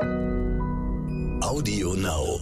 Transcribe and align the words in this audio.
Audio 0.00 1.94
Now. 1.94 2.38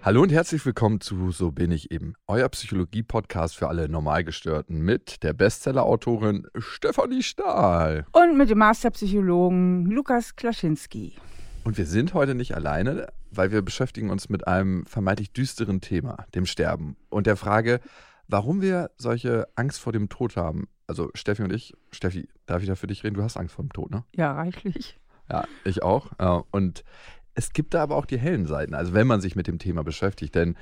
Hallo 0.00 0.22
und 0.22 0.32
herzlich 0.32 0.64
willkommen 0.64 1.00
zu 1.02 1.30
So 1.32 1.52
bin 1.52 1.70
ich 1.70 1.90
eben, 1.90 2.14
euer 2.26 2.48
Psychologie-Podcast 2.48 3.56
für 3.56 3.68
alle 3.68 3.90
Normalgestörten 3.90 4.80
mit 4.80 5.22
der 5.22 5.34
Bestseller-Autorin 5.34 6.46
Stefanie 6.56 7.22
Stahl. 7.22 8.06
Und 8.12 8.38
mit 8.38 8.48
dem 8.48 8.58
Masterpsychologen 8.58 9.84
Lukas 9.86 10.34
Klaschinski. 10.34 11.16
Und 11.64 11.78
wir 11.78 11.86
sind 11.86 12.12
heute 12.12 12.34
nicht 12.34 12.54
alleine, 12.56 13.06
weil 13.30 13.52
wir 13.52 13.62
beschäftigen 13.62 14.10
uns 14.10 14.28
mit 14.28 14.46
einem 14.46 14.84
vermeintlich 14.86 15.32
düsteren 15.32 15.80
Thema, 15.80 16.26
dem 16.34 16.44
Sterben. 16.44 16.96
Und 17.08 17.26
der 17.26 17.36
Frage, 17.36 17.80
warum 18.26 18.60
wir 18.60 18.90
solche 18.96 19.46
Angst 19.54 19.80
vor 19.80 19.92
dem 19.92 20.08
Tod 20.08 20.36
haben. 20.36 20.68
Also 20.86 21.10
Steffi 21.14 21.42
und 21.42 21.52
ich, 21.52 21.74
Steffi, 21.92 22.28
darf 22.46 22.62
ich 22.62 22.68
da 22.68 22.74
für 22.74 22.88
dich 22.88 23.04
reden? 23.04 23.14
Du 23.14 23.22
hast 23.22 23.36
Angst 23.36 23.54
vor 23.54 23.64
dem 23.64 23.72
Tod, 23.72 23.90
ne? 23.90 24.04
Ja, 24.14 24.32
reichlich. 24.32 24.98
Ja, 25.30 25.44
ich 25.64 25.82
auch. 25.82 26.10
Und 26.50 26.84
es 27.34 27.52
gibt 27.52 27.74
da 27.74 27.82
aber 27.82 27.96
auch 27.96 28.06
die 28.06 28.18
hellen 28.18 28.46
Seiten, 28.46 28.74
also 28.74 28.92
wenn 28.92 29.06
man 29.06 29.20
sich 29.20 29.36
mit 29.36 29.46
dem 29.46 29.58
Thema 29.58 29.84
beschäftigt. 29.84 30.34
Denn 30.34 30.56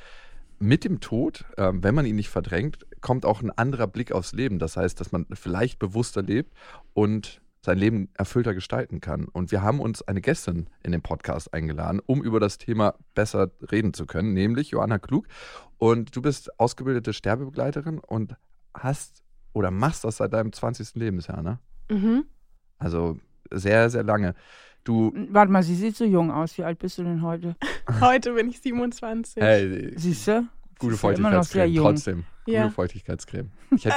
mit 0.59 0.85
dem 0.85 1.01
Tod, 1.01 1.47
äh, 1.57 1.73
wenn 1.75 1.95
man 1.95 2.05
ihn 2.05 2.17
nicht 2.17 2.29
verdrängt, 2.29 2.87
kommt 3.01 3.25
auch 3.25 3.43
ein 3.43 3.51
anderer 3.51 3.87
Blick 3.87 4.13
aufs 4.13 4.33
Leben. 4.33 4.59
Das 4.59 4.77
heißt, 4.77 5.01
dass 5.01 5.11
man 5.11 5.27
vielleicht 5.33 5.79
bewusster 5.79 6.23
lebt 6.23 6.53
und 6.93 7.41
sein 7.63 7.79
Leben 7.79 8.09
erfüllter 8.15 8.55
gestalten 8.55 9.01
kann. 9.01 9.27
Und 9.27 9.53
wir 9.53 9.63
haben 9.63 9.81
uns 9.81 10.03
eine 10.03 10.21
Gästin 10.21 10.69
in 10.83 10.93
den 10.93 11.03
Podcast 11.03 11.53
eingeladen, 11.53 12.01
um 12.07 12.23
über 12.23 12.41
das 12.41 12.59
Thema 12.59 12.95
besser 13.15 13.51
reden 13.71 13.93
zu 13.93 14.07
können, 14.07 14.33
nämlich 14.33 14.71
Johanna 14.71 14.99
Klug. 14.99 15.27
Und 15.79 16.15
du 16.17 16.23
bist 16.23 16.59
ausgebildete 16.59 17.13
Sterbebegleiterin 17.13 17.99
und 17.99 18.37
hast 18.75 19.23
oder 19.53 19.71
machst 19.71 20.05
das 20.05 20.19
seit 20.19 20.33
deinem 20.33 20.53
20. 20.53 20.95
Lebensjahr, 20.95 21.43
ne? 21.43 21.59
Mhm. 21.91 22.25
Also 22.79 23.19
sehr, 23.51 23.91
sehr 23.91 24.05
lange. 24.05 24.35
Du, 24.85 25.13
Warte 25.31 25.53
mal, 25.53 25.63
sie 25.63 25.75
sieht 25.75 25.97
so 25.97 26.05
jung 26.05 26.31
aus. 26.31 26.57
Wie 26.57 26.65
alt 26.65 26.79
bist 26.79 26.97
du 26.99 27.03
denn 27.05 27.21
heute? 27.23 27.57
Heute 28.01 28.33
bin 28.33 28.49
ich 28.49 28.61
27. 28.61 29.43
hey, 29.43 29.93
Siehst 29.97 30.29
du? 30.29 30.49
gute 30.79 30.97
Feuchtigkeitscreme, 30.97 31.75
trotzdem. 31.77 32.25
Ja. 32.47 32.63
Gute 32.63 32.75
Feuchtigkeitscreme. 32.75 33.51
Ich 33.77 33.85
hätte, 33.85 33.97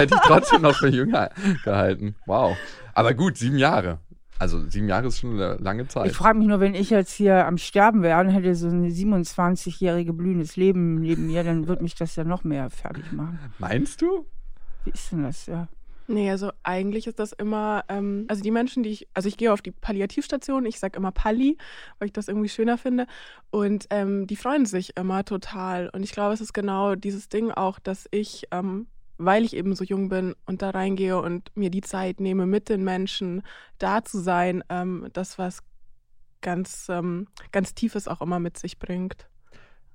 hätte 0.00 0.14
ich 0.14 0.20
trotzdem 0.22 0.62
noch 0.62 0.74
für 0.74 0.88
jünger 0.88 1.30
gehalten. 1.64 2.14
Wow. 2.26 2.56
Aber 2.94 3.14
gut, 3.14 3.36
sieben 3.36 3.58
Jahre. 3.58 3.98
Also 4.38 4.66
sieben 4.68 4.88
Jahre 4.88 5.08
ist 5.08 5.20
schon 5.20 5.34
eine 5.34 5.56
lange 5.56 5.86
Zeit. 5.86 6.10
Ich 6.10 6.16
frage 6.16 6.38
mich 6.38 6.48
nur, 6.48 6.60
wenn 6.60 6.74
ich 6.74 6.88
jetzt 6.88 7.12
hier 7.12 7.46
am 7.46 7.58
Sterben 7.58 8.02
wäre 8.02 8.20
und 8.20 8.30
hätte 8.30 8.54
so 8.54 8.68
eine 8.68 8.88
27-jährige 8.88 10.14
blühendes 10.14 10.56
Leben 10.56 11.00
neben 11.00 11.26
mir, 11.26 11.44
dann 11.44 11.68
würde 11.68 11.82
mich 11.82 11.94
das 11.94 12.16
ja 12.16 12.24
noch 12.24 12.42
mehr 12.42 12.70
fertig 12.70 13.12
machen. 13.12 13.38
Meinst 13.58 14.00
du? 14.00 14.24
Wie 14.84 14.90
ist 14.90 15.12
denn 15.12 15.24
das? 15.24 15.44
Ja. 15.44 15.68
Nee, 16.10 16.28
also 16.28 16.50
eigentlich 16.64 17.06
ist 17.06 17.20
das 17.20 17.32
immer, 17.32 17.84
ähm, 17.88 18.24
also 18.28 18.42
die 18.42 18.50
Menschen, 18.50 18.82
die 18.82 18.90
ich, 18.90 19.08
also 19.14 19.28
ich 19.28 19.36
gehe 19.36 19.52
auf 19.52 19.62
die 19.62 19.70
Palliativstation, 19.70 20.66
ich 20.66 20.80
sage 20.80 20.96
immer 20.96 21.12
Palli, 21.12 21.56
weil 21.98 22.06
ich 22.06 22.12
das 22.12 22.26
irgendwie 22.26 22.48
schöner 22.48 22.78
finde. 22.78 23.06
Und 23.50 23.86
ähm, 23.90 24.26
die 24.26 24.34
freuen 24.34 24.66
sich 24.66 24.96
immer 24.96 25.24
total. 25.24 25.88
Und 25.90 26.02
ich 26.02 26.10
glaube, 26.10 26.34
es 26.34 26.40
ist 26.40 26.52
genau 26.52 26.96
dieses 26.96 27.28
Ding 27.28 27.52
auch, 27.52 27.78
dass 27.78 28.08
ich, 28.10 28.48
ähm, 28.50 28.88
weil 29.24 29.44
ich 29.44 29.54
eben 29.54 29.74
so 29.74 29.84
jung 29.84 30.08
bin 30.08 30.34
und 30.46 30.62
da 30.62 30.70
reingehe 30.70 31.20
und 31.20 31.50
mir 31.54 31.70
die 31.70 31.82
Zeit 31.82 32.20
nehme, 32.20 32.46
mit 32.46 32.68
den 32.68 32.82
Menschen 32.82 33.42
da 33.78 34.02
zu 34.02 34.18
sein, 34.18 34.64
ähm, 34.68 35.08
das 35.12 35.38
was 35.38 35.60
ganz, 36.40 36.86
ähm, 36.88 37.28
ganz 37.52 37.74
Tiefes 37.74 38.08
auch 38.08 38.20
immer 38.22 38.38
mit 38.40 38.58
sich 38.58 38.78
bringt. 38.78 39.28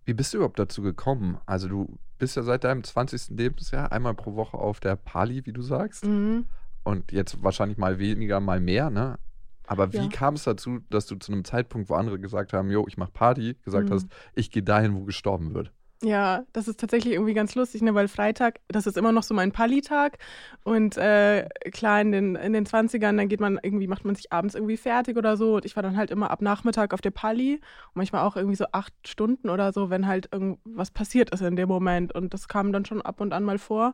Wie 0.05 0.13
bist 0.13 0.33
du 0.33 0.37
überhaupt 0.37 0.59
dazu 0.59 0.81
gekommen? 0.83 1.39
Also 1.47 1.67
du 1.67 1.97
bist 2.19 2.35
ja 2.35 2.43
seit 2.43 2.63
deinem 2.63 2.83
20. 2.83 3.35
Lebensjahr 3.35 3.91
einmal 3.91 4.13
pro 4.13 4.35
Woche 4.35 4.57
auf 4.57 4.79
der 4.79 4.95
Pali, 4.95 5.45
wie 5.45 5.53
du 5.53 5.61
sagst. 5.63 6.05
Mhm. 6.05 6.45
Und 6.83 7.11
jetzt 7.11 7.41
wahrscheinlich 7.43 7.79
mal 7.79 7.97
weniger, 7.97 8.39
mal 8.39 8.59
mehr, 8.59 8.91
ne? 8.91 9.17
Aber 9.65 9.91
wie 9.93 9.97
Ja. 9.97 10.07
kam 10.09 10.35
es 10.35 10.43
dazu, 10.43 10.79
dass 10.91 11.07
du 11.07 11.15
zu 11.15 11.31
einem 11.31 11.43
Zeitpunkt, 11.43 11.89
wo 11.89 11.95
andere 11.95 12.19
gesagt 12.19 12.53
haben, 12.53 12.69
jo, 12.69 12.85
ich 12.87 12.97
mach 12.97 13.11
Party, 13.11 13.55
gesagt 13.63 13.89
Mhm. 13.89 13.93
hast, 13.95 14.07
ich 14.35 14.51
gehe 14.51 14.61
dahin, 14.61 14.93
wo 14.93 15.03
gestorben 15.05 15.55
wird? 15.55 15.71
Ja, 16.03 16.43
das 16.51 16.67
ist 16.67 16.79
tatsächlich 16.79 17.13
irgendwie 17.13 17.33
ganz 17.33 17.55
lustig, 17.55 17.81
ne? 17.81 17.95
weil 17.95 18.07
Freitag, 18.09 18.59
das 18.67 18.85
ist 18.85 18.97
immer 18.97 19.11
noch 19.13 19.23
so 19.23 19.33
mein 19.33 19.51
Palli-Tag. 19.53 20.17
Und 20.63 20.97
äh, 20.97 21.47
klar, 21.71 22.01
in 22.01 22.11
den, 22.11 22.35
in 22.35 22.53
den 22.53 22.65
20ern, 22.65 23.15
dann 23.17 23.29
geht 23.29 23.39
man 23.39 23.57
irgendwie, 23.63 23.87
macht 23.87 24.03
man 24.03 24.13
sich 24.13 24.31
abends 24.31 24.55
irgendwie 24.55 24.77
fertig 24.77 25.17
oder 25.17 25.37
so. 25.37 25.55
Und 25.55 25.65
ich 25.65 25.75
war 25.75 25.83
dann 25.83 25.95
halt 25.97 26.11
immer 26.11 26.31
ab 26.31 26.41
Nachmittag 26.41 26.93
auf 26.93 27.01
der 27.01 27.11
Palli. 27.11 27.55
Und 27.55 27.95
manchmal 27.95 28.23
auch 28.23 28.35
irgendwie 28.35 28.57
so 28.57 28.65
acht 28.73 28.93
Stunden 29.07 29.49
oder 29.49 29.71
so, 29.71 29.89
wenn 29.89 30.05
halt 30.05 30.29
irgendwas 30.31 30.91
passiert 30.91 31.31
ist 31.33 31.41
in 31.41 31.55
dem 31.55 31.69
Moment. 31.69 32.13
Und 32.13 32.33
das 32.33 32.47
kam 32.49 32.73
dann 32.73 32.85
schon 32.85 33.01
ab 33.01 33.21
und 33.21 33.31
an 33.33 33.43
mal 33.43 33.57
vor. 33.57 33.93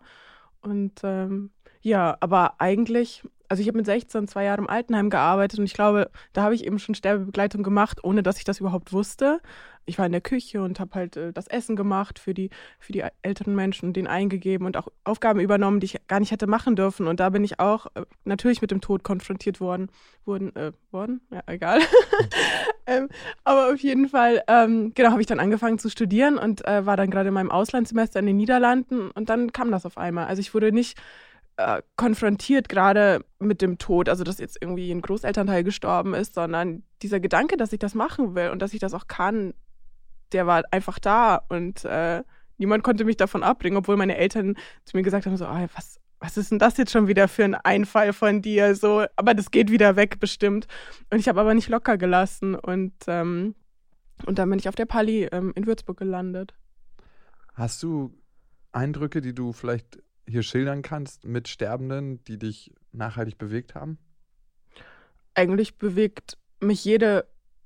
Und 0.61 1.01
ähm, 1.03 1.51
ja, 1.81 2.17
aber 2.19 2.55
eigentlich, 2.59 3.23
also 3.51 3.59
ich 3.59 3.67
habe 3.67 3.79
mit 3.79 3.85
16 3.85 4.29
zwei 4.29 4.45
Jahre 4.45 4.61
im 4.61 4.69
Altenheim 4.69 5.09
gearbeitet 5.09 5.59
und 5.59 5.65
ich 5.65 5.73
glaube, 5.73 6.09
da 6.31 6.43
habe 6.43 6.55
ich 6.55 6.65
eben 6.65 6.79
schon 6.79 6.95
Sterbebegleitung 6.95 7.63
gemacht, 7.63 8.01
ohne 8.01 8.23
dass 8.23 8.37
ich 8.37 8.45
das 8.45 8.61
überhaupt 8.61 8.93
wusste. 8.93 9.41
Ich 9.85 9.97
war 9.97 10.05
in 10.05 10.13
der 10.13 10.21
Küche 10.21 10.61
und 10.61 10.79
habe 10.79 10.95
halt 10.95 11.17
äh, 11.17 11.33
das 11.33 11.47
Essen 11.47 11.75
gemacht 11.75 12.17
für 12.17 12.33
die, 12.33 12.49
für 12.79 12.93
die 12.93 13.03
älteren 13.23 13.53
Menschen 13.53 13.87
und 13.87 13.97
denen 13.97 14.07
eingegeben 14.07 14.65
und 14.65 14.77
auch 14.77 14.87
Aufgaben 15.03 15.41
übernommen, 15.41 15.81
die 15.81 15.85
ich 15.85 16.07
gar 16.07 16.21
nicht 16.21 16.31
hätte 16.31 16.47
machen 16.47 16.77
dürfen. 16.77 17.07
Und 17.07 17.19
da 17.19 17.29
bin 17.29 17.43
ich 17.43 17.59
auch 17.59 17.87
äh, 17.95 18.03
natürlich 18.23 18.61
mit 18.61 18.71
dem 18.71 18.79
Tod 18.79 19.03
konfrontiert 19.03 19.59
worden. 19.59 19.89
Wurden, 20.23 20.55
äh, 20.55 20.71
worden? 20.91 21.19
Ja, 21.29 21.41
egal. 21.47 21.81
ähm, 22.87 23.09
aber 23.43 23.73
auf 23.73 23.79
jeden 23.79 24.07
Fall, 24.07 24.43
ähm, 24.47 24.93
genau, 24.93 25.11
habe 25.11 25.19
ich 25.19 25.27
dann 25.27 25.41
angefangen 25.41 25.77
zu 25.77 25.89
studieren 25.89 26.37
und 26.37 26.65
äh, 26.65 26.85
war 26.85 26.95
dann 26.95 27.11
gerade 27.11 27.27
in 27.27 27.33
meinem 27.33 27.51
Auslandssemester 27.51 28.21
in 28.21 28.27
den 28.27 28.37
Niederlanden 28.37 29.11
und 29.11 29.29
dann 29.29 29.51
kam 29.51 29.71
das 29.71 29.85
auf 29.85 29.97
einmal. 29.97 30.27
Also 30.27 30.39
ich 30.39 30.53
wurde 30.53 30.71
nicht 30.71 30.97
äh, 31.61 31.81
konfrontiert 31.95 32.69
gerade 32.69 33.23
mit 33.39 33.61
dem 33.61 33.77
Tod, 33.77 34.09
also 34.09 34.23
dass 34.23 34.39
jetzt 34.39 34.57
irgendwie 34.61 34.91
ein 34.91 35.01
Großelternteil 35.01 35.63
gestorben 35.63 36.13
ist, 36.13 36.33
sondern 36.35 36.83
dieser 37.01 37.19
Gedanke, 37.19 37.57
dass 37.57 37.73
ich 37.73 37.79
das 37.79 37.95
machen 37.95 38.35
will 38.35 38.49
und 38.49 38.61
dass 38.61 38.73
ich 38.73 38.79
das 38.79 38.93
auch 38.93 39.07
kann, 39.07 39.53
der 40.31 40.47
war 40.47 40.63
einfach 40.71 40.99
da 40.99 41.41
und 41.49 41.85
äh, 41.85 42.23
niemand 42.57 42.83
konnte 42.83 43.05
mich 43.05 43.17
davon 43.17 43.43
abbringen, 43.43 43.77
obwohl 43.77 43.97
meine 43.97 44.17
Eltern 44.17 44.55
zu 44.85 44.95
mir 44.95 45.03
gesagt 45.03 45.25
haben, 45.25 45.37
so, 45.37 45.45
ah, 45.45 45.67
was, 45.75 45.99
was 46.19 46.37
ist 46.37 46.51
denn 46.51 46.59
das 46.59 46.77
jetzt 46.77 46.91
schon 46.91 47.07
wieder 47.07 47.27
für 47.27 47.43
ein 47.43 47.55
Einfall 47.55 48.13
von 48.13 48.41
dir? 48.41 48.75
So, 48.75 49.05
aber 49.15 49.33
das 49.33 49.51
geht 49.51 49.71
wieder 49.71 49.95
weg 49.95 50.19
bestimmt. 50.19 50.67
Und 51.09 51.19
ich 51.19 51.27
habe 51.27 51.41
aber 51.41 51.53
nicht 51.53 51.69
locker 51.69 51.97
gelassen 51.97 52.55
und, 52.55 52.93
ähm, 53.07 53.55
und 54.25 54.37
dann 54.37 54.49
bin 54.49 54.59
ich 54.59 54.69
auf 54.69 54.75
der 54.75 54.85
Pali 54.85 55.27
ähm, 55.31 55.51
in 55.55 55.65
Würzburg 55.65 55.97
gelandet. 55.97 56.53
Hast 57.53 57.83
du 57.83 58.13
Eindrücke, 58.71 59.21
die 59.21 59.33
du 59.33 59.51
vielleicht 59.51 59.99
hier 60.27 60.43
schildern 60.43 60.81
kannst 60.81 61.25
mit 61.25 61.47
Sterbenden, 61.47 62.23
die 62.25 62.37
dich 62.37 62.73
nachhaltig 62.91 63.37
bewegt 63.37 63.75
haben? 63.75 63.97
Eigentlich 65.33 65.77
bewegt 65.77 66.37
mich 66.59 66.83
jede 66.85 67.25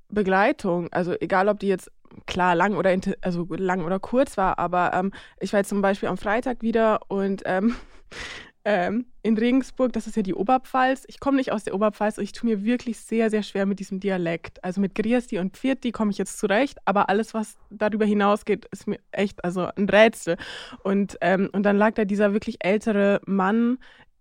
Begleitung, 0.10 0.92
also 0.94 1.14
egal 1.20 1.50
ob 1.50 1.60
die 1.60 1.68
jetzt 1.68 1.92
klar 2.28 2.56
lang 2.56 2.76
oder 2.76 2.96
also 3.22 3.48
lang 3.50 3.84
oder 3.84 4.00
kurz 4.00 4.38
war, 4.38 4.60
aber 4.60 4.94
ähm, 4.94 5.12
ich 5.40 5.52
war 5.52 5.60
jetzt 5.60 5.70
zum 5.70 5.82
Beispiel 5.82 6.10
am 6.10 6.18
Freitag 6.18 6.62
wieder 6.62 7.10
und 7.10 7.44
ähm, 7.46 7.76
ähm, 8.66 9.06
in 9.22 9.38
Regensburg, 9.38 9.94
das 9.94 10.08
ist 10.08 10.16
ja 10.16 10.24
die 10.24 10.34
Oberpfalz. 10.34 11.04
Ich 11.08 11.20
komme 11.20 11.38
nicht 11.38 11.52
aus 11.52 11.64
der 11.64 11.76
Oberpfalz 11.76 12.18
und 12.18 12.24
ich 12.24 12.32
tue 12.32 12.50
mir 12.50 12.64
wirklich 12.64 13.00
sehr, 13.00 13.30
sehr 13.30 13.44
schwer 13.44 13.68
mit 13.68 13.80
diesem 13.80 14.00
Dialekt. 14.00 14.64
Also 14.64 14.82
mit 14.82 14.96
Griesti 14.96 15.38
und 15.38 15.56
Pfirti 15.56 15.92
komme 15.92 16.10
ich 16.10 16.18
jetzt 16.18 16.40
zurecht, 16.40 16.80
aber 16.84 17.08
alles, 17.08 17.36
was 17.36 17.58
darüber 17.70 18.06
hinausgeht, 18.06 18.66
ist 18.72 18.88
mir 18.88 19.00
echt 19.12 19.46
also 19.46 19.70
ein 19.76 19.88
Rätsel. 19.88 20.38
Und, 20.84 21.18
ähm, 21.22 21.50
und 21.54 21.64
dann 21.64 21.78
lag 21.78 21.94
da 21.94 22.06
dieser 22.06 22.34
wirklich 22.34 22.58
ältere 22.66 23.22
Mann 23.28 23.78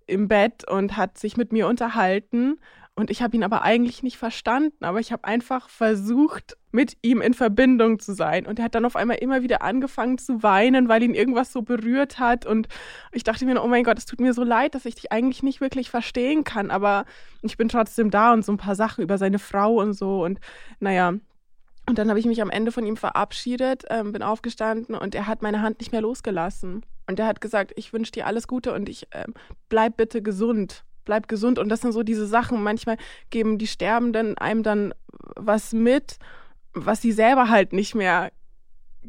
im 0.06 0.28
Bett 0.28 0.68
und 0.68 0.98
hat 0.98 1.16
sich 1.16 1.38
mit 1.38 1.50
mir 1.50 1.66
unterhalten. 1.66 2.60
Und 2.96 3.10
ich 3.10 3.22
habe 3.22 3.34
ihn 3.36 3.42
aber 3.42 3.62
eigentlich 3.62 4.04
nicht 4.04 4.18
verstanden, 4.18 4.84
aber 4.84 5.00
ich 5.00 5.10
habe 5.10 5.24
einfach 5.24 5.68
versucht, 5.68 6.56
mit 6.70 6.96
ihm 7.02 7.20
in 7.20 7.34
Verbindung 7.34 7.98
zu 7.98 8.14
sein. 8.14 8.46
Und 8.46 8.60
er 8.60 8.66
hat 8.66 8.76
dann 8.76 8.84
auf 8.84 8.94
einmal 8.94 9.16
immer 9.16 9.42
wieder 9.42 9.62
angefangen 9.62 10.16
zu 10.16 10.44
weinen, 10.44 10.88
weil 10.88 11.02
ihn 11.02 11.14
irgendwas 11.14 11.52
so 11.52 11.62
berührt 11.62 12.20
hat. 12.20 12.46
Und 12.46 12.68
ich 13.10 13.24
dachte 13.24 13.46
mir, 13.46 13.60
oh 13.62 13.66
mein 13.66 13.82
Gott, 13.82 13.98
es 13.98 14.06
tut 14.06 14.20
mir 14.20 14.32
so 14.32 14.44
leid, 14.44 14.76
dass 14.76 14.84
ich 14.84 14.94
dich 14.94 15.10
eigentlich 15.10 15.42
nicht 15.42 15.60
wirklich 15.60 15.90
verstehen 15.90 16.44
kann. 16.44 16.70
Aber 16.70 17.04
ich 17.42 17.56
bin 17.56 17.68
trotzdem 17.68 18.12
da 18.12 18.32
und 18.32 18.44
so 18.44 18.52
ein 18.52 18.58
paar 18.58 18.76
Sachen 18.76 19.02
über 19.02 19.18
seine 19.18 19.40
Frau 19.40 19.80
und 19.80 19.94
so. 19.94 20.24
Und 20.24 20.38
naja, 20.78 21.14
und 21.86 21.98
dann 21.98 22.08
habe 22.08 22.20
ich 22.20 22.26
mich 22.26 22.40
am 22.40 22.50
Ende 22.50 22.70
von 22.70 22.86
ihm 22.86 22.96
verabschiedet, 22.96 23.84
ähm, 23.90 24.12
bin 24.12 24.22
aufgestanden 24.22 24.94
und 24.94 25.14
er 25.14 25.26
hat 25.26 25.42
meine 25.42 25.62
Hand 25.62 25.80
nicht 25.80 25.92
mehr 25.92 26.00
losgelassen. 26.00 26.86
Und 27.06 27.18
er 27.18 27.26
hat 27.26 27.40
gesagt, 27.40 27.72
ich 27.76 27.92
wünsche 27.92 28.12
dir 28.12 28.26
alles 28.26 28.48
Gute 28.48 28.72
und 28.72 28.88
ich 28.88 29.08
ähm, 29.12 29.34
bleib 29.68 29.96
bitte 29.96 30.22
gesund. 30.22 30.84
Bleib 31.04 31.28
gesund. 31.28 31.58
Und 31.58 31.68
das 31.68 31.80
sind 31.80 31.92
so 31.92 32.02
diese 32.02 32.26
Sachen. 32.26 32.62
Manchmal 32.62 32.96
geben 33.30 33.58
die 33.58 33.66
Sterbenden 33.66 34.38
einem 34.38 34.62
dann 34.62 34.94
was 35.36 35.72
mit, 35.72 36.18
was 36.72 37.02
sie 37.02 37.12
selber 37.12 37.48
halt 37.48 37.72
nicht 37.72 37.94
mehr 37.94 38.30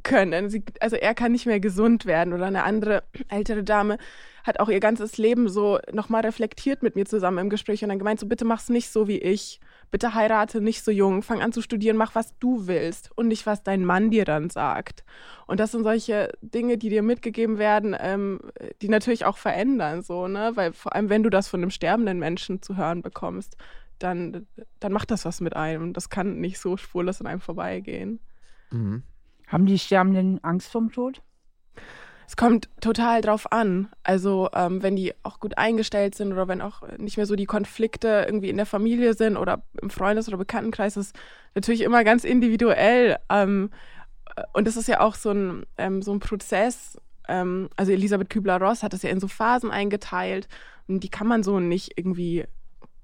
können. 0.04 0.50
Sie, 0.50 0.64
also 0.80 0.96
er 0.96 1.14
kann 1.14 1.32
nicht 1.32 1.46
mehr 1.46 1.60
gesund 1.60 2.06
werden 2.06 2.34
oder 2.34 2.46
eine 2.46 2.64
andere 2.64 3.04
ältere 3.30 3.64
Dame 3.64 3.98
hat 4.44 4.60
auch 4.60 4.70
ihr 4.70 4.80
ganzes 4.80 5.18
Leben 5.18 5.50
so 5.50 5.80
nochmal 5.92 6.22
reflektiert 6.22 6.84
mit 6.84 6.96
mir 6.96 7.06
zusammen 7.06 7.40
im 7.40 7.50
Gespräch 7.50 7.82
und 7.84 7.90
dann 7.90 7.98
gemeint, 8.00 8.20
so 8.20 8.28
bitte 8.28 8.46
mach's 8.46 8.70
nicht 8.70 8.92
so 8.92 9.08
wie 9.08 9.18
ich. 9.18 9.60
Bitte 9.92 10.14
heirate 10.14 10.62
nicht 10.62 10.84
so 10.84 10.92
jung, 10.92 11.22
fang 11.22 11.42
an 11.42 11.54
zu 11.54 11.62
studieren, 11.62 11.98
mach 11.98 12.16
was 12.16 12.38
du 12.40 12.68
willst 12.68 13.12
und 13.16 13.28
nicht 13.28 13.46
was 13.46 13.64
dein 13.64 13.86
Mann 13.86 14.12
dir 14.12 14.26
dann 14.26 14.50
sagt. 14.50 15.04
Und 15.48 15.60
das 15.60 15.72
sind 15.72 15.84
solche 15.84 16.32
Dinge, 16.42 16.78
die 16.78 16.90
dir 16.90 17.04
mitgegeben 17.04 17.58
werden, 17.58 17.96
ähm, 17.98 18.40
die 18.82 18.90
natürlich 18.90 19.26
auch 19.26 19.38
verändern, 19.38 20.02
so, 20.02 20.28
ne? 20.28 20.52
Weil 20.56 20.74
vor 20.74 20.96
allem, 20.96 21.10
wenn 21.10 21.24
du 21.24 21.30
das 21.30 21.48
von 21.48 21.62
einem 21.62 21.72
sterbenden 21.72 22.20
Menschen 22.20 22.62
zu 22.62 22.78
hören 22.78 23.02
bekommst, 23.02 23.58
dann, 24.00 24.48
dann 24.80 24.92
macht 24.92 25.12
das 25.12 25.26
was 25.26 25.42
mit 25.42 25.56
einem. 25.56 25.94
Das 25.94 26.10
kann 26.10 26.40
nicht 26.40 26.60
so 26.60 26.78
spurlos 26.78 27.22
an 27.22 27.28
einem 27.28 27.42
vorbeigehen. 27.42 28.20
Mhm. 28.72 29.04
Haben 29.48 29.66
die 29.66 29.80
Sterbenden 29.80 30.44
Angst 30.44 30.72
vorm 30.72 30.92
Tod? 30.92 31.22
Es 32.28 32.36
kommt 32.36 32.70
total 32.82 33.22
drauf 33.22 33.52
an. 33.52 33.90
Also 34.04 34.50
ähm, 34.54 34.82
wenn 34.82 34.96
die 34.96 35.14
auch 35.24 35.40
gut 35.40 35.58
eingestellt 35.58 36.16
sind 36.16 36.34
oder 36.34 36.48
wenn 36.48 36.62
auch 36.62 36.82
nicht 36.98 37.18
mehr 37.18 37.26
so 37.26 37.36
die 37.36 37.46
Konflikte 37.46 38.26
irgendwie 38.28 38.50
in 38.50 38.58
der 38.58 38.66
Familie 38.66 39.14
sind 39.14 39.38
oder 39.38 39.64
im 39.82 39.90
Freundes- 39.90 40.28
oder 40.28 40.38
Bekanntenkreis, 40.38 40.98
ist 40.98 41.16
natürlich 41.54 41.82
immer 41.82 42.04
ganz 42.04 42.24
individuell. 42.24 43.18
Ähm, 43.30 43.70
und 44.54 44.68
es 44.68 44.76
ist 44.76 44.88
ja 44.88 45.00
auch 45.00 45.16
so 45.16 45.32
ein, 45.32 45.66
ähm, 45.78 46.02
so 46.02 46.12
ein 46.12 46.20
Prozess. 46.20 47.00
Ähm, 47.28 47.70
also 47.76 47.92
Elisabeth 47.92 48.30
Kübler-Ross 48.30 48.84
hat 48.84 48.94
das 48.94 49.04
ja 49.04 49.10
in 49.10 49.20
so 49.20 49.28
Phasen 49.28 49.72
eingeteilt 49.72 50.48
und 50.88 51.04
die 51.04 51.10
kann 51.10 51.28
man 51.28 51.44
so 51.44 51.60
nicht 51.60 51.94
irgendwie 51.96 52.46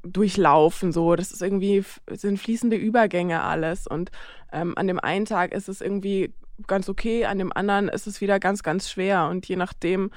durchlaufen. 0.04 0.92
So, 0.92 1.16
das 1.16 1.32
ist 1.32 1.42
irgendwie 1.42 1.84
sind 2.10 2.40
fließende 2.40 2.76
Übergänge 2.76 3.42
alles 3.44 3.88
und 3.88 4.12
ähm, 4.52 4.78
an 4.78 4.88
dem 4.88 5.00
einen 5.00 5.26
Tag 5.26 5.54
ist 5.54 5.70
es 5.70 5.82
irgendwie 5.82 6.34
ganz 6.68 6.90
okay, 6.90 7.26
an 7.26 7.38
dem 7.38 7.52
anderen 7.54 7.90
ist 7.90 8.08
es 8.08 8.22
wieder 8.22 8.40
ganz, 8.40 8.64
ganz 8.64 8.90
schwer. 8.90 9.28
Und 9.28 9.48
je 9.48 9.56
nachdem, 9.56 10.12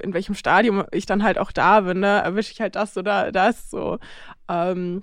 in 0.00 0.12
welchem 0.14 0.34
Stadium 0.34 0.84
ich 0.92 1.06
dann 1.06 1.22
halt 1.22 1.38
auch 1.38 1.52
da 1.52 1.80
bin, 1.80 2.00
ne, 2.00 2.20
erwische 2.22 2.52
ich 2.52 2.60
halt 2.60 2.76
das 2.76 2.96
oder 2.96 3.32
das 3.32 3.70
so. 3.70 3.98
Ähm, 4.48 5.02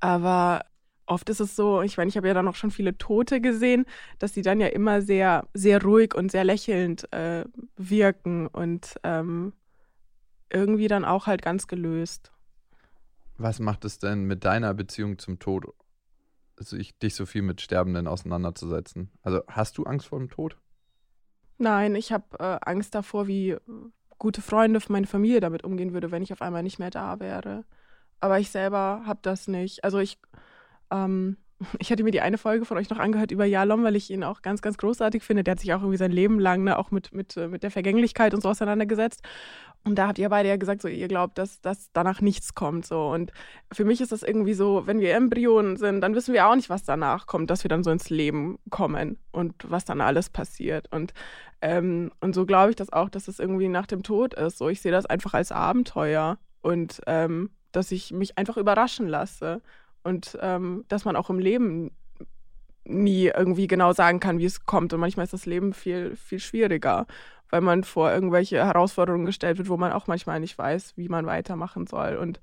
aber 0.00 0.64
oft 1.06 1.28
ist 1.30 1.40
es 1.40 1.56
so, 1.56 1.82
ich 1.82 1.96
meine, 1.96 2.08
ich 2.08 2.16
habe 2.16 2.28
ja 2.28 2.34
dann 2.34 2.48
auch 2.48 2.54
schon 2.54 2.70
viele 2.70 2.98
Tote 2.98 3.40
gesehen, 3.40 3.86
dass 4.18 4.32
die 4.32 4.42
dann 4.42 4.60
ja 4.60 4.68
immer 4.68 5.02
sehr, 5.02 5.46
sehr 5.54 5.82
ruhig 5.82 6.14
und 6.14 6.30
sehr 6.30 6.44
lächelnd 6.44 7.12
äh, 7.12 7.44
wirken 7.76 8.46
und 8.48 8.94
ähm, 9.04 9.52
irgendwie 10.50 10.88
dann 10.88 11.04
auch 11.04 11.26
halt 11.26 11.42
ganz 11.42 11.66
gelöst. 11.66 12.32
Was 13.38 13.58
macht 13.58 13.84
es 13.84 13.98
denn 13.98 14.24
mit 14.24 14.44
deiner 14.44 14.72
Beziehung 14.74 15.18
zum 15.18 15.38
Tod 15.38 15.66
sich, 16.58 16.98
dich 16.98 17.14
so 17.14 17.26
viel 17.26 17.42
mit 17.42 17.60
Sterbenden 17.60 18.06
auseinanderzusetzen? 18.06 19.10
Also 19.22 19.42
hast 19.48 19.78
du 19.78 19.84
Angst 19.84 20.06
vor 20.06 20.18
dem 20.18 20.30
Tod? 20.30 20.56
Nein, 21.58 21.94
ich 21.94 22.12
habe 22.12 22.24
äh, 22.38 22.58
Angst 22.62 22.94
davor, 22.94 23.26
wie 23.26 23.56
gute 24.18 24.42
Freunde, 24.42 24.80
meine 24.88 25.06
Familie 25.06 25.40
damit 25.40 25.64
umgehen 25.64 25.92
würde, 25.92 26.10
wenn 26.10 26.22
ich 26.22 26.32
auf 26.32 26.42
einmal 26.42 26.62
nicht 26.62 26.78
mehr 26.78 26.90
da 26.90 27.20
wäre. 27.20 27.64
Aber 28.20 28.38
ich 28.38 28.50
selber 28.50 29.02
habe 29.06 29.20
das 29.22 29.48
nicht. 29.48 29.84
Also 29.84 29.98
ich, 29.98 30.18
ähm, 30.90 31.36
ich 31.78 31.90
hatte 31.90 32.04
mir 32.04 32.10
die 32.10 32.20
eine 32.20 32.38
Folge 32.38 32.64
von 32.64 32.76
euch 32.76 32.90
noch 32.90 32.98
angehört 32.98 33.30
über 33.30 33.44
Jalom, 33.44 33.82
weil 33.82 33.96
ich 33.96 34.10
ihn 34.10 34.24
auch 34.24 34.42
ganz, 34.42 34.62
ganz 34.62 34.76
großartig 34.76 35.22
finde. 35.22 35.44
Der 35.44 35.52
hat 35.52 35.60
sich 35.60 35.72
auch 35.72 35.80
irgendwie 35.80 35.96
sein 35.96 36.12
Leben 36.12 36.38
lang 36.38 36.64
ne, 36.64 36.78
auch 36.78 36.90
mit, 36.90 37.12
mit, 37.12 37.36
mit 37.36 37.62
der 37.62 37.70
Vergänglichkeit 37.70 38.34
und 38.34 38.42
so 38.42 38.50
auseinandergesetzt. 38.50 39.22
Und 39.84 39.94
da 39.94 40.08
habt 40.08 40.18
ihr 40.18 40.28
beide 40.28 40.48
ja 40.48 40.56
gesagt, 40.56 40.82
so 40.82 40.88
ihr 40.88 41.06
glaubt, 41.06 41.38
dass, 41.38 41.60
dass 41.60 41.92
danach 41.92 42.20
nichts 42.20 42.54
kommt. 42.54 42.84
So. 42.84 43.08
Und 43.08 43.32
für 43.72 43.84
mich 43.84 44.00
ist 44.00 44.10
das 44.10 44.24
irgendwie 44.24 44.54
so, 44.54 44.86
wenn 44.86 44.98
wir 44.98 45.14
Embryonen 45.14 45.76
sind, 45.76 46.00
dann 46.00 46.14
wissen 46.14 46.34
wir 46.34 46.48
auch 46.48 46.56
nicht, 46.56 46.68
was 46.68 46.84
danach 46.84 47.26
kommt, 47.26 47.50
dass 47.50 47.62
wir 47.62 47.68
dann 47.68 47.84
so 47.84 47.90
ins 47.90 48.10
Leben 48.10 48.58
kommen 48.68 49.18
und 49.30 49.54
was 49.64 49.84
dann 49.84 50.00
alles 50.00 50.28
passiert. 50.28 50.92
Und, 50.92 51.14
ähm, 51.62 52.10
und 52.20 52.34
so 52.34 52.46
glaube 52.46 52.70
ich 52.70 52.76
das 52.76 52.92
auch, 52.92 53.08
dass 53.08 53.28
es 53.28 53.38
irgendwie 53.38 53.68
nach 53.68 53.86
dem 53.86 54.02
Tod 54.02 54.34
ist. 54.34 54.58
So, 54.58 54.68
ich 54.68 54.80
sehe 54.80 54.92
das 54.92 55.06
einfach 55.06 55.34
als 55.34 55.52
Abenteuer 55.52 56.38
und 56.62 57.00
ähm, 57.06 57.50
dass 57.70 57.92
ich 57.92 58.12
mich 58.12 58.36
einfach 58.38 58.56
überraschen 58.56 59.06
lasse. 59.06 59.62
Und 60.06 60.38
ähm, 60.40 60.84
dass 60.88 61.04
man 61.04 61.16
auch 61.16 61.30
im 61.30 61.38
Leben 61.38 61.90
nie 62.84 63.26
irgendwie 63.26 63.66
genau 63.66 63.92
sagen 63.92 64.20
kann, 64.20 64.38
wie 64.38 64.44
es 64.44 64.64
kommt. 64.64 64.92
Und 64.92 65.00
manchmal 65.00 65.24
ist 65.24 65.32
das 65.32 65.46
Leben 65.46 65.72
viel, 65.72 66.14
viel 66.16 66.38
schwieriger 66.38 67.06
weil 67.50 67.60
man 67.60 67.84
vor 67.84 68.12
irgendwelche 68.12 68.64
Herausforderungen 68.64 69.26
gestellt 69.26 69.58
wird, 69.58 69.68
wo 69.68 69.76
man 69.76 69.92
auch 69.92 70.06
manchmal 70.06 70.40
nicht 70.40 70.58
weiß, 70.58 70.94
wie 70.96 71.08
man 71.08 71.26
weitermachen 71.26 71.86
soll. 71.86 72.16
Und 72.16 72.40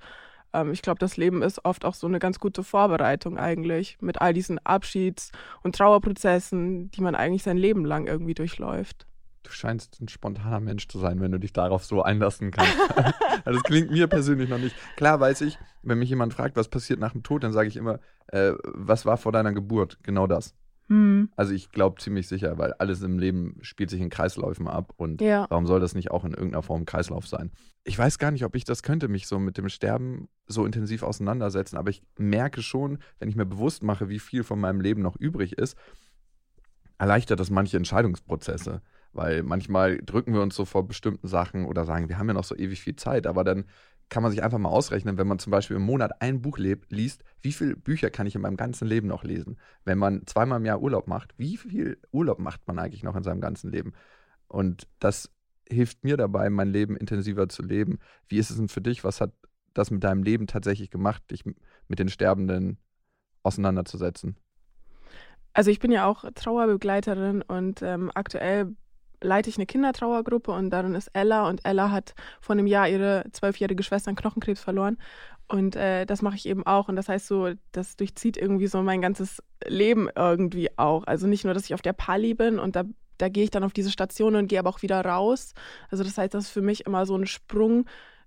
ähm, 0.53 0.71
ich 0.71 0.81
glaube, 0.81 0.99
das 0.99 1.17
Leben 1.17 1.41
ist 1.41 1.65
oft 1.65 1.85
auch 1.85 1.93
so 1.93 2.07
eine 2.07 2.19
ganz 2.19 2.39
gute 2.39 2.63
Vorbereitung 2.63 3.37
eigentlich 3.37 3.97
mit 4.01 4.21
all 4.21 4.33
diesen 4.33 4.59
Abschieds- 4.59 5.31
und 5.61 5.75
Trauerprozessen, 5.75 6.91
die 6.91 7.01
man 7.01 7.15
eigentlich 7.15 7.43
sein 7.43 7.57
Leben 7.57 7.85
lang 7.85 8.07
irgendwie 8.07 8.33
durchläuft. 8.33 9.05
Du 9.43 9.51
scheinst 9.51 9.99
ein 10.01 10.07
spontaner 10.07 10.59
Mensch 10.59 10.87
zu 10.87 10.99
sein, 10.99 11.19
wenn 11.19 11.31
du 11.31 11.39
dich 11.39 11.53
darauf 11.53 11.83
so 11.85 12.01
einlassen 12.01 12.51
kannst. 12.51 12.73
Also 13.45 13.59
das 13.59 13.63
klingt 13.63 13.91
mir 13.91 14.07
persönlich 14.07 14.49
noch 14.49 14.57
nicht. 14.57 14.73
Klar 14.95 15.19
weiß 15.19 15.41
ich, 15.41 15.59
wenn 15.81 15.99
mich 15.99 16.09
jemand 16.09 16.33
fragt, 16.33 16.55
was 16.55 16.69
passiert 16.69 16.99
nach 16.99 17.11
dem 17.11 17.23
Tod, 17.23 17.43
dann 17.43 17.51
sage 17.51 17.67
ich 17.67 17.75
immer, 17.75 17.99
äh, 18.27 18.53
was 18.63 19.05
war 19.05 19.17
vor 19.17 19.33
deiner 19.33 19.51
Geburt? 19.51 19.97
Genau 20.01 20.27
das. 20.27 20.55
Hm. 20.87 21.29
Also 21.35 21.53
ich 21.53 21.69
glaube 21.71 22.01
ziemlich 22.01 22.27
sicher, 22.29 22.57
weil 22.57 22.73
alles 22.73 23.01
im 23.01 23.19
Leben 23.19 23.57
spielt 23.61 23.89
sich 23.89 23.99
in 23.99 24.09
Kreisläufen 24.09 24.67
ab 24.67 24.93
und 24.95 25.21
Ja. 25.21 25.45
warum 25.49 25.65
soll 25.65 25.81
das 25.81 25.93
nicht 25.95 26.11
auch 26.11 26.23
in 26.23 26.33
irgendeiner 26.33 26.63
Form 26.63 26.85
Kreislauf 26.85 27.27
sein? 27.27 27.51
Ich 27.83 27.97
weiß 27.97 28.17
gar 28.17 28.31
nicht, 28.31 28.45
ob 28.45 28.55
ich 28.55 28.63
das 28.63 28.81
könnte, 28.83 29.09
mich 29.09 29.27
so 29.27 29.39
mit 29.39 29.57
dem 29.57 29.67
Sterben 29.67 30.29
so 30.45 30.65
intensiv 30.65 31.03
auseinandersetzen, 31.03 31.77
aber 31.77 31.89
ich 31.89 32.01
merke 32.17 32.61
schon, 32.61 32.99
wenn 33.19 33.27
ich 33.27 33.35
mir 33.35 33.45
bewusst 33.45 33.83
mache, 33.83 34.07
wie 34.07 34.19
viel 34.19 34.43
von 34.43 34.59
meinem 34.59 34.79
Leben 34.79 35.01
noch 35.01 35.17
übrig 35.17 35.57
ist, 35.57 35.77
erleichtert 36.97 37.39
das 37.39 37.49
manche 37.49 37.75
Entscheidungsprozesse. 37.77 38.81
Weil 39.13 39.43
manchmal 39.43 39.97
drücken 39.97 40.33
wir 40.33 40.41
uns 40.41 40.55
so 40.55 40.65
vor 40.65 40.87
bestimmten 40.87 41.27
Sachen 41.27 41.65
oder 41.65 41.85
sagen, 41.85 42.09
wir 42.09 42.17
haben 42.17 42.27
ja 42.27 42.33
noch 42.33 42.43
so 42.43 42.55
ewig 42.55 42.81
viel 42.81 42.95
Zeit, 42.95 43.27
aber 43.27 43.43
dann 43.43 43.65
kann 44.09 44.23
man 44.23 44.31
sich 44.31 44.43
einfach 44.43 44.57
mal 44.57 44.69
ausrechnen, 44.69 45.17
wenn 45.17 45.27
man 45.27 45.39
zum 45.39 45.51
Beispiel 45.51 45.77
im 45.77 45.83
Monat 45.83 46.21
ein 46.21 46.41
Buch 46.41 46.57
lebt, 46.57 46.91
liest, 46.91 47.23
wie 47.41 47.51
viele 47.51 47.75
Bücher 47.75 48.09
kann 48.09 48.27
ich 48.27 48.35
in 48.35 48.41
meinem 48.41 48.57
ganzen 48.57 48.87
Leben 48.87 49.07
noch 49.07 49.23
lesen? 49.23 49.57
Wenn 49.85 49.97
man 49.97 50.25
zweimal 50.27 50.59
im 50.59 50.65
Jahr 50.65 50.81
Urlaub 50.81 51.07
macht, 51.07 51.33
wie 51.37 51.57
viel 51.57 51.97
Urlaub 52.11 52.39
macht 52.39 52.67
man 52.67 52.77
eigentlich 52.79 53.03
noch 53.03 53.15
in 53.15 53.23
seinem 53.23 53.41
ganzen 53.41 53.71
Leben? 53.71 53.93
Und 54.47 54.87
das 54.99 55.31
hilft 55.67 56.03
mir 56.03 56.17
dabei, 56.17 56.49
mein 56.49 56.69
Leben 56.69 56.95
intensiver 56.95 57.49
zu 57.49 57.63
leben. 57.63 57.99
Wie 58.27 58.37
ist 58.37 58.49
es 58.49 58.57
denn 58.57 58.67
für 58.67 58.81
dich? 58.81 59.03
Was 59.03 59.21
hat 59.21 59.31
das 59.73 59.89
mit 59.89 60.03
deinem 60.03 60.23
Leben 60.23 60.47
tatsächlich 60.47 60.91
gemacht, 60.91 61.23
dich 61.31 61.43
mit 61.87 61.99
den 61.99 62.09
Sterbenden 62.09 62.77
auseinanderzusetzen? 63.41 64.37
Also 65.53 65.71
ich 65.71 65.79
bin 65.79 65.91
ja 65.91 66.05
auch 66.05 66.25
Trauerbegleiterin 66.35 67.41
und 67.41 67.81
ähm, 67.81 68.11
aktuell 68.13 68.75
leite 69.23 69.49
ich 69.49 69.57
eine 69.57 69.65
Kindertrauergruppe 69.65 70.51
und 70.51 70.69
darin 70.69 70.95
ist 70.95 71.09
Ella 71.13 71.47
und 71.47 71.61
Ella 71.65 71.91
hat 71.91 72.13
vor 72.41 72.53
einem 72.53 72.67
Jahr 72.67 72.87
ihre 72.87 73.23
zwölfjährige 73.31 73.83
Schwester 73.83 74.09
an 74.09 74.15
Knochenkrebs 74.15 74.61
verloren 74.61 74.97
und 75.47 75.75
äh, 75.75 76.05
das 76.05 76.21
mache 76.21 76.35
ich 76.35 76.47
eben 76.47 76.65
auch 76.65 76.87
und 76.89 76.95
das 76.95 77.09
heißt 77.09 77.27
so, 77.27 77.51
das 77.71 77.95
durchzieht 77.95 78.37
irgendwie 78.37 78.67
so 78.67 78.81
mein 78.81 79.01
ganzes 79.01 79.41
Leben 79.65 80.09
irgendwie 80.15 80.69
auch. 80.77 81.05
Also 81.05 81.27
nicht 81.27 81.43
nur, 81.43 81.53
dass 81.53 81.65
ich 81.65 81.73
auf 81.73 81.81
der 81.81 81.93
Pali 81.93 82.33
bin 82.33 82.59
und 82.59 82.75
da, 82.75 82.83
da 83.17 83.29
gehe 83.29 83.43
ich 83.43 83.51
dann 83.51 83.63
auf 83.63 83.73
diese 83.73 83.91
Station 83.91 84.35
und 84.35 84.47
gehe 84.47 84.59
aber 84.59 84.69
auch 84.69 84.81
wieder 84.81 85.03
raus. 85.03 85.53
Also 85.89 86.03
das 86.03 86.17
heißt, 86.17 86.33
das 86.33 86.45
ist 86.45 86.51
für 86.51 86.61
mich 86.61 86.85
immer 86.85 87.05
so 87.05 87.15
ein 87.15 87.27
Sprung 87.27 87.85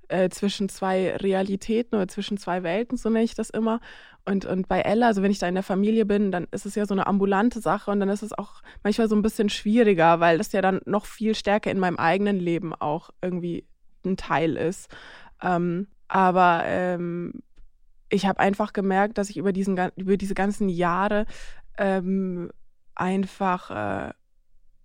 äh, 0.09 0.29
zwischen 0.29 0.69
zwei 0.69 1.17
Realitäten 1.17 1.97
oder 1.97 2.09
zwischen 2.09 2.37
zwei 2.37 2.63
Welten, 2.63 2.97
so 2.97 3.09
nenne 3.09 3.25
ich 3.25 3.35
das 3.35 3.51
immer. 3.51 3.81
Und, 4.25 4.45
und 4.45 4.69
bei 4.69 4.81
Ella, 4.81 5.07
also 5.07 5.23
wenn 5.23 5.31
ich 5.31 5.39
da 5.39 5.47
in 5.47 5.55
der 5.55 5.63
Familie 5.63 6.05
bin, 6.05 6.33
dann 6.33 6.49
ist 6.51 6.67
es 6.67 6.75
ja 6.75 6.85
so 6.85 6.95
eine 6.95 7.07
ambulante 7.07 7.61
Sache 7.61 7.91
und 7.91 8.01
dann 8.01 8.09
ist 8.09 8.23
es 8.23 8.33
auch 8.33 8.63
manchmal 8.83 9.09
so 9.09 9.15
ein 9.15 9.23
bisschen 9.23 9.49
schwieriger, 9.49 10.19
weil 10.19 10.39
das 10.39 10.53
ja 10.53 10.61
dann 10.61 10.81
noch 10.85 11.07
viel 11.07 11.35
stärker 11.35 11.71
in 11.71 11.79
meinem 11.79 11.97
eigenen 11.97 12.39
Leben 12.39 12.75
auch 12.75 13.11
irgendwie 13.23 13.67
ein 14.05 14.17
Teil 14.17 14.57
ist. 14.57 14.89
Ähm, 15.43 15.87
aber 16.09 16.63
ähm, 16.65 17.35
ich 18.09 18.27
habe 18.27 18.41
einfach 18.41 18.73
gemerkt, 18.73 19.19
dass 19.19 19.31
ich 19.31 19.37
über, 19.37 19.53
diesen, 19.53 19.79
über 19.97 20.17
diese 20.17 20.35
ganzen 20.35 20.69
Jahre 20.69 21.27
ähm, 21.79 22.51
einfach 22.95 23.71
äh, 24.09 24.13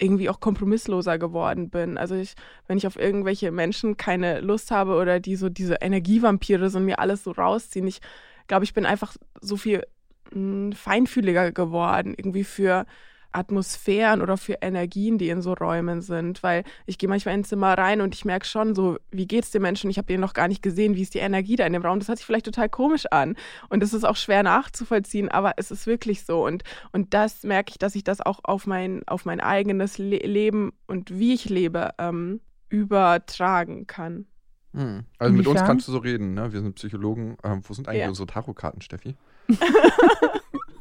irgendwie 0.01 0.29
auch 0.29 0.39
kompromissloser 0.39 1.20
geworden 1.20 1.70
bin. 1.70 1.98
Also 1.98 2.15
ich, 2.15 2.34
wenn 2.67 2.77
ich 2.77 2.88
auf 2.88 2.98
irgendwelche 2.98 3.51
Menschen 3.51 3.98
keine 3.98 4.41
Lust 4.41 4.72
habe 4.72 4.96
oder 4.96 5.20
die 5.20 5.36
so 5.36 5.50
diese 5.50 5.75
Energievampire 5.81 6.70
sind, 6.70 6.86
mir 6.86 7.00
alles 7.00 7.24
so 7.24 7.31
rausziehen, 7.31 7.88
ich 7.88 8.01
glaube, 8.48 8.63
ich 8.65 8.74
bin 8.74 8.86
einfach 8.86 9.15
so 9.41 9.58
viel 9.58 9.86
mh, 10.34 10.75
feinfühliger 10.75 11.51
geworden, 11.51 12.13
irgendwie 12.17 12.43
für 12.43 12.86
Atmosphären 13.34 14.22
oder 14.22 14.38
für 14.38 14.58
Energien, 14.62 15.18
die 15.18 15.30
in 15.30 15.42
so 15.42 15.54
Räumen 15.54 16.02
sind, 16.02 16.44
weil 16.44 16.64
ich 16.86 16.98
gehe 16.98 17.10
manchmal 17.10 17.36
ins 17.36 17.50
Zimmer 17.50 17.78
rein 17.78 18.02
und 18.02 18.14
ich 18.16 18.26
merke 18.26 18.46
schon 18.46 18.76
so, 18.76 18.98
wie 19.12 19.28
geht's 19.28 19.52
den 19.52 19.62
Menschen? 19.62 19.90
Ich 19.90 19.98
habe 19.98 20.08
den 20.08 20.20
noch 20.20 20.34
gar 20.34 20.48
nicht 20.48 20.62
gesehen, 20.62 20.96
wie 20.96 21.02
ist 21.02 21.14
die 21.14 21.20
Energie 21.20 21.56
da 21.56 21.66
in 21.66 21.74
dem 21.74 21.82
Raum? 21.84 22.00
Das 22.00 22.08
hört 22.08 22.18
sich 22.18 22.26
vielleicht 22.26 22.46
total 22.46 22.70
komisch 22.70 23.06
an 23.12 23.36
und 23.70 23.84
es 23.84 23.94
ist 23.94 24.04
auch 24.04 24.16
schwer 24.18 24.44
nachzuvollziehen, 24.44 25.30
aber 25.30 25.54
es 25.58 25.72
ist 25.72 25.88
wirklich 25.88 26.24
so 26.26 26.46
und 26.46 26.64
und 26.92 27.14
das 27.14 27.44
merke 27.44 27.72
ich, 27.72 27.78
dass 27.80 27.96
ich 27.96 28.04
das 28.04 28.22
auch 28.22 28.40
auf 28.44 28.68
mein 28.68 29.02
auf 29.08 29.26
mein 29.26 29.40
eigenes 29.40 29.98
Le 29.98 30.18
Leben 30.18 30.74
und 30.88 31.18
wie 31.18 31.34
ich 31.34 31.50
lebe 31.50 31.90
ähm, 31.98 32.42
übertragen 32.70 33.88
kann. 33.88 34.26
Hm. 34.74 35.04
Also 35.18 35.34
mit 35.34 35.46
uns 35.48 35.56
Inwiefern? 35.56 35.68
kannst 35.68 35.88
du 35.88 35.92
so 35.92 35.98
reden, 35.98 36.34
ne? 36.34 36.54
Wir 36.54 36.62
sind 36.62 36.76
Psychologen. 36.76 37.36
Ähm, 37.44 37.62
wo 37.68 37.74
sind 37.74 37.90
eigentlich 37.90 38.02
Ja. 38.04 38.08
unsere 38.10 38.28
Tarotkarten, 38.28 38.82
Steffi? 38.82 39.16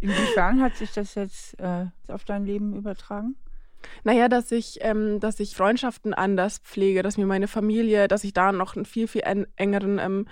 Inwiefern 0.00 0.62
hat 0.62 0.76
sich 0.76 0.92
das 0.92 1.14
jetzt 1.14 1.58
äh, 1.60 1.86
auf 2.08 2.24
dein 2.24 2.44
Leben 2.44 2.76
übertragen? 2.76 3.36
Naja, 4.04 4.28
dass 4.28 4.50
ich, 4.52 4.78
ähm, 4.82 5.20
dass 5.20 5.40
ich 5.40 5.54
Freundschaften 5.54 6.14
anders 6.14 6.58
pflege, 6.58 7.02
dass 7.02 7.16
mir 7.16 7.26
meine 7.26 7.48
Familie, 7.48 8.08
dass 8.08 8.24
ich 8.24 8.32
da 8.32 8.52
noch 8.52 8.76
einen 8.76 8.84
viel, 8.84 9.08
viel 9.08 9.22
engeren, 9.56 9.98
ähm, 9.98 10.26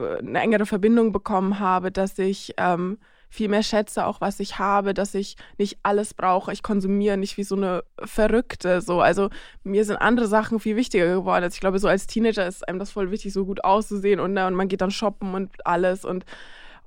eine 0.00 0.40
engere 0.40 0.66
Verbindung 0.66 1.12
bekommen 1.12 1.58
habe, 1.58 1.92
dass 1.92 2.18
ich 2.18 2.54
ähm, 2.56 2.98
viel 3.30 3.48
mehr 3.48 3.62
schätze, 3.62 4.06
auch 4.06 4.20
was 4.20 4.40
ich 4.40 4.58
habe, 4.58 4.94
dass 4.94 5.14
ich 5.14 5.36
nicht 5.58 5.78
alles 5.82 6.14
brauche. 6.14 6.52
Ich 6.52 6.62
konsumiere 6.62 7.18
nicht 7.18 7.36
wie 7.36 7.44
so 7.44 7.56
eine 7.56 7.84
Verrückte. 8.02 8.80
So. 8.80 9.00
Also 9.00 9.28
mir 9.64 9.84
sind 9.84 9.96
andere 9.96 10.26
Sachen 10.26 10.60
viel 10.60 10.76
wichtiger 10.76 11.06
geworden. 11.06 11.44
Also 11.44 11.54
ich 11.54 11.60
glaube, 11.60 11.78
so 11.78 11.88
als 11.88 12.06
Teenager 12.06 12.46
ist 12.46 12.66
einem 12.66 12.78
das 12.78 12.90
voll 12.90 13.10
wichtig, 13.10 13.32
so 13.32 13.44
gut 13.44 13.64
auszusehen 13.64 14.20
und, 14.20 14.32
ne, 14.32 14.46
und 14.46 14.54
man 14.54 14.68
geht 14.68 14.80
dann 14.80 14.90
shoppen 14.90 15.34
und 15.34 15.66
alles 15.66 16.04
und 16.04 16.24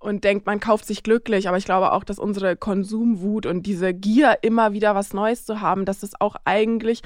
und 0.02 0.24
denkt, 0.24 0.46
man 0.46 0.60
kauft 0.60 0.86
sich 0.86 1.04
glücklich. 1.04 1.48
Aber 1.48 1.58
ich 1.58 1.66
glaube 1.66 1.94
auch, 1.94 2.04
dass 2.04 2.20
unsere 2.20 2.58
Konsumwut 2.58 3.46
und 3.46 3.66
diese 3.66 3.94
Gier, 3.94 4.40
immer 4.42 4.74
wieder 4.74 4.96
was 4.96 5.14
Neues 5.14 5.46
zu 5.46 5.62
haben, 5.62 5.86
dass 5.86 6.00
das 6.00 6.20
auch 6.20 6.36
eigentlich 6.44 7.02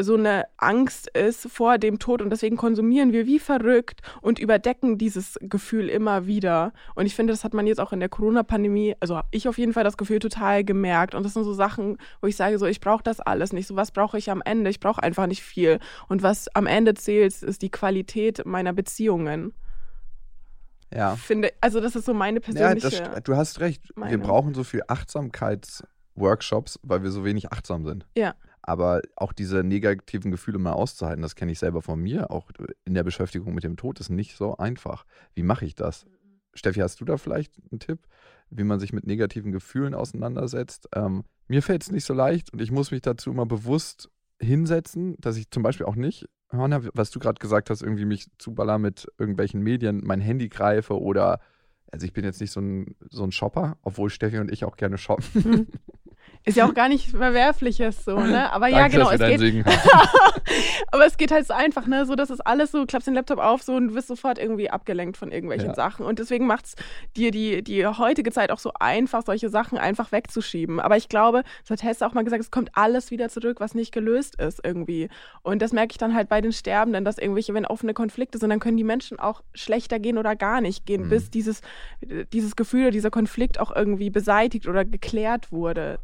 so 0.00 0.14
eine 0.14 0.46
Angst 0.56 1.08
ist 1.08 1.48
vor 1.50 1.76
dem 1.76 1.98
Tod 1.98 2.22
und 2.22 2.30
deswegen 2.30 2.56
konsumieren 2.56 3.12
wir 3.12 3.26
wie 3.26 3.40
verrückt 3.40 4.00
und 4.22 4.38
überdecken 4.38 4.96
dieses 4.96 5.36
Gefühl 5.40 5.88
immer 5.88 6.26
wieder. 6.26 6.72
Und 6.94 7.06
ich 7.06 7.16
finde, 7.16 7.32
das 7.32 7.42
hat 7.42 7.52
man 7.52 7.66
jetzt 7.66 7.80
auch 7.80 7.92
in 7.92 7.98
der 7.98 8.08
Corona-Pandemie, 8.08 8.94
also 9.00 9.16
habe 9.16 9.28
ich 9.32 9.48
auf 9.48 9.58
jeden 9.58 9.72
Fall 9.72 9.82
das 9.82 9.96
Gefühl 9.96 10.20
total 10.20 10.62
gemerkt. 10.62 11.16
Und 11.16 11.24
das 11.24 11.34
sind 11.34 11.42
so 11.42 11.52
Sachen, 11.52 11.98
wo 12.20 12.28
ich 12.28 12.36
sage, 12.36 12.58
so 12.60 12.66
ich 12.66 12.80
brauche 12.80 13.02
das 13.02 13.18
alles 13.18 13.52
nicht. 13.52 13.66
So 13.66 13.74
was 13.74 13.90
brauche 13.90 14.16
ich 14.18 14.30
am 14.30 14.40
Ende? 14.40 14.70
Ich 14.70 14.78
brauche 14.78 15.02
einfach 15.02 15.26
nicht 15.26 15.42
viel. 15.42 15.80
Und 16.08 16.22
was 16.22 16.46
am 16.54 16.66
Ende 16.66 16.94
zählt, 16.94 17.42
ist 17.42 17.62
die 17.62 17.70
Qualität 17.70 18.46
meiner 18.46 18.72
Beziehungen. 18.72 19.52
Ja. 20.94 21.16
Finde, 21.16 21.52
also 21.60 21.80
das 21.80 21.96
ist 21.96 22.06
so 22.06 22.14
meine 22.14 22.40
persönliche. 22.40 22.96
Ja, 22.96 23.08
das, 23.08 23.22
du 23.22 23.36
hast 23.36 23.60
recht. 23.60 23.96
Meinung. 23.96 24.10
Wir 24.10 24.18
brauchen 24.18 24.54
so 24.54 24.64
viel 24.64 24.82
Achtsamkeitsworkshops, 24.86 26.80
weil 26.82 27.02
wir 27.02 27.10
so 27.10 27.24
wenig 27.24 27.52
achtsam 27.52 27.84
sind. 27.84 28.06
Ja. 28.16 28.34
Aber 28.62 29.02
auch 29.16 29.32
diese 29.32 29.64
negativen 29.64 30.30
Gefühle 30.30 30.58
mal 30.58 30.72
auszuhalten, 30.72 31.22
das 31.22 31.34
kenne 31.34 31.52
ich 31.52 31.58
selber 31.58 31.80
von 31.80 32.00
mir, 32.00 32.30
auch 32.30 32.50
in 32.84 32.94
der 32.94 33.02
Beschäftigung 33.02 33.54
mit 33.54 33.64
dem 33.64 33.76
Tod, 33.76 33.98
ist 33.98 34.10
nicht 34.10 34.36
so 34.36 34.56
einfach. 34.58 35.04
Wie 35.34 35.42
mache 35.42 35.64
ich 35.64 35.74
das? 35.74 36.06
Steffi, 36.54 36.80
hast 36.80 37.00
du 37.00 37.04
da 37.04 37.16
vielleicht 37.16 37.54
einen 37.70 37.80
Tipp, 37.80 38.00
wie 38.50 38.64
man 38.64 38.80
sich 38.80 38.92
mit 38.92 39.06
negativen 39.06 39.52
Gefühlen 39.52 39.94
auseinandersetzt? 39.94 40.88
Ähm, 40.94 41.24
mir 41.46 41.62
fällt 41.62 41.82
es 41.82 41.90
nicht 41.90 42.04
so 42.04 42.12
leicht 42.12 42.52
und 42.52 42.60
ich 42.60 42.70
muss 42.70 42.90
mich 42.90 43.00
dazu 43.00 43.30
immer 43.30 43.46
bewusst 43.46 44.10
hinsetzen, 44.40 45.16
dass 45.18 45.36
ich 45.36 45.50
zum 45.50 45.62
Beispiel 45.62 45.86
auch 45.86 45.96
nicht 45.96 46.28
Hörner, 46.50 46.82
was 46.94 47.10
du 47.10 47.18
gerade 47.18 47.38
gesagt 47.38 47.70
hast, 47.70 47.82
irgendwie 47.82 48.04
mich 48.04 48.28
zuballer 48.38 48.78
mit 48.78 49.06
irgendwelchen 49.18 49.62
Medien, 49.62 50.02
mein 50.04 50.20
Handy 50.20 50.48
greife 50.48 50.98
oder, 50.98 51.40
also 51.90 52.06
ich 52.06 52.12
bin 52.12 52.24
jetzt 52.24 52.40
nicht 52.40 52.52
so 52.52 52.60
ein, 52.60 52.96
so 53.10 53.24
ein 53.24 53.32
Shopper, 53.32 53.76
obwohl 53.82 54.10
Steffi 54.10 54.38
und 54.38 54.50
ich 54.50 54.64
auch 54.64 54.76
gerne 54.76 54.98
shoppen. 54.98 55.68
Ist 56.44 56.56
ja 56.56 56.66
auch 56.66 56.74
gar 56.74 56.88
nicht 56.88 57.10
Verwerfliches 57.10 58.04
so, 58.04 58.18
ne? 58.18 58.50
Aber 58.52 58.68
ja, 58.68 58.88
Danke, 58.88 58.98
genau. 58.98 59.10
Es 59.10 59.20
geht, 59.20 59.66
aber 60.92 61.06
es 61.06 61.16
geht 61.16 61.30
halt 61.30 61.46
so 61.46 61.54
einfach, 61.54 61.86
ne? 61.86 62.06
So, 62.06 62.14
dass 62.14 62.30
es 62.30 62.40
alles 62.40 62.72
so, 62.72 62.86
klappst 62.86 63.06
den 63.06 63.14
Laptop 63.14 63.38
auf 63.38 63.62
so 63.62 63.74
und 63.74 63.94
wirst 63.94 64.08
sofort 64.08 64.38
irgendwie 64.38 64.70
abgelenkt 64.70 65.16
von 65.16 65.30
irgendwelchen 65.30 65.68
ja. 65.70 65.74
Sachen. 65.74 66.06
Und 66.06 66.18
deswegen 66.18 66.46
macht 66.46 66.66
es 66.66 66.76
dir 67.16 67.30
die, 67.30 67.62
die 67.62 67.86
heutige 67.86 68.32
Zeit 68.32 68.50
auch 68.50 68.58
so 68.58 68.72
einfach, 68.78 69.22
solche 69.24 69.48
Sachen 69.48 69.78
einfach 69.78 70.12
wegzuschieben. 70.12 70.80
Aber 70.80 70.96
ich 70.96 71.08
glaube, 71.08 71.42
das 71.62 71.70
hat 71.70 71.82
Hesse 71.82 72.06
auch 72.06 72.14
mal 72.14 72.24
gesagt, 72.24 72.42
es 72.42 72.50
kommt 72.50 72.70
alles 72.74 73.10
wieder 73.10 73.28
zurück, 73.28 73.60
was 73.60 73.74
nicht 73.74 73.92
gelöst 73.92 74.40
ist 74.40 74.60
irgendwie. 74.64 75.08
Und 75.42 75.60
das 75.60 75.72
merke 75.72 75.92
ich 75.92 75.98
dann 75.98 76.14
halt 76.14 76.28
bei 76.28 76.40
den 76.40 76.52
Sterbenden, 76.52 77.04
dass 77.04 77.18
irgendwelche, 77.18 77.54
wenn 77.54 77.66
offene 77.66 77.94
Konflikte 77.94 78.38
sind, 78.38 78.50
dann 78.50 78.60
können 78.60 78.76
die 78.76 78.84
Menschen 78.84 79.18
auch 79.18 79.42
schlechter 79.54 79.98
gehen 79.98 80.18
oder 80.18 80.36
gar 80.36 80.60
nicht 80.60 80.86
gehen, 80.86 81.04
mhm. 81.04 81.10
bis 81.10 81.30
dieses, 81.30 81.60
dieses 82.32 82.56
Gefühl 82.56 82.82
oder 82.82 82.90
dieser 82.90 83.10
Konflikt 83.10 83.60
auch 83.60 83.74
irgendwie 83.74 84.10
beseitigt 84.10 84.66
oder 84.66 84.84
geklärt 84.84 85.52
wurde. 85.52 85.98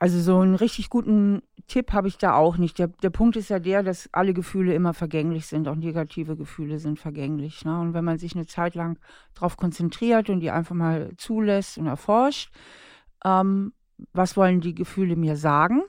Also 0.00 0.20
so 0.20 0.38
einen 0.38 0.54
richtig 0.54 0.90
guten 0.90 1.42
Tipp 1.66 1.92
habe 1.92 2.06
ich 2.06 2.18
da 2.18 2.34
auch 2.34 2.56
nicht. 2.56 2.78
Der, 2.78 2.86
der 2.86 3.10
Punkt 3.10 3.36
ist 3.36 3.50
ja 3.50 3.58
der, 3.58 3.82
dass 3.82 4.08
alle 4.12 4.32
Gefühle 4.32 4.72
immer 4.74 4.94
vergänglich 4.94 5.46
sind. 5.46 5.66
Auch 5.66 5.74
negative 5.74 6.36
Gefühle 6.36 6.78
sind 6.78 7.00
vergänglich. 7.00 7.64
Ne? 7.64 7.80
Und 7.80 7.94
wenn 7.94 8.04
man 8.04 8.18
sich 8.18 8.34
eine 8.34 8.46
Zeit 8.46 8.76
lang 8.76 8.98
darauf 9.34 9.56
konzentriert 9.56 10.30
und 10.30 10.40
die 10.40 10.52
einfach 10.52 10.74
mal 10.74 11.10
zulässt 11.16 11.78
und 11.78 11.86
erforscht, 11.86 12.52
ähm, 13.24 13.72
was 14.12 14.36
wollen 14.36 14.60
die 14.60 14.74
Gefühle 14.74 15.16
mir 15.16 15.36
sagen 15.36 15.82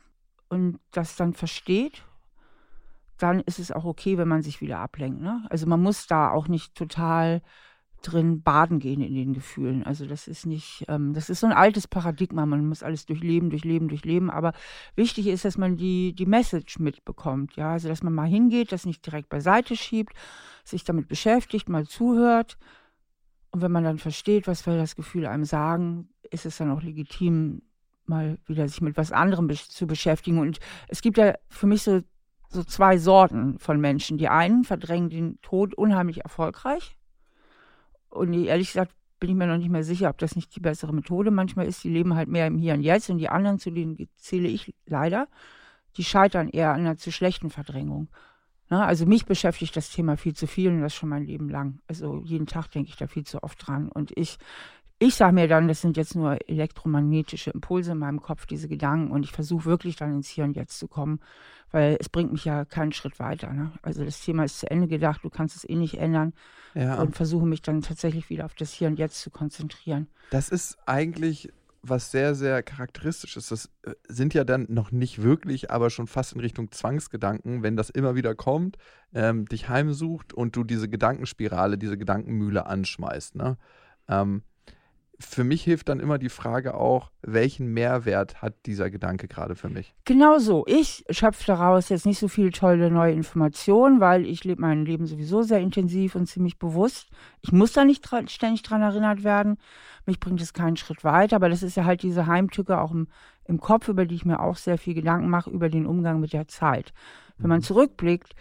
und 0.49 0.79
das 0.91 1.15
dann 1.15 1.33
versteht, 1.33 2.03
dann 3.19 3.41
ist 3.41 3.59
es 3.59 3.71
auch 3.71 3.85
okay, 3.85 4.17
wenn 4.17 4.27
man 4.27 4.41
sich 4.41 4.61
wieder 4.61 4.79
ablenkt. 4.79 5.21
Ne? 5.21 5.45
Also 5.49 5.67
man 5.67 5.81
muss 5.81 6.07
da 6.07 6.31
auch 6.31 6.47
nicht 6.47 6.73
total 6.73 7.41
drin 8.01 8.41
baden 8.41 8.79
gehen 8.79 9.01
in 9.01 9.13
den 9.13 9.34
Gefühlen. 9.34 9.84
Also 9.84 10.06
das 10.06 10.27
ist 10.27 10.46
nicht, 10.46 10.86
ähm, 10.88 11.13
das 11.13 11.29
ist 11.29 11.41
so 11.41 11.48
ein 11.48 11.53
altes 11.53 11.88
Paradigma. 11.88 12.46
Man 12.46 12.68
muss 12.68 12.84
alles 12.84 13.06
durchleben, 13.06 13.50
durchleben, 13.50 13.88
durchleben. 13.88 14.29
Aber 14.29 14.53
wichtig 14.96 15.27
ist, 15.27 15.46
dass 15.46 15.58
man 15.58 15.77
die, 15.77 16.13
die 16.13 16.25
Message 16.25 16.79
mitbekommt. 16.79 17.56
Ja, 17.56 17.74
also 17.74 17.88
dass 17.88 18.03
man 18.03 18.13
mal 18.13 18.27
hingeht, 18.27 18.72
das 18.72 18.86
nicht 18.86 19.06
direkt 19.06 19.29
beiseite 19.29 19.75
schiebt, 19.75 20.13
sich 20.63 20.84
damit 20.84 21.08
beschäftigt, 21.08 21.70
mal 21.70 21.86
zuhört. 21.88 22.58
Und 23.51 23.62
wenn 23.62 23.72
man 23.72 23.84
dann 23.84 23.98
versteht, 23.98 24.48
was 24.48 24.65
will 24.65 24.77
das 24.77 24.96
Gefühl 24.96 25.25
einem 25.25 25.46
sagen, 25.46 26.10
ist 26.29 26.46
es 26.46 26.58
dann 26.58 26.72
auch 26.72 26.82
legitim, 26.82 27.63
mal 28.06 28.38
wieder 28.46 28.68
sich 28.68 28.82
mit 28.82 28.98
was 28.98 29.12
anderem 29.12 29.50
zu 29.50 29.88
beschäftigen. 29.88 30.39
Und 30.39 30.60
es 30.88 31.01
gibt 31.01 31.18
ja 31.18 31.34
für 31.50 31.68
mich 31.68 31.84
so, 31.84 32.01
so 32.50 32.63
zwei 32.63 32.98
Sorten 32.98 33.60
von 33.60 33.79
Menschen. 33.79 34.18
Die 34.18 34.29
einen 34.29 34.63
verdrängen 34.63 35.10
den 35.10 35.41
Tod 35.41 35.74
unheimlich 35.75 36.22
erfolgreich 36.22 36.99
und 38.09 38.33
ehrlich 38.33 38.67
gesagt 38.67 38.93
bin 39.19 39.29
ich 39.29 39.35
mir 39.35 39.47
noch 39.47 39.57
nicht 39.57 39.69
mehr 39.69 39.83
sicher, 39.83 40.09
ob 40.09 40.17
das 40.17 40.35
nicht 40.35 40.55
die 40.55 40.61
bessere 40.61 40.93
Methode 40.93 41.29
manchmal 41.29 41.67
ist. 41.67 41.83
Die 41.83 41.89
leben 41.89 42.15
halt 42.15 42.29
mehr 42.29 42.47
im 42.47 42.57
Hier 42.57 42.73
und 42.73 42.81
Jetzt 42.81 43.09
und 43.09 43.17
die 43.17 43.29
anderen, 43.29 43.59
zu 43.59 43.69
denen 43.69 43.97
zähle 44.15 44.47
ich 44.47 44.73
leider, 44.85 45.27
die 45.97 46.03
scheitern 46.03 46.47
eher 46.47 46.71
an 46.71 46.81
einer 46.81 46.97
zu 46.97 47.11
schlechten 47.11 47.49
Verdrängung. 47.49 48.07
Na, 48.69 48.85
also 48.85 49.05
mich 49.05 49.25
beschäftigt 49.25 49.75
das 49.75 49.89
Thema 49.89 50.15
viel 50.15 50.35
zu 50.35 50.45
viel 50.45 50.69
und 50.69 50.81
das 50.81 50.93
schon 50.93 51.09
mein 51.09 51.25
Leben 51.25 51.49
lang. 51.49 51.79
Also 51.87 52.21
jeden 52.23 52.45
Tag 52.45 52.69
denke 52.69 52.89
ich 52.89 52.97
da 52.97 53.07
viel 53.07 53.25
zu 53.25 53.43
oft 53.43 53.67
dran. 53.67 53.89
Und 53.89 54.15
ich 54.15 54.37
ich 55.00 55.15
sage 55.15 55.34
mir 55.34 55.48
dann, 55.48 55.70
das 55.70 55.82
sind 55.82 55.96
jetzt 55.96 56.15
nur 56.15 56.38
elektromagnetische 56.50 57.51
Impulse 57.51 57.94
in 57.94 58.00
meinem 58.00 58.22
Kopf, 58.22 58.46
diese 58.46 58.68
Gedanken. 58.68 59.12
Und 59.12 59.24
ich 59.24 59.32
versuche 59.32 59.65
wirklich 59.65 59.96
dann 59.96 60.13
ins 60.13 60.27
Hier 60.27 60.44
und 60.44 60.58
Jetzt 60.58 60.77
zu 60.77 60.89
kommen, 60.89 61.22
weil 61.72 61.98
es 62.00 62.10
bringt 62.10 62.34
mich 62.34 62.44
ja 62.44 62.65
keinen 62.65 62.91
Schritt 62.91 63.18
weiter. 63.18 63.53
Ne? 63.53 63.72
Also 63.82 64.03
das 64.03 64.20
Thema 64.22 64.44
ist 64.44 64.60
zu 64.60 64.70
Ende 64.70 64.88
gedacht, 64.88 65.24
du 65.24 65.29
kannst 65.29 65.56
es 65.56 65.68
eh 65.68 65.75
nicht 65.75 65.98
ändern. 65.98 66.34
Ja. 66.75 67.01
Und 67.01 67.15
versuche 67.15 67.48
mich 67.48 67.62
dann 67.62 67.82
tatsächlich 67.82 68.29
wieder 68.29 68.46
auf 68.46 68.53
das 68.53 68.74
Hier 68.74 68.89
und 68.89 69.00
Jetzt 69.00 69.22
zu 69.22 69.32
konzentrieren. 69.32 70.08
Das 70.29 70.50
ist 70.50 70.77
eigentlich 70.86 71.50
was 71.82 72.12
sehr, 72.12 72.36
sehr 72.36 72.62
charakteristisch 72.62 73.38
ist. 73.38 73.51
Das 73.51 73.70
äh, 73.84 73.94
sind 74.08 74.34
ja 74.34 74.44
dann 74.44 74.65
noch 74.70 74.91
nicht 74.91 75.24
wirklich, 75.24 75.72
aber 75.72 75.89
schon 75.89 76.08
fast 76.08 76.34
in 76.34 76.41
Richtung 76.41 76.72
Zwangsgedanken, 76.72 77.63
wenn 77.63 77.77
das 77.77 77.89
immer 77.89 78.15
wieder 78.15 78.36
kommt, 78.36 78.77
ähm, 79.13 79.46
dich 79.46 79.70
heimsucht 79.70 80.34
und 80.34 80.58
du 80.58 80.65
diese 80.65 80.89
Gedankenspirale, 80.89 81.77
diese 81.77 81.98
Gedankenmühle 81.98 82.65
anschmeißt. 82.65 83.36
Ne? 83.36 83.58
Ähm, 84.10 84.44
für 85.21 85.43
mich 85.43 85.63
hilft 85.63 85.89
dann 85.89 85.99
immer 85.99 86.17
die 86.17 86.29
Frage 86.29 86.75
auch, 86.75 87.11
welchen 87.21 87.67
Mehrwert 87.73 88.41
hat 88.41 88.65
dieser 88.65 88.89
Gedanke 88.89 89.27
gerade 89.27 89.55
für 89.55 89.67
mich? 89.67 89.93
Genau 90.05 90.39
so. 90.39 90.65
Ich 90.65 91.03
schöpfe 91.09 91.43
daraus 91.45 91.89
jetzt 91.89 92.05
nicht 92.05 92.19
so 92.19 92.29
viel 92.29 92.51
tolle 92.51 92.89
neue 92.89 93.13
Informationen, 93.13 93.99
weil 93.99 94.25
ich 94.25 94.45
lebe 94.45 94.61
mein 94.61 94.85
Leben 94.85 95.07
sowieso 95.07 95.41
sehr 95.41 95.59
intensiv 95.59 96.15
und 96.15 96.27
ziemlich 96.27 96.57
bewusst. 96.57 97.09
Ich 97.41 97.51
muss 97.51 97.73
da 97.73 97.83
nicht 97.83 98.01
dran, 98.01 98.29
ständig 98.29 98.63
dran 98.63 98.81
erinnert 98.81 99.25
werden. 99.25 99.57
Mich 100.05 100.21
bringt 100.21 100.41
es 100.41 100.53
keinen 100.53 100.77
Schritt 100.77 101.03
weiter, 101.03 101.35
aber 101.35 101.49
das 101.49 101.63
ist 101.63 101.75
ja 101.75 101.83
halt 101.83 102.01
diese 102.01 102.25
Heimtücke 102.25 102.79
auch 102.79 102.91
im, 102.91 103.07
im 103.43 103.59
Kopf, 103.59 103.89
über 103.89 104.05
die 104.05 104.15
ich 104.15 104.25
mir 104.25 104.39
auch 104.39 104.55
sehr 104.55 104.77
viel 104.77 104.93
Gedanken 104.93 105.29
mache, 105.29 105.49
über 105.49 105.67
den 105.67 105.85
Umgang 105.85 106.21
mit 106.21 106.31
der 106.31 106.47
Zeit. 106.47 106.93
Wenn 107.38 107.49
man 107.49 107.59
mhm. 107.59 107.63
zurückblickt, 107.63 108.35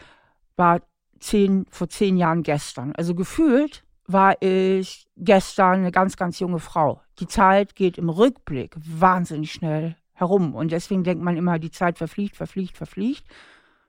war 0.55 0.81
zehn, 1.19 1.67
vor 1.71 1.89
zehn 1.89 2.17
Jahren 2.17 2.45
gestern. 2.45 2.93
Also 2.95 3.17
gefühlt 3.17 3.85
war 4.09 4.41
ich 4.41 5.07
gestern 5.17 5.81
eine 5.81 5.93
ganz, 5.93 6.17
ganz 6.17 6.41
junge 6.41 6.59
Frau. 6.59 7.03
Die 7.21 7.29
Zeit 7.29 7.77
geht 7.77 7.99
im 7.99 8.09
Rückblick 8.09 8.75
wahnsinnig 8.79 9.53
schnell 9.53 9.97
herum. 10.15 10.55
Und 10.55 10.73
deswegen 10.73 11.05
denkt 11.05 11.23
man 11.23 11.37
immer, 11.37 11.59
die 11.59 11.71
Zeit 11.71 11.99
verfliegt, 11.99 12.35
verfliegt, 12.35 12.77
verfliegt. 12.77 13.25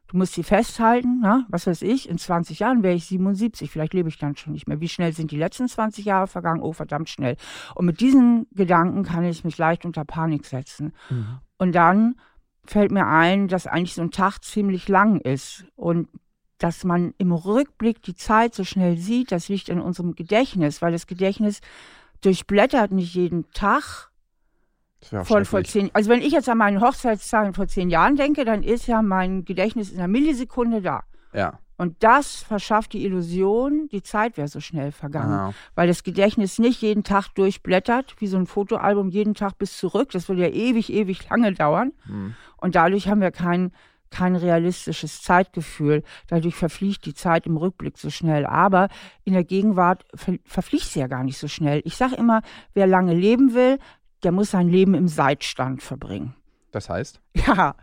Du 0.08 0.18
musst 0.18 0.34
sie 0.34 0.44
festhalten, 0.44 1.20
na? 1.22 1.46
was 1.50 1.68
weiß 1.68 1.84
ich, 1.84 2.10
in 2.10 2.18
20 2.18 2.60
Jahren 2.60 2.82
wäre 2.82 2.96
ich 2.96 3.06
77, 3.06 3.70
vielleicht 3.70 3.94
lebe 3.94 4.10
ich 4.10 4.18
dann 4.18 4.36
schon 4.36 4.54
nicht 4.54 4.68
mehr. 4.68 4.82
Wie 4.82 4.90
schnell 4.90 5.14
sind 5.14 5.30
die 5.30 5.38
letzten 5.38 5.68
20 5.68 6.04
Jahre 6.04 6.28
vergangen? 6.28 6.62
Oh, 6.62 6.74
verdammt 6.74 7.10
schnell. 7.10 7.38
Und 7.76 7.86
mit 7.86 8.02
diesen 8.02 8.48
Gedanken 8.52 9.04
kann 9.04 9.24
ich 9.24 9.44
mich 9.44 9.58
leicht 9.58 9.86
unter 9.86 10.06
Panik 10.06 10.46
setzen. 10.46 10.94
Mhm. 11.10 11.40
Und 11.60 11.76
dann 11.76 12.16
fällt 12.66 12.92
mir 12.92 13.06
ein, 13.06 13.48
dass 13.48 13.68
eigentlich 13.68 13.94
so 13.94 14.02
ein 14.02 14.12
Tag 14.12 14.44
ziemlich 14.44 14.88
lang 14.88 15.20
ist. 15.20 15.66
Und 15.76 16.10
dass 16.60 16.84
man 16.84 17.13
im 17.18 17.32
Rückblick 17.32 18.01
die 18.04 18.16
Zeit 18.16 18.54
so 18.54 18.63
schnell 18.63 18.98
sieht, 18.98 19.32
das 19.32 19.50
liegt 19.50 19.70
in 19.70 19.82
unserem 19.82 20.16
Gedächtnis, 20.16 20.82
weil 20.82 20.92
das 20.92 21.08
Gedächtnis 21.08 21.62
durchblättert 22.22 22.92
nicht 22.92 23.13
jeden 23.16 23.50
Tag. 23.51 24.10
Von 25.01 25.46
vor 25.46 25.63
zehn, 25.63 25.89
also 25.94 26.10
wenn 26.10 26.22
ich 26.22 26.34
jetzt 26.34 26.50
an 26.50 26.58
meine 26.58 26.82
Hochzeitszahlen 26.82 27.54
vor 27.54 27.68
zehn 27.68 27.89
Jahren 27.89 28.18
denke, 28.18 28.44
dann 28.44 28.63
ist 28.63 28.86
ja 28.86 29.01
mein 29.01 29.46
Gedächtnis 29.46 29.92
in 29.92 29.98
einer 29.98 30.10
Millisekunde 30.10 30.82
da. 30.82 31.04
Ja. 31.34 31.60
Und 31.80 31.96
das 32.04 32.36
verschafft 32.36 32.92
die 32.92 33.06
Illusion, 33.06 33.88
die 33.88 34.04
Zeit 34.04 34.36
wäre 34.36 34.50
so 34.50 34.60
schnell 34.60 34.92
vergangen. 34.92 35.32
Ah. 35.32 35.54
Weil 35.75 35.88
das 35.88 36.04
Gedächtnis 36.04 36.60
nicht 36.60 36.82
jeden 36.82 37.06
Tag 37.06 37.30
durchblättert, 37.36 38.18
wie 38.20 38.28
so 38.28 38.36
ein 38.36 38.48
Fotoalbum, 38.48 39.08
jeden 39.08 39.34
Tag 39.34 39.58
bis 39.58 39.78
zurück. 39.78 40.12
Das 40.12 40.28
würde 40.28 40.42
ja 40.42 40.50
ewig, 40.50 40.92
ewig 40.92 41.30
lange 41.30 41.54
dauern. 41.54 41.94
Hm. 42.04 42.36
Und 42.58 42.75
dadurch 42.75 43.08
haben 43.08 43.22
wir 43.22 43.32
kein, 43.32 43.72
kein 44.12 44.36
realistisches 44.36 45.22
Zeitgefühl. 45.22 46.04
Dadurch 46.28 46.56
verfliegt 46.56 47.06
die 47.06 47.13
Zeit 47.13 47.46
im 47.46 47.58
Rückblick 47.58 47.98
so 47.98 48.10
schnell. 48.10 48.46
Aber 48.46 48.89
in 49.24 49.34
der 49.34 49.44
Gegenwart 49.44 50.06
ver 50.13 50.36
verfliegt 50.46 50.86
sie 50.86 51.00
ja 51.00 51.08
gar 51.08 51.24
nicht 51.24 51.38
so 51.38 51.48
schnell. 51.48 51.82
Ich 51.86 51.96
sage 51.96 52.16
immer, 52.16 52.42
wer 52.74 52.88
lange 52.88 53.13
leben 53.13 53.54
will, 53.54 53.80
der 54.24 54.32
muss 54.32 54.51
sein 54.51 54.70
Leben 54.70 54.94
im 54.94 55.08
Seitstand 55.08 55.82
verbringen. 55.82 56.36
Das 56.72 56.90
heißt? 56.90 57.22
Ja, 57.48 57.76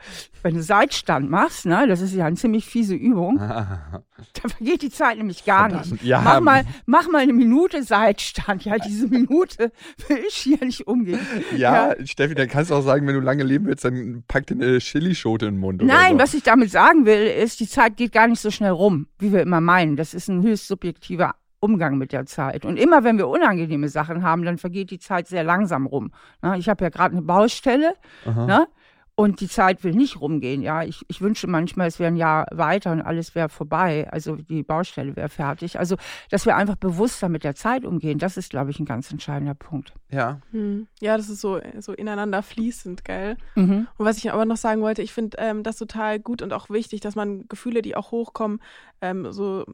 wenn 0.43 0.55
du 0.55 0.63
Seitstand 0.63 1.31
machst, 1.31 1.67
ne, 1.67 1.87
das 1.89 2.01
ist 2.01 2.13
ja 2.15 2.27
eine 2.27 2.37
ziemlich 2.37 2.67
fiese 2.67 2.95
Übung, 2.95 3.39
da 3.39 4.49
vergeht 4.49 4.83
die 4.83 4.91
Zeit 4.91 5.17
nämlich 5.17 5.45
gar 5.45 5.71
Verdammt, 5.71 5.93
nicht. 5.93 6.05
ja. 6.05 6.21
Mach, 6.21 6.41
mal, 6.41 6.65
mach 6.85 7.09
mal 7.09 7.23
eine 7.23 7.33
Minute 7.33 7.83
Seitstand. 7.83 8.65
Ja, 8.65 8.77
diese 8.79 9.09
Minute 9.09 9.73
will 10.09 10.19
ich 10.29 10.35
hier 10.35 10.59
nicht 10.65 10.87
umgehen. 10.87 11.19
ja, 11.57 11.95
Steffi, 12.05 12.35
dann 12.35 12.49
kannst 12.49 12.71
du 12.71 12.75
auch 12.75 12.83
sagen, 12.83 13.07
wenn 13.07 13.15
du 13.15 13.21
lange 13.21 13.43
leben 13.45 13.67
willst, 13.67 13.85
dann 13.85 14.25
pack 14.29 14.47
dir 14.47 14.55
eine 14.55 14.79
Chilischote 14.79 15.47
in 15.47 15.55
den 15.55 15.61
Mund. 15.61 15.83
Nein, 15.83 16.15
oder 16.15 16.27
so. 16.27 16.31
was 16.31 16.35
ich 16.35 16.43
damit 16.43 16.71
sagen 16.71 17.07
will, 17.07 17.27
ist, 17.27 17.59
die 17.61 17.69
Zeit 17.69 17.97
geht 17.97 18.13
gar 18.13 18.29
nicht 18.29 18.41
so 18.41 18.51
schnell 18.51 18.73
rum, 18.73 19.09
wie 19.19 19.33
wir 19.33 19.41
immer 19.41 19.61
meinen. 19.63 19.97
Das 19.97 20.13
ist 20.15 20.29
ein 20.29 20.43
höchst 20.43 20.69
subjektiver 20.69 21.35
Umgang 21.59 21.97
mit 21.97 22.13
der 22.13 22.27
Zeit. 22.27 22.65
Und 22.67 22.77
immer 22.77 23.03
wenn 23.03 23.17
wir 23.17 23.27
unangenehme 23.27 23.89
Sachen 23.89 24.23
haben, 24.23 24.45
dann 24.45 24.59
vergeht 24.59 24.91
die 24.91 24.99
Zeit 24.99 25.27
sehr 25.27 25.43
langsam 25.43 25.87
rum. 25.87 26.13
Na, 26.43 26.57
ich 26.57 26.69
habe 26.69 26.85
ja 26.85 26.91
gerade 26.91 27.13
eine 27.13 27.23
Baustelle. 27.23 27.95
Ne? 28.27 28.69
Und 29.19 29.41
die 29.41 29.49
Zeit 29.49 29.83
will 29.83 29.95
nicht 29.95 30.21
rumgehen. 30.21 30.61
Ja, 30.61 30.83
ich, 30.83 31.03
ich 31.09 31.23
wünsche 31.23 31.47
manchmal, 31.47 31.89
es 31.89 31.99
wäre 31.99 32.09
ein 32.09 32.17
Jahr 32.17 32.47
weiter 32.53 32.93
und 32.93 33.01
alles 33.01 33.35
wäre 33.35 33.49
vorbei. 33.49 34.07
Also 34.11 34.37
die 34.37 34.63
Baustelle 34.63 35.17
wäre 35.17 35.31
fertig. 35.31 35.79
Also, 35.79 35.97
dass 36.29 36.45
wir 36.45 36.55
einfach 36.55 36.77
bewusster 36.77 37.31
mit 37.31 37.43
der 37.43 37.55
Zeit 37.55 37.87
umgehen, 37.87 38.19
das 38.19 38.37
ist, 38.37 38.51
glaube 38.51 38.71
ich, 38.71 38.79
ein 38.79 38.85
ganz 38.85 39.11
entscheidender 39.11 39.55
Punkt. 39.55 39.95
Ja. 40.11 40.43
Hm. 40.53 40.87
Ja, 41.01 41.17
das 41.17 41.31
ist 41.31 41.41
so, 41.41 41.59
so 41.79 41.95
ineinander 41.95 42.43
fließend, 42.43 43.07
gell? 43.07 43.39
Mhm. 43.55 43.89
Und 43.97 44.05
was 44.05 44.19
ich 44.19 44.31
aber 44.31 44.45
noch 44.45 44.59
sagen 44.59 44.83
wollte, 44.83 45.01
ich 45.01 45.15
finde 45.15 45.39
ähm, 45.41 45.63
das 45.63 45.79
total 45.79 46.21
gut 46.21 46.43
und 46.43 46.53
auch 46.53 46.69
wichtig, 46.69 47.01
dass 47.01 47.17
man 47.17 47.49
Gefühle, 47.49 47.81
die 47.81 47.97
auch 47.97 48.11
hochkommen, 48.11 48.61
ähm, 49.01 49.33
so 49.33 49.65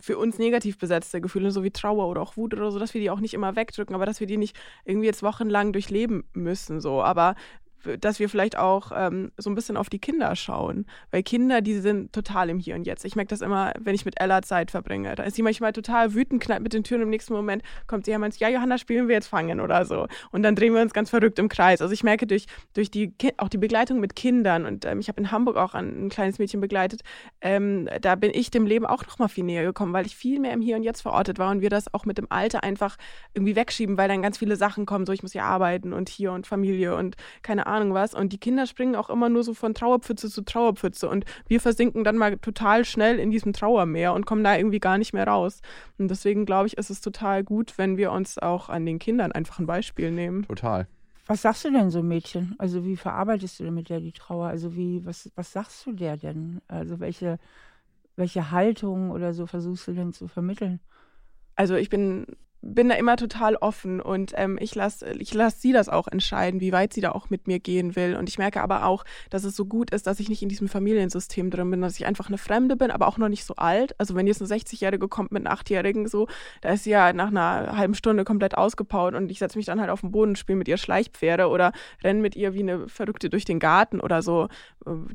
für 0.00 0.18
uns 0.18 0.38
negativ 0.38 0.76
besetzte 0.76 1.22
Gefühle, 1.22 1.50
so 1.50 1.64
wie 1.64 1.70
Trauer 1.70 2.08
oder 2.08 2.20
auch 2.20 2.36
Wut 2.36 2.52
oder 2.52 2.70
so, 2.70 2.78
dass 2.78 2.92
wir 2.92 3.00
die 3.00 3.10
auch 3.10 3.20
nicht 3.20 3.34
immer 3.34 3.56
wegdrücken, 3.56 3.94
aber 3.94 4.04
dass 4.04 4.20
wir 4.20 4.26
die 4.26 4.36
nicht 4.36 4.54
irgendwie 4.84 5.06
jetzt 5.06 5.22
wochenlang 5.22 5.72
durchleben 5.72 6.24
müssen, 6.34 6.80
so. 6.80 7.02
Aber 7.02 7.34
dass 7.98 8.18
wir 8.18 8.28
vielleicht 8.28 8.58
auch 8.58 8.92
ähm, 8.94 9.32
so 9.36 9.50
ein 9.50 9.54
bisschen 9.54 9.76
auf 9.76 9.88
die 9.88 9.98
Kinder 9.98 10.34
schauen. 10.36 10.86
Weil 11.10 11.22
Kinder, 11.22 11.60
die 11.60 11.78
sind 11.78 12.12
total 12.12 12.50
im 12.50 12.58
Hier 12.58 12.74
und 12.74 12.86
Jetzt. 12.86 13.04
Ich 13.04 13.16
merke 13.16 13.28
das 13.28 13.40
immer, 13.40 13.72
wenn 13.78 13.94
ich 13.94 14.04
mit 14.04 14.20
Ella 14.20 14.42
Zeit 14.42 14.70
verbringe. 14.70 15.14
Da 15.14 15.22
ist 15.24 15.36
sie 15.36 15.42
manchmal 15.42 15.72
total 15.72 16.14
wütend, 16.14 16.42
knallt 16.42 16.62
mit 16.62 16.72
den 16.72 16.84
Türen. 16.84 17.02
Im 17.02 17.10
nächsten 17.10 17.32
Moment 17.32 17.62
kommt 17.86 18.04
sie 18.04 18.10
ja 18.10 18.18
meint, 18.18 18.38
ja, 18.38 18.48
Johanna, 18.48 18.78
spielen 18.78 19.08
wir 19.08 19.14
jetzt 19.14 19.28
Fangen 19.28 19.60
oder 19.60 19.84
so. 19.84 20.06
Und 20.30 20.42
dann 20.42 20.54
drehen 20.54 20.74
wir 20.74 20.82
uns 20.82 20.92
ganz 20.92 21.10
verrückt 21.10 21.38
im 21.38 21.48
Kreis. 21.48 21.80
Also 21.80 21.92
ich 21.92 22.02
merke 22.02 22.26
durch, 22.26 22.46
durch 22.74 22.90
die, 22.90 23.14
auch 23.36 23.48
die 23.48 23.58
Begleitung 23.58 24.00
mit 24.00 24.16
Kindern 24.16 24.64
und 24.66 24.84
ähm, 24.84 25.00
ich 25.00 25.08
habe 25.08 25.20
in 25.20 25.30
Hamburg 25.30 25.56
auch 25.56 25.74
ein, 25.74 26.06
ein 26.06 26.08
kleines 26.08 26.38
Mädchen 26.38 26.60
begleitet, 26.60 27.02
ähm, 27.40 27.88
da 28.00 28.14
bin 28.14 28.30
ich 28.34 28.50
dem 28.50 28.66
Leben 28.66 28.86
auch 28.86 29.06
noch 29.06 29.18
mal 29.18 29.28
viel 29.28 29.44
näher 29.44 29.64
gekommen, 29.64 29.92
weil 29.92 30.06
ich 30.06 30.16
viel 30.16 30.40
mehr 30.40 30.52
im 30.52 30.60
Hier 30.60 30.76
und 30.76 30.82
Jetzt 30.82 31.02
verortet 31.02 31.38
war 31.38 31.50
und 31.50 31.60
wir 31.60 31.70
das 31.70 31.92
auch 31.92 32.04
mit 32.04 32.18
dem 32.18 32.26
Alter 32.30 32.62
einfach 32.62 32.96
irgendwie 33.34 33.56
wegschieben, 33.56 33.96
weil 33.96 34.08
dann 34.08 34.22
ganz 34.22 34.38
viele 34.38 34.56
Sachen 34.56 34.86
kommen, 34.86 35.06
so 35.06 35.12
ich 35.12 35.22
muss 35.22 35.34
ja 35.34 35.44
arbeiten 35.44 35.92
und 35.92 36.08
hier 36.08 36.32
und 36.32 36.46
Familie 36.46 36.96
und 36.96 37.16
keine 37.42 37.66
Ahnung 37.66 37.71
was. 37.94 38.14
Und 38.14 38.32
die 38.32 38.38
Kinder 38.38 38.66
springen 38.66 38.96
auch 38.96 39.10
immer 39.10 39.28
nur 39.28 39.44
so 39.44 39.54
von 39.54 39.74
Trauerpfütze 39.74 40.30
zu 40.30 40.42
Trauerpfütze 40.42 41.08
und 41.08 41.24
wir 41.48 41.60
versinken 41.60 42.04
dann 42.04 42.16
mal 42.16 42.38
total 42.38 42.84
schnell 42.84 43.18
in 43.18 43.30
diesem 43.30 43.52
Trauermeer 43.52 44.12
und 44.14 44.26
kommen 44.26 44.44
da 44.44 44.56
irgendwie 44.56 44.80
gar 44.80 44.98
nicht 44.98 45.12
mehr 45.12 45.26
raus. 45.26 45.60
Und 45.98 46.08
deswegen 46.08 46.46
glaube 46.46 46.66
ich, 46.66 46.76
ist 46.78 46.90
es 46.90 47.00
total 47.00 47.44
gut, 47.44 47.78
wenn 47.78 47.96
wir 47.96 48.12
uns 48.12 48.38
auch 48.38 48.68
an 48.68 48.86
den 48.86 48.98
Kindern 48.98 49.32
einfach 49.32 49.58
ein 49.58 49.66
Beispiel 49.66 50.10
nehmen. 50.10 50.46
Total. 50.46 50.86
Was 51.26 51.42
sagst 51.42 51.64
du 51.64 51.70
denn 51.70 51.90
so 51.90 52.02
Mädchen? 52.02 52.54
Also 52.58 52.84
wie 52.84 52.96
verarbeitest 52.96 53.60
du 53.60 53.64
denn 53.64 53.74
mit 53.74 53.88
der 53.88 54.00
die 54.00 54.12
Trauer? 54.12 54.48
Also 54.48 54.74
wie, 54.76 55.04
was, 55.06 55.30
was 55.36 55.52
sagst 55.52 55.86
du 55.86 55.92
der 55.92 56.16
denn? 56.16 56.60
Also 56.66 56.98
welche, 57.00 57.38
welche 58.16 58.50
Haltung 58.50 59.10
oder 59.10 59.32
so 59.32 59.46
versuchst 59.46 59.86
du 59.86 59.92
denn 59.92 60.12
zu 60.12 60.26
vermitteln? 60.26 60.80
Also 61.54 61.76
ich 61.76 61.90
bin 61.90 62.26
bin 62.62 62.88
da 62.88 62.94
immer 62.94 63.16
total 63.16 63.56
offen 63.56 64.00
und 64.00 64.32
ähm, 64.36 64.56
ich 64.60 64.74
lasse 64.74 65.12
ich 65.18 65.34
lass 65.34 65.60
sie 65.60 65.72
das 65.72 65.88
auch 65.88 66.06
entscheiden, 66.06 66.60
wie 66.60 66.72
weit 66.72 66.92
sie 66.92 67.00
da 67.00 67.10
auch 67.10 67.28
mit 67.28 67.48
mir 67.48 67.58
gehen 67.58 67.96
will. 67.96 68.14
Und 68.16 68.28
ich 68.28 68.38
merke 68.38 68.62
aber 68.62 68.86
auch, 68.86 69.04
dass 69.30 69.42
es 69.42 69.56
so 69.56 69.66
gut 69.66 69.90
ist, 69.90 70.06
dass 70.06 70.20
ich 70.20 70.28
nicht 70.28 70.42
in 70.42 70.48
diesem 70.48 70.68
Familiensystem 70.68 71.50
drin 71.50 71.70
bin, 71.70 71.82
dass 71.82 71.98
ich 71.98 72.06
einfach 72.06 72.28
eine 72.28 72.38
Fremde 72.38 72.76
bin, 72.76 72.92
aber 72.92 73.08
auch 73.08 73.18
noch 73.18 73.28
nicht 73.28 73.44
so 73.44 73.56
alt. 73.56 73.98
Also 73.98 74.14
wenn 74.14 74.28
jetzt 74.28 74.40
eine 74.40 74.48
60-Jährige 74.48 75.08
kommt 75.08 75.32
mit 75.32 75.44
einem 75.44 75.54
8-Jährigen 75.54 76.06
so, 76.06 76.28
da 76.60 76.70
ist 76.70 76.84
sie 76.84 76.90
ja 76.90 77.12
nach 77.12 77.28
einer 77.28 77.76
halben 77.76 77.94
Stunde 77.94 78.24
komplett 78.24 78.56
ausgepowert 78.56 79.16
und 79.16 79.30
ich 79.30 79.40
setze 79.40 79.58
mich 79.58 79.66
dann 79.66 79.80
halt 79.80 79.90
auf 79.90 80.00
den 80.00 80.12
Boden, 80.12 80.36
spiele 80.36 80.58
mit 80.58 80.68
ihr 80.68 80.76
Schleichpferde 80.76 81.48
oder 81.48 81.72
renne 82.04 82.20
mit 82.20 82.36
ihr 82.36 82.54
wie 82.54 82.60
eine 82.60 82.88
Verrückte 82.88 83.28
durch 83.28 83.44
den 83.44 83.58
Garten 83.58 84.00
oder 84.00 84.22
so, 84.22 84.48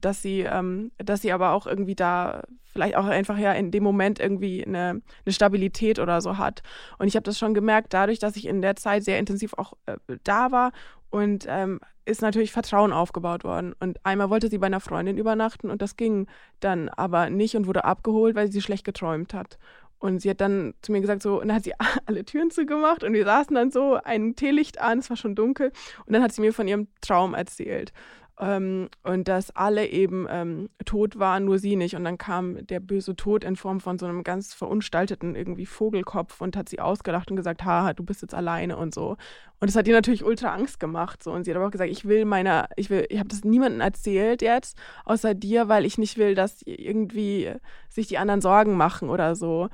dass 0.02 0.22
sie, 0.22 0.42
ähm, 0.42 0.92
dass 0.98 1.22
sie 1.22 1.32
aber 1.32 1.54
auch 1.54 1.66
irgendwie 1.66 1.96
da 1.96 2.44
vielleicht 2.78 2.96
auch 2.96 3.06
einfach 3.06 3.40
ja 3.40 3.54
in 3.54 3.72
dem 3.72 3.84
Moment 3.84 4.20
irgendwie 4.20 4.64
eine, 4.64 5.02
eine 5.26 5.34
Stabilität 5.34 5.98
oder 5.98 6.22
so 6.22 6.38
hat. 6.38 6.62
Und 7.00 7.08
ich 7.08 7.16
habe 7.16 7.24
das 7.24 7.40
schon 7.40 7.56
gemerkt, 7.56 7.92
dadurch, 7.92 8.20
dass 8.20 8.36
ich 8.36 8.46
in 8.46 8.62
der 8.62 8.76
Zeit 8.76 9.04
sehr 9.04 9.18
intensiv 9.18 9.56
auch 9.58 9.74
äh, 9.88 9.98
da 10.24 10.52
war 10.52 10.72
und 11.10 11.48
ähm, 11.50 11.80
ist 12.06 12.22
natürlich 12.22 12.52
Vertrauen 12.52 12.94
aufgebaut 12.94 13.44
worden. 13.44 13.74
Und 13.80 13.98
einmal 14.06 14.30
wollte 14.30 14.48
sie 14.48 14.60
bei 14.60 14.68
einer 14.68 14.80
Freundin 14.80 15.18
übernachten 15.18 15.72
und 15.72 15.82
das 15.82 15.96
ging 15.96 16.28
dann 16.60 16.90
aber 16.90 17.32
nicht 17.32 17.56
und 17.56 17.66
wurde 17.66 17.84
abgeholt, 17.84 18.36
weil 18.36 18.52
sie 18.52 18.62
schlecht 18.62 18.86
geträumt 18.86 19.34
hat. 19.34 19.58
Und 19.98 20.22
sie 20.22 20.30
hat 20.30 20.40
dann 20.40 20.76
zu 20.84 20.92
mir 20.92 21.02
gesagt, 21.02 21.24
so, 21.24 21.42
und 21.42 21.48
dann 21.48 21.58
hat 21.58 21.64
sie 21.64 21.74
alle 22.06 22.26
Türen 22.26 22.52
zugemacht 22.52 23.04
und 23.04 23.14
wir 23.14 23.26
saßen 23.26 23.56
dann 23.56 23.72
so, 23.72 23.96
ein 23.96 24.36
Teelicht 24.36 24.80
an, 24.80 25.00
es 25.00 25.10
war 25.10 25.18
schon 25.18 25.34
dunkel. 25.34 25.72
Und 26.06 26.14
dann 26.14 26.22
hat 26.22 26.32
sie 26.32 26.42
mir 26.42 26.54
von 26.54 26.68
ihrem 26.68 26.90
Traum 27.02 27.34
erzählt. 27.34 27.92
Ähm, 28.40 28.90
und 29.02 29.28
dass 29.28 29.56
alle 29.56 29.88
eben 29.88 30.28
ähm, 30.30 30.70
tot 30.86 31.18
waren, 31.18 31.46
nur 31.46 31.58
sie 31.58 31.76
nicht. 31.76 31.96
Und 31.96 32.04
dann 32.04 32.20
kam 32.20 32.66
der 32.68 32.80
böse 32.80 33.16
Tod 33.16 33.44
in 33.44 33.56
Form 33.56 33.80
von 33.80 33.98
so 33.98 34.06
einem 34.06 34.24
ganz 34.24 34.54
verunstalteten 34.54 35.36
irgendwie 35.36 35.66
Vogelkopf 35.66 36.40
und 36.40 36.56
hat 36.56 36.70
sie 36.70 36.80
ausgelacht 36.80 37.32
und 37.32 37.38
gesagt, 37.38 37.66
haha, 37.66 37.94
du 37.94 38.04
bist 38.04 38.22
jetzt 38.22 38.36
alleine 38.36 38.78
und 38.78 38.94
so. 38.94 39.18
Und 39.60 39.70
das 39.70 39.76
hat 39.76 39.88
ihr 39.88 39.96
natürlich 39.96 40.24
ultra 40.24 40.54
Angst 40.54 40.80
gemacht. 40.80 41.24
So. 41.24 41.32
Und 41.32 41.46
sie 41.46 41.52
hat 41.52 41.58
aber 41.58 41.66
auch 41.66 41.72
gesagt, 41.72 41.90
ich 41.90 42.06
will 42.06 42.26
meiner, 42.26 42.70
ich 42.76 42.92
will, 42.92 43.08
ich 43.10 43.18
habe 43.18 43.30
das 43.30 43.44
niemandem 43.44 43.82
erzählt 43.82 44.44
jetzt, 44.44 44.78
außer 45.06 45.34
dir, 45.34 45.68
weil 45.68 45.86
ich 45.86 45.98
nicht 45.98 46.18
will, 46.20 46.36
dass 46.36 46.62
irgendwie 46.62 47.52
sich 47.90 48.08
die 48.08 48.20
anderen 48.20 48.42
Sorgen 48.42 48.78
machen 48.78 49.10
oder 49.10 49.36
so. 49.36 49.70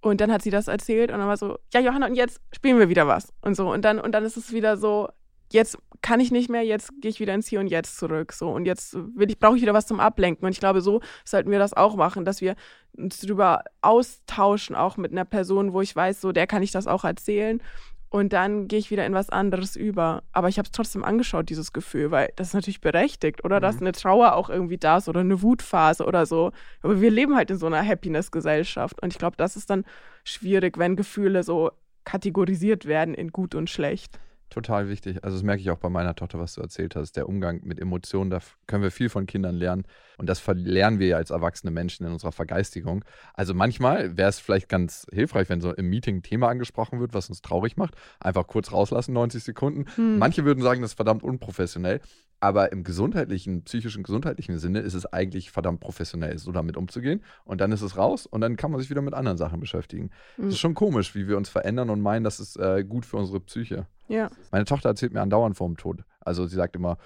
Und 0.00 0.20
dann 0.20 0.32
hat 0.32 0.42
sie 0.42 0.50
das 0.50 0.66
erzählt 0.66 1.12
und 1.12 1.18
dann 1.18 1.28
war 1.28 1.36
so, 1.36 1.58
ja, 1.72 1.80
Johanna, 1.80 2.06
und 2.06 2.14
jetzt 2.14 2.40
spielen 2.52 2.78
wir 2.78 2.88
wieder 2.88 3.06
was. 3.06 3.32
Und 3.42 3.54
so. 3.54 3.70
Und 3.70 3.84
dann, 3.84 4.00
und 4.00 4.12
dann 4.12 4.24
ist 4.24 4.36
es 4.36 4.52
wieder 4.52 4.76
so, 4.76 5.10
jetzt 5.52 5.78
kann 6.02 6.20
ich 6.20 6.30
nicht 6.30 6.48
mehr, 6.48 6.62
jetzt 6.62 6.92
gehe 7.00 7.10
ich 7.10 7.20
wieder 7.20 7.34
ins 7.34 7.48
Hier 7.48 7.60
und 7.60 7.66
Jetzt 7.66 7.98
zurück. 7.98 8.32
So. 8.32 8.50
Und 8.50 8.64
jetzt 8.64 8.94
will 8.94 9.30
ich, 9.30 9.38
brauche 9.38 9.56
ich 9.56 9.62
wieder 9.62 9.74
was 9.74 9.86
zum 9.86 10.00
Ablenken. 10.00 10.46
Und 10.46 10.52
ich 10.52 10.60
glaube, 10.60 10.80
so 10.80 11.00
sollten 11.24 11.50
wir 11.50 11.58
das 11.58 11.74
auch 11.74 11.96
machen, 11.96 12.24
dass 12.24 12.40
wir 12.40 12.54
uns 12.96 13.18
darüber 13.18 13.64
austauschen, 13.82 14.76
auch 14.76 14.96
mit 14.96 15.12
einer 15.12 15.24
Person, 15.24 15.72
wo 15.72 15.80
ich 15.80 15.94
weiß, 15.94 16.20
so, 16.20 16.32
der 16.32 16.46
kann 16.46 16.62
ich 16.62 16.70
das 16.70 16.86
auch 16.86 17.04
erzählen. 17.04 17.60
Und 18.08 18.32
dann 18.32 18.66
gehe 18.66 18.80
ich 18.80 18.90
wieder 18.90 19.06
in 19.06 19.14
was 19.14 19.30
anderes 19.30 19.76
über. 19.76 20.24
Aber 20.32 20.48
ich 20.48 20.58
habe 20.58 20.66
es 20.66 20.72
trotzdem 20.72 21.04
angeschaut, 21.04 21.48
dieses 21.48 21.72
Gefühl, 21.72 22.10
weil 22.10 22.32
das 22.34 22.48
ist 22.48 22.54
natürlich 22.54 22.80
berechtigt, 22.80 23.44
oder? 23.44 23.60
Dass 23.60 23.80
eine 23.80 23.92
Trauer 23.92 24.34
auch 24.34 24.50
irgendwie 24.50 24.78
da 24.78 24.96
ist 24.96 25.08
oder 25.08 25.20
eine 25.20 25.42
Wutphase 25.42 26.04
oder 26.04 26.26
so. 26.26 26.50
Aber 26.82 27.00
wir 27.00 27.10
leben 27.10 27.36
halt 27.36 27.52
in 27.52 27.58
so 27.58 27.66
einer 27.66 27.86
Happiness-Gesellschaft. 27.86 29.00
Und 29.00 29.12
ich 29.12 29.18
glaube, 29.18 29.36
das 29.36 29.54
ist 29.54 29.70
dann 29.70 29.84
schwierig, 30.24 30.76
wenn 30.76 30.96
Gefühle 30.96 31.44
so 31.44 31.70
kategorisiert 32.04 32.86
werden 32.86 33.14
in 33.14 33.30
gut 33.30 33.54
und 33.54 33.70
schlecht. 33.70 34.18
Total 34.50 34.88
wichtig. 34.88 35.22
Also 35.22 35.36
das 35.36 35.44
merke 35.44 35.62
ich 35.62 35.70
auch 35.70 35.78
bei 35.78 35.88
meiner 35.88 36.16
Tochter, 36.16 36.40
was 36.40 36.54
du 36.54 36.60
erzählt 36.60 36.96
hast. 36.96 37.12
Der 37.16 37.28
Umgang 37.28 37.60
mit 37.62 37.78
Emotionen, 37.78 38.30
da 38.30 38.40
können 38.66 38.82
wir 38.82 38.90
viel 38.90 39.08
von 39.08 39.26
Kindern 39.26 39.54
lernen. 39.54 39.84
Und 40.18 40.28
das 40.28 40.40
verlernen 40.40 40.98
wir 40.98 41.06
ja 41.06 41.16
als 41.18 41.30
erwachsene 41.30 41.70
Menschen 41.70 42.04
in 42.04 42.12
unserer 42.12 42.32
Vergeistigung. 42.32 43.04
Also 43.32 43.54
manchmal 43.54 44.16
wäre 44.16 44.28
es 44.28 44.40
vielleicht 44.40 44.68
ganz 44.68 45.06
hilfreich, 45.12 45.48
wenn 45.48 45.60
so 45.60 45.72
im 45.72 45.88
Meeting 45.88 46.16
ein 46.16 46.22
Thema 46.22 46.48
angesprochen 46.48 46.98
wird, 46.98 47.14
was 47.14 47.28
uns 47.28 47.42
traurig 47.42 47.76
macht. 47.76 47.94
Einfach 48.18 48.48
kurz 48.48 48.72
rauslassen, 48.72 49.12
90 49.12 49.44
Sekunden. 49.44 49.84
Hm. 49.94 50.18
Manche 50.18 50.44
würden 50.44 50.64
sagen, 50.64 50.82
das 50.82 50.90
ist 50.90 50.96
verdammt 50.96 51.22
unprofessionell. 51.22 52.00
Aber 52.40 52.72
im 52.72 52.84
gesundheitlichen, 52.84 53.64
psychischen, 53.64 54.02
gesundheitlichen 54.02 54.58
Sinne 54.58 54.80
ist 54.80 54.94
es 54.94 55.04
eigentlich 55.06 55.50
verdammt 55.50 55.80
professionell, 55.80 56.38
so 56.38 56.52
damit 56.52 56.76
umzugehen. 56.76 57.22
Und 57.44 57.60
dann 57.60 57.70
ist 57.70 57.82
es 57.82 57.98
raus 57.98 58.24
und 58.26 58.40
dann 58.40 58.56
kann 58.56 58.70
man 58.70 58.80
sich 58.80 58.88
wieder 58.88 59.02
mit 59.02 59.12
anderen 59.12 59.36
Sachen 59.36 59.60
beschäftigen. 59.60 60.10
Es 60.38 60.42
Mhm. 60.44 60.48
ist 60.48 60.58
schon 60.58 60.74
komisch, 60.74 61.14
wie 61.14 61.28
wir 61.28 61.36
uns 61.36 61.50
verändern 61.50 61.90
und 61.90 62.00
meinen, 62.00 62.24
das 62.24 62.40
ist 62.40 62.56
äh, 62.56 62.82
gut 62.82 63.04
für 63.04 63.18
unsere 63.18 63.40
Psyche. 63.40 63.86
Ja. 64.08 64.30
Meine 64.50 64.64
Tochter 64.64 64.88
erzählt 64.88 65.12
mir 65.12 65.20
andauernd 65.20 65.56
vorm 65.56 65.76
Tod. 65.76 66.02
Also 66.20 66.46
sie 66.46 66.56
sagt 66.56 66.76
immer, 66.76 66.96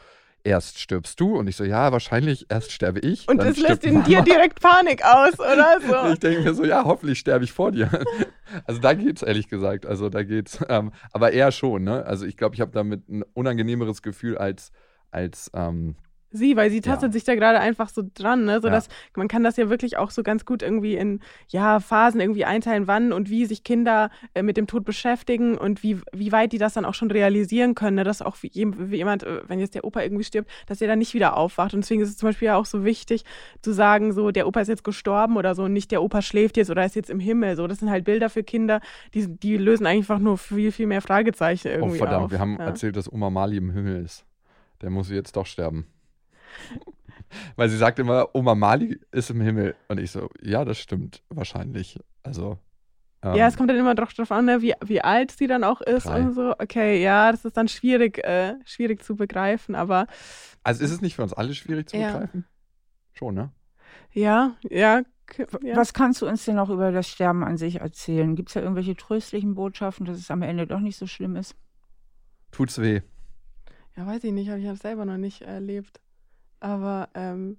erst 0.45 0.79
stirbst 0.79 1.19
du 1.21 1.37
und 1.37 1.49
ich 1.49 1.57
so, 1.57 1.65
ja, 1.65 1.91
wahrscheinlich 1.91 2.47
erst 2.51 2.71
sterbe 2.71 3.01
ich. 3.01 3.27
Und 3.29 3.39
das 3.39 3.59
stirbt 3.59 3.83
in 3.85 4.05
dir 4.05 4.19
Mama. 4.19 4.25
direkt 4.25 4.61
Panik 4.61 5.03
aus, 5.05 5.39
oder 5.41 5.79
so? 6.07 6.13
Ich 6.13 6.21
denke 6.21 6.43
mir 6.43 6.55
so, 6.55 6.65
ja, 6.65 6.85
hoffentlich 6.85 7.19
sterbe 7.19 7.45
ich 7.45 7.53
vor 7.53 7.73
dir. 7.73 7.91
Also 8.67 8.81
da 8.81 8.93
geht's 8.93 9.23
ehrlich 9.23 9.49
gesagt. 9.49 9.85
Also 9.85 10.11
da 10.11 10.23
geht's, 10.23 10.61
ähm, 10.69 10.93
aber 11.13 11.33
eher 11.33 11.51
schon, 11.51 11.83
ne? 11.83 12.05
Also 12.07 12.25
ich 12.27 12.37
glaube, 12.37 12.55
ich 12.55 12.61
habe 12.61 12.71
damit 12.71 13.09
ein 13.09 13.25
unangenehmeres 13.33 14.01
Gefühl 14.03 14.37
als, 14.39 14.71
als 15.15 15.51
ähm, 15.55 15.97
sie, 16.37 16.57
weil 16.57 16.69
sie 16.69 16.81
tastet 16.81 17.11
Ja. 17.11 17.13
sich 17.13 17.23
da 17.23 17.37
gerade 17.37 17.61
einfach 17.61 17.89
so 17.89 18.03
dran, 18.13 18.45
ne? 18.45 18.61
So 18.61 18.67
Ja. 18.67 18.75
dass 18.75 18.89
man 19.17 19.29
kann 19.29 19.45
das 19.45 19.57
ja 19.57 19.71
wirklich 19.71 19.99
auch 19.99 20.11
so 20.11 20.25
ganz 20.25 20.45
gut 20.45 20.63
irgendwie 20.63 20.97
in 20.97 21.21
ja 21.47 21.79
Phasen 21.79 22.21
irgendwie 22.21 22.45
einteilen, 22.45 22.89
wann 22.89 23.13
und 23.13 23.31
wie 23.31 23.47
sich 23.47 23.63
Kinder 23.63 24.11
äh, 24.35 24.43
mit 24.43 24.57
dem 24.57 24.67
Tod 24.67 24.85
beschäftigen 24.85 25.57
und 25.57 25.85
wie, 25.85 26.01
wie 26.13 26.33
weit 26.33 26.51
die 26.53 26.59
das 26.59 26.75
dann 26.75 26.85
auch 26.87 26.95
schon 26.95 27.13
realisieren 27.13 27.77
können, 27.77 27.95
ne? 27.95 28.03
dass 28.03 28.21
auch 28.21 28.37
wie, 28.43 28.51
wie 28.53 28.97
jemand, 28.97 29.23
äh, 29.23 29.43
wenn 29.47 29.61
jetzt 29.61 29.77
der 29.77 29.85
Opa 29.85 30.03
irgendwie 30.03 30.25
stirbt, 30.25 30.51
dass 30.67 30.81
er 30.81 30.89
dann 30.89 30.99
nicht 30.99 31.15
wieder 31.15 31.37
aufwacht. 31.37 31.73
Und 31.73 31.85
deswegen 31.85 32.03
ist 32.03 32.09
es 32.09 32.17
zum 32.17 32.31
Beispiel 32.31 32.47
ja 32.47 32.57
auch 32.57 32.67
so 32.67 32.85
wichtig 32.85 33.23
zu 33.63 33.73
sagen, 33.73 34.13
so 34.13 34.33
der 34.33 34.49
Opa 34.49 34.61
ist 34.61 34.67
jetzt 34.69 34.83
gestorben 34.83 35.37
oder 35.37 35.55
so, 35.55 35.69
nicht 35.69 35.93
der 35.93 36.03
Opa 36.03 36.21
schläft 36.21 36.57
jetzt 36.57 36.69
oder 36.69 36.85
ist 36.85 36.97
jetzt 36.97 37.11
im 37.11 37.21
Himmel. 37.21 37.55
So, 37.55 37.69
das 37.69 37.79
sind 37.79 37.91
halt 37.91 38.05
Bilder 38.05 38.29
für 38.29 38.43
Kinder, 38.43 38.81
die, 39.15 39.29
die 39.29 39.57
lösen 39.57 39.87
einfach 39.87 40.19
nur 40.19 40.37
viel, 40.37 40.73
viel 40.73 40.87
mehr 40.89 41.01
Fragezeichen 41.01 41.69
Oh 41.69 41.77
irgendwie 41.77 41.99
verdammt, 41.99 42.25
auf. 42.25 42.31
wir 42.33 42.41
haben 42.41 42.57
ja. 42.59 42.67
erzählt, 42.67 42.97
dass 42.97 43.09
Oma 43.13 43.31
Mali 43.31 43.57
im 43.59 43.71
Himmel 43.71 44.03
ist. 44.05 44.27
Der 44.85 44.91
muss 44.91 45.09
jetzt 45.09 45.35
doch 45.37 45.47
sterben. 45.47 45.87
Weil 47.57 47.71
sie 47.71 47.79
sagt 47.79 47.99
immer, 47.99 48.29
Oma 48.35 48.55
Mali 48.55 49.01
ist 49.13 49.31
im 49.31 49.41
Himmel. 49.41 49.75
Und 49.89 49.99
ich 49.99 50.11
so, 50.11 50.29
ja, 50.43 50.67
das 50.67 50.79
stimmt 50.79 51.23
wahrscheinlich. 51.31 51.99
Also. 52.23 52.59
ähm, 53.23 53.35
Ja, 53.35 53.47
es 53.47 53.57
kommt 53.57 53.71
dann 53.71 53.79
immer 53.79 53.95
doch 53.95 54.13
drauf 54.13 54.31
an, 54.31 54.45
ne, 54.45 54.61
wie, 54.61 54.75
wie 54.85 55.01
alt 55.01 55.31
sie 55.31 55.47
dann 55.47 55.65
auch 55.65 55.81
ist 55.81 56.05
Drei. 56.05 56.21
und 56.21 56.35
so. 56.35 56.53
Okay, 56.59 57.03
ja, 57.03 57.33
das 57.33 57.47
ist 57.47 57.57
dann 57.57 57.67
schwierig, 57.69 58.19
äh, 58.25 58.57
schwierig 58.67 59.03
zu 59.03 59.17
begreifen, 59.17 59.75
aber 59.75 60.07
also 60.63 60.85
ist 60.85 60.91
es 60.91 61.01
nicht 61.01 61.17
für 61.17 61.23
uns 61.23 61.33
alle 61.33 61.55
schwierig 61.55 61.89
zu 61.89 61.97
Ja. 61.97 62.13
begreifen? 62.13 62.45
Schon, 63.15 63.35
ne? 63.37 63.51
ja, 64.13 64.55
ja. 64.69 65.01
ja. 65.63 65.77
Was 65.77 65.95
kannst 65.95 66.21
du 66.21 66.29
uns 66.29 66.45
denn 66.45 66.57
noch 66.57 66.69
über 66.69 66.93
das 66.93 67.09
Sterben 67.09 67.43
an 67.43 67.57
sich 67.57 67.77
erzählen? 67.81 68.37
Gibt 68.37 68.51
es 68.51 68.55
da 68.55 68.61
irgendwelche 68.61 68.97
tröstlichen 68.97 69.55
Botschaften, 69.55 70.05
dass 70.05 70.19
es 70.19 70.31
am 70.31 70.43
Ende 70.43 70.67
doch 70.67 70.81
nicht 70.81 70.99
so 70.99 71.07
schlimm 71.07 71.37
ist? 71.37 71.57
Tut's 72.51 72.79
weh. 72.79 73.01
Ja, 73.97 74.07
weiß 74.07 74.25
ich 74.25 74.33
nicht, 74.33 74.49
habe 74.49 74.59
ich 74.59 74.65
ja 74.67 74.75
selber 74.75 75.05
noch 75.05 75.17
nicht 75.17 75.43
erlebt. 75.43 76.01
Aber, 76.61 77.09
ähm, 77.15 77.59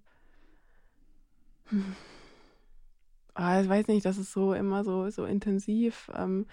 hm. 1.69 1.95
ah, 3.34 3.62
ich 3.62 3.69
weiß 3.69 3.88
nicht, 3.88 4.06
das 4.06 4.17
ist 4.17 4.32
so 4.34 4.54
immer 4.54 4.84
so, 4.84 5.10
so 5.10 5.26
intensiv. 5.26 6.10
Ähm, 6.15 6.45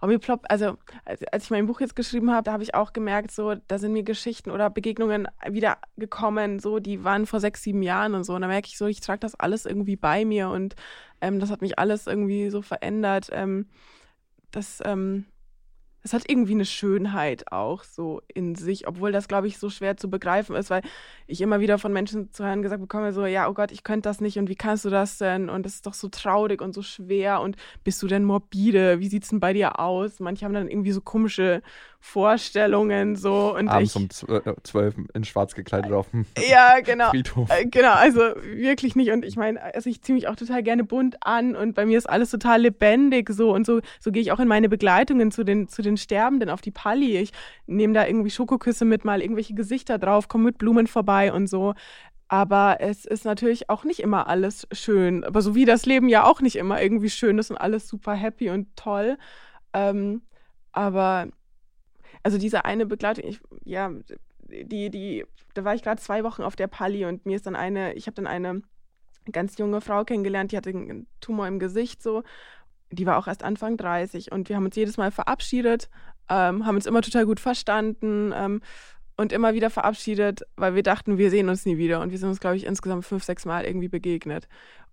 aber 0.00 0.12
mir 0.12 0.18
ploppt, 0.18 0.50
also 0.50 0.76
als, 1.04 1.24
als 1.32 1.44
ich 1.44 1.50
mein 1.50 1.66
Buch 1.66 1.80
jetzt 1.80 1.96
geschrieben 1.96 2.30
habe, 2.30 2.44
da 2.44 2.52
habe 2.52 2.62
ich 2.62 2.74
auch 2.74 2.92
gemerkt, 2.92 3.32
so, 3.32 3.54
da 3.54 3.78
sind 3.78 3.92
mir 3.92 4.04
Geschichten 4.04 4.50
oder 4.50 4.70
Begegnungen 4.70 5.26
wieder 5.50 5.78
gekommen, 5.96 6.60
so, 6.60 6.78
die 6.78 7.02
waren 7.02 7.26
vor 7.26 7.40
sechs, 7.40 7.62
sieben 7.62 7.82
Jahren 7.82 8.14
und 8.14 8.24
so. 8.24 8.34
Und 8.34 8.42
da 8.42 8.48
merke 8.48 8.68
ich 8.68 8.78
so, 8.78 8.86
ich 8.86 9.00
trage 9.00 9.20
das 9.20 9.34
alles 9.34 9.66
irgendwie 9.66 9.96
bei 9.96 10.24
mir 10.24 10.50
und 10.50 10.76
ähm, 11.20 11.40
das 11.40 11.50
hat 11.50 11.62
mich 11.62 11.78
alles 11.78 12.06
irgendwie 12.06 12.48
so 12.50 12.62
verändert. 12.62 13.28
Ähm, 13.32 13.66
das, 14.52 14.80
ähm, 14.84 15.26
es 16.08 16.14
hat 16.14 16.24
irgendwie 16.26 16.52
eine 16.52 16.64
Schönheit 16.64 17.52
auch 17.52 17.84
so 17.84 18.22
in 18.28 18.54
sich, 18.54 18.88
obwohl 18.88 19.12
das, 19.12 19.28
glaube 19.28 19.46
ich, 19.46 19.58
so 19.58 19.68
schwer 19.68 19.98
zu 19.98 20.08
begreifen 20.08 20.56
ist, 20.56 20.70
weil 20.70 20.80
ich 21.26 21.42
immer 21.42 21.60
wieder 21.60 21.76
von 21.76 21.92
Menschen 21.92 22.32
zu 22.32 22.44
hören 22.44 22.62
gesagt 22.62 22.80
bekomme, 22.80 23.12
so, 23.12 23.26
ja, 23.26 23.46
oh 23.46 23.52
Gott, 23.52 23.72
ich 23.72 23.84
könnte 23.84 24.08
das 24.08 24.22
nicht 24.22 24.38
und 24.38 24.48
wie 24.48 24.56
kannst 24.56 24.86
du 24.86 24.90
das 24.90 25.18
denn? 25.18 25.50
Und 25.50 25.66
das 25.66 25.74
ist 25.74 25.86
doch 25.86 25.92
so 25.92 26.08
traurig 26.08 26.62
und 26.62 26.72
so 26.72 26.80
schwer 26.80 27.42
und 27.42 27.56
bist 27.84 28.02
du 28.02 28.06
denn 28.06 28.24
morbide? 28.24 29.00
Wie 29.00 29.08
sieht's 29.08 29.28
denn 29.28 29.38
bei 29.38 29.52
dir 29.52 29.78
aus? 29.78 30.18
Manche 30.18 30.46
haben 30.46 30.54
dann 30.54 30.68
irgendwie 30.68 30.92
so 30.92 31.02
komische 31.02 31.62
Vorstellungen 32.00 33.16
so 33.16 33.54
und 33.56 33.68
Abends 33.68 33.96
ich, 33.96 34.28
um 34.28 34.36
äh, 34.36 34.54
zwölf 34.62 34.94
in 35.14 35.24
schwarz 35.24 35.54
gekleidet 35.54 35.92
auf 35.92 36.10
dem 36.10 36.26
ja, 36.48 36.80
genau. 36.80 37.10
Friedhof. 37.10 37.50
Äh, 37.50 37.66
Genau, 37.66 37.92
also 37.92 38.20
wirklich 38.42 38.96
nicht. 38.96 39.10
Und 39.10 39.24
ich 39.24 39.36
meine, 39.36 39.62
also 39.74 39.90
ich 39.90 40.02
ziehe 40.02 40.14
mich 40.14 40.28
auch 40.28 40.36
total 40.36 40.62
gerne 40.62 40.84
bunt 40.84 41.16
an 41.20 41.54
und 41.56 41.74
bei 41.74 41.86
mir 41.86 41.98
ist 41.98 42.08
alles 42.08 42.30
total 42.30 42.62
lebendig 42.62 43.30
so 43.30 43.52
und 43.52 43.66
so, 43.66 43.80
so 44.00 44.10
gehe 44.12 44.22
ich 44.22 44.32
auch 44.32 44.40
in 44.40 44.48
meine 44.48 44.68
Begleitungen 44.68 45.30
zu 45.30 45.44
den, 45.44 45.68
zu 45.68 45.82
den 45.82 45.96
Sterbenden 45.96 46.50
auf 46.50 46.60
die 46.60 46.70
Palli. 46.70 47.18
Ich 47.18 47.32
nehme 47.66 47.94
da 47.94 48.06
irgendwie 48.06 48.30
Schokoküsse 48.30 48.84
mit, 48.84 49.04
mal 49.04 49.20
irgendwelche 49.20 49.54
Gesichter 49.54 49.98
drauf, 49.98 50.28
komme 50.28 50.44
mit 50.44 50.58
Blumen 50.58 50.86
vorbei 50.86 51.32
und 51.32 51.48
so. 51.48 51.74
Aber 52.28 52.76
es 52.80 53.06
ist 53.06 53.24
natürlich 53.24 53.70
auch 53.70 53.84
nicht 53.84 54.00
immer 54.00 54.28
alles 54.28 54.68
schön. 54.72 55.24
Aber 55.24 55.40
so 55.40 55.54
wie 55.54 55.64
das 55.64 55.86
Leben 55.86 56.08
ja 56.08 56.24
auch 56.24 56.40
nicht 56.40 56.56
immer 56.56 56.80
irgendwie 56.80 57.10
schön 57.10 57.38
ist 57.38 57.50
und 57.50 57.56
alles 57.56 57.88
super 57.88 58.14
happy 58.14 58.50
und 58.50 58.76
toll. 58.76 59.16
Ähm, 59.72 60.22
aber 60.72 61.28
also 62.22 62.38
diese 62.38 62.64
eine 62.64 62.86
Begleitung, 62.86 63.24
ich, 63.24 63.40
ja, 63.64 63.90
die, 64.48 64.90
die, 64.90 65.24
da 65.54 65.64
war 65.64 65.74
ich 65.74 65.82
gerade 65.82 66.00
zwei 66.00 66.24
Wochen 66.24 66.42
auf 66.42 66.56
der 66.56 66.66
Palli 66.66 67.04
und 67.04 67.26
mir 67.26 67.36
ist 67.36 67.46
dann 67.46 67.56
eine, 67.56 67.94
ich 67.94 68.06
habe 68.06 68.14
dann 68.14 68.26
eine 68.26 68.62
ganz 69.32 69.58
junge 69.58 69.80
Frau 69.80 70.04
kennengelernt, 70.04 70.52
die 70.52 70.56
hatte 70.56 70.70
einen 70.70 71.06
Tumor 71.20 71.46
im 71.46 71.58
Gesicht 71.58 72.02
so. 72.02 72.22
Die 72.90 73.04
war 73.04 73.18
auch 73.18 73.26
erst 73.26 73.42
Anfang 73.42 73.76
30 73.76 74.32
und 74.32 74.48
wir 74.48 74.56
haben 74.56 74.64
uns 74.64 74.76
jedes 74.76 74.96
Mal 74.96 75.10
verabschiedet, 75.10 75.90
ähm, 76.30 76.64
haben 76.64 76.76
uns 76.76 76.86
immer 76.86 77.02
total 77.02 77.26
gut 77.26 77.38
verstanden 77.38 78.32
ähm, 78.34 78.62
und 79.16 79.32
immer 79.32 79.52
wieder 79.52 79.68
verabschiedet, 79.68 80.42
weil 80.56 80.74
wir 80.74 80.82
dachten, 80.82 81.18
wir 81.18 81.30
sehen 81.30 81.48
uns 81.50 81.66
nie 81.66 81.76
wieder. 81.76 82.00
Und 82.00 82.12
wir 82.12 82.18
sind 82.18 82.28
uns, 82.30 82.40
glaube 82.40 82.56
ich, 82.56 82.64
insgesamt 82.64 83.04
fünf, 83.04 83.24
sechs 83.24 83.44
Mal 83.44 83.64
irgendwie 83.64 83.88
begegnet. 83.88 84.48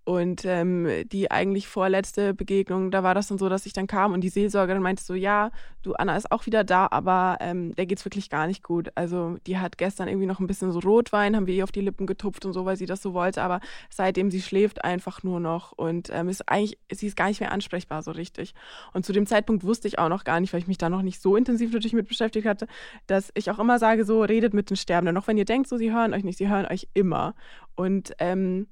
Und 0.06 0.44
ähm, 0.44 0.86
die 1.10 1.32
eigentlich 1.32 1.66
vorletzte 1.66 2.32
Begegnung, 2.32 2.92
da 2.92 3.02
war 3.02 3.12
das 3.12 3.26
dann 3.26 3.38
so, 3.38 3.48
dass 3.48 3.66
ich 3.66 3.72
dann 3.72 3.88
kam 3.88 4.12
und 4.12 4.20
die 4.20 4.28
Seelsorgerin 4.28 4.80
meinte 4.80 5.02
so, 5.02 5.14
ja, 5.14 5.50
du, 5.82 5.94
Anna 5.94 6.16
ist 6.16 6.30
auch 6.30 6.46
wieder 6.46 6.62
da, 6.62 6.86
aber 6.92 7.38
ähm, 7.40 7.74
der 7.74 7.86
geht's 7.86 8.04
wirklich 8.04 8.30
gar 8.30 8.46
nicht 8.46 8.62
gut. 8.62 8.92
Also 8.94 9.36
die 9.48 9.58
hat 9.58 9.78
gestern 9.78 10.06
irgendwie 10.06 10.28
noch 10.28 10.38
ein 10.38 10.46
bisschen 10.46 10.70
so 10.70 10.78
Rotwein, 10.78 11.34
haben 11.34 11.48
wir 11.48 11.54
ihr 11.54 11.64
auf 11.64 11.72
die 11.72 11.80
Lippen 11.80 12.06
getupft 12.06 12.44
und 12.44 12.52
so, 12.52 12.64
weil 12.64 12.76
sie 12.76 12.86
das 12.86 13.02
so 13.02 13.14
wollte, 13.14 13.42
aber 13.42 13.58
seitdem 13.90 14.30
sie 14.30 14.40
schläft 14.42 14.84
einfach 14.84 15.24
nur 15.24 15.40
noch 15.40 15.72
und 15.72 16.08
ähm, 16.12 16.28
ist 16.28 16.48
eigentlich, 16.48 16.78
sie 16.92 17.08
ist 17.08 17.16
gar 17.16 17.26
nicht 17.26 17.40
mehr 17.40 17.50
ansprechbar 17.50 18.04
so 18.04 18.12
richtig. 18.12 18.54
Und 18.92 19.04
zu 19.04 19.12
dem 19.12 19.26
Zeitpunkt 19.26 19.64
wusste 19.64 19.88
ich 19.88 19.98
auch 19.98 20.08
noch 20.08 20.22
gar 20.22 20.38
nicht, 20.38 20.52
weil 20.52 20.60
ich 20.60 20.68
mich 20.68 20.78
da 20.78 20.88
noch 20.88 21.02
nicht 21.02 21.20
so 21.20 21.34
intensiv 21.34 21.72
natürlich 21.72 21.94
mit 21.94 22.06
beschäftigt 22.06 22.46
hatte, 22.46 22.68
dass 23.08 23.32
ich 23.34 23.50
auch 23.50 23.58
immer 23.58 23.80
sage, 23.80 24.04
so 24.04 24.22
redet 24.22 24.54
mit 24.54 24.70
den 24.70 24.76
Sterbenden. 24.76 25.16
Auch 25.16 25.26
wenn 25.26 25.36
ihr 25.36 25.44
denkt, 25.44 25.68
so 25.68 25.76
sie 25.76 25.92
hören 25.92 26.14
euch 26.14 26.22
nicht, 26.22 26.38
sie 26.38 26.48
hören 26.48 26.66
euch 26.66 26.86
immer. 26.94 27.34
Und 27.74 28.12
ähm, 28.20 28.68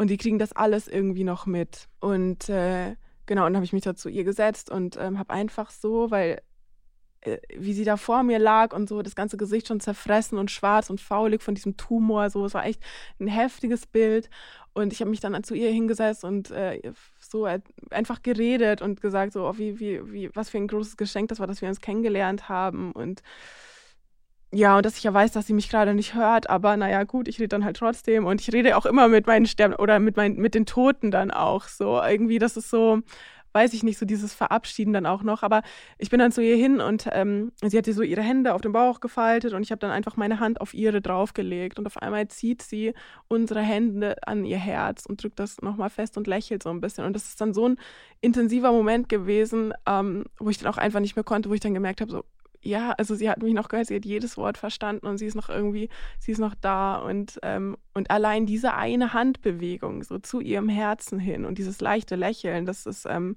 und 0.00 0.08
die 0.08 0.16
kriegen 0.16 0.38
das 0.38 0.54
alles 0.54 0.88
irgendwie 0.88 1.24
noch 1.24 1.44
mit. 1.44 1.86
Und 2.00 2.48
äh, 2.48 2.96
genau, 3.26 3.42
und 3.44 3.52
dann 3.52 3.56
habe 3.56 3.66
ich 3.66 3.74
mich 3.74 3.82
da 3.82 3.94
zu 3.94 4.08
ihr 4.08 4.24
gesetzt 4.24 4.70
und 4.70 4.96
ähm, 4.98 5.18
habe 5.18 5.28
einfach 5.28 5.70
so, 5.70 6.10
weil 6.10 6.40
äh, 7.20 7.36
wie 7.54 7.74
sie 7.74 7.84
da 7.84 7.98
vor 7.98 8.22
mir 8.22 8.38
lag 8.38 8.72
und 8.72 8.88
so 8.88 9.02
das 9.02 9.14
ganze 9.14 9.36
Gesicht 9.36 9.68
schon 9.68 9.78
zerfressen 9.78 10.38
und 10.38 10.50
schwarz 10.50 10.88
und 10.88 11.02
faulig 11.02 11.42
von 11.42 11.54
diesem 11.54 11.76
Tumor, 11.76 12.30
so, 12.30 12.46
es 12.46 12.54
war 12.54 12.64
echt 12.64 12.82
ein 13.18 13.28
heftiges 13.28 13.86
Bild. 13.86 14.30
Und 14.72 14.94
ich 14.94 15.00
habe 15.00 15.10
mich 15.10 15.20
dann 15.20 15.44
zu 15.44 15.54
ihr 15.54 15.70
hingesetzt 15.70 16.24
und 16.24 16.50
äh, 16.50 16.80
so 17.18 17.46
einfach 17.90 18.22
geredet 18.22 18.80
und 18.80 19.02
gesagt, 19.02 19.34
so, 19.34 19.46
oh, 19.46 19.58
wie, 19.58 19.80
wie, 19.80 20.00
wie, 20.10 20.30
was 20.34 20.48
für 20.48 20.56
ein 20.56 20.68
großes 20.68 20.96
Geschenk 20.96 21.28
das 21.28 21.40
war, 21.40 21.46
dass 21.46 21.60
wir 21.60 21.68
uns 21.68 21.82
kennengelernt 21.82 22.48
haben 22.48 22.92
und 22.92 23.22
ja, 24.52 24.76
und 24.76 24.84
dass 24.84 24.96
ich 24.96 25.04
ja 25.04 25.14
weiß, 25.14 25.30
dass 25.30 25.46
sie 25.46 25.52
mich 25.52 25.68
gerade 25.68 25.94
nicht 25.94 26.14
hört, 26.14 26.50
aber 26.50 26.76
naja, 26.76 27.04
gut, 27.04 27.28
ich 27.28 27.38
rede 27.38 27.48
dann 27.48 27.64
halt 27.64 27.76
trotzdem 27.76 28.26
und 28.26 28.40
ich 28.40 28.52
rede 28.52 28.76
auch 28.76 28.84
immer 28.84 29.06
mit 29.06 29.26
meinen 29.28 29.46
Sterben 29.46 29.74
oder 29.74 30.00
mit, 30.00 30.16
meinen, 30.16 30.36
mit 30.36 30.54
den 30.54 30.66
Toten 30.66 31.12
dann 31.12 31.30
auch 31.30 31.68
so. 31.68 32.02
Irgendwie, 32.02 32.40
das 32.40 32.56
ist 32.56 32.68
so, 32.68 33.00
weiß 33.52 33.72
ich 33.74 33.84
nicht, 33.84 33.98
so 33.98 34.06
dieses 34.06 34.34
Verabschieden 34.34 34.92
dann 34.92 35.06
auch 35.06 35.22
noch. 35.22 35.44
Aber 35.44 35.62
ich 35.98 36.10
bin 36.10 36.18
dann 36.18 36.32
zu 36.32 36.42
ihr 36.42 36.56
hin 36.56 36.80
und 36.80 37.08
ähm, 37.12 37.52
sie 37.62 37.78
hatte 37.78 37.92
so 37.92 38.02
ihre 38.02 38.22
Hände 38.22 38.54
auf 38.54 38.60
dem 38.60 38.72
Bauch 38.72 38.98
gefaltet 38.98 39.52
und 39.52 39.62
ich 39.62 39.70
habe 39.70 39.78
dann 39.78 39.92
einfach 39.92 40.16
meine 40.16 40.40
Hand 40.40 40.60
auf 40.60 40.74
ihre 40.74 41.00
draufgelegt 41.00 41.78
und 41.78 41.86
auf 41.86 41.96
einmal 41.98 42.26
zieht 42.26 42.62
sie 42.62 42.92
unsere 43.28 43.60
Hände 43.60 44.16
an 44.26 44.44
ihr 44.44 44.58
Herz 44.58 45.06
und 45.06 45.22
drückt 45.22 45.38
das 45.38 45.62
nochmal 45.62 45.90
fest 45.90 46.16
und 46.16 46.26
lächelt 46.26 46.64
so 46.64 46.70
ein 46.70 46.80
bisschen. 46.80 47.04
Und 47.04 47.14
das 47.14 47.28
ist 47.28 47.40
dann 47.40 47.54
so 47.54 47.68
ein 47.68 47.76
intensiver 48.20 48.72
Moment 48.72 49.08
gewesen, 49.08 49.72
ähm, 49.86 50.24
wo 50.40 50.50
ich 50.50 50.58
dann 50.58 50.72
auch 50.72 50.78
einfach 50.78 51.00
nicht 51.00 51.14
mehr 51.14 51.24
konnte, 51.24 51.50
wo 51.50 51.54
ich 51.54 51.60
dann 51.60 51.74
gemerkt 51.74 52.00
habe, 52.00 52.10
so, 52.10 52.24
ja, 52.62 52.92
also 52.92 53.14
sie 53.14 53.30
hat 53.30 53.42
mich 53.42 53.54
noch 53.54 53.68
gehört, 53.68 53.86
sie 53.86 53.96
hat 53.96 54.04
jedes 54.04 54.36
Wort 54.36 54.58
verstanden 54.58 55.06
und 55.06 55.18
sie 55.18 55.26
ist 55.26 55.34
noch 55.34 55.48
irgendwie, 55.48 55.88
sie 56.18 56.32
ist 56.32 56.38
noch 56.38 56.54
da 56.54 56.96
und, 56.96 57.38
ähm, 57.42 57.76
und 57.94 58.10
allein 58.10 58.44
diese 58.46 58.74
eine 58.74 59.14
Handbewegung 59.14 60.02
so 60.02 60.18
zu 60.18 60.40
ihrem 60.40 60.68
Herzen 60.68 61.18
hin 61.18 61.44
und 61.44 61.58
dieses 61.58 61.80
leichte 61.80 62.16
Lächeln, 62.16 62.66
das 62.66 62.84
ist, 62.86 63.06
ähm, 63.06 63.36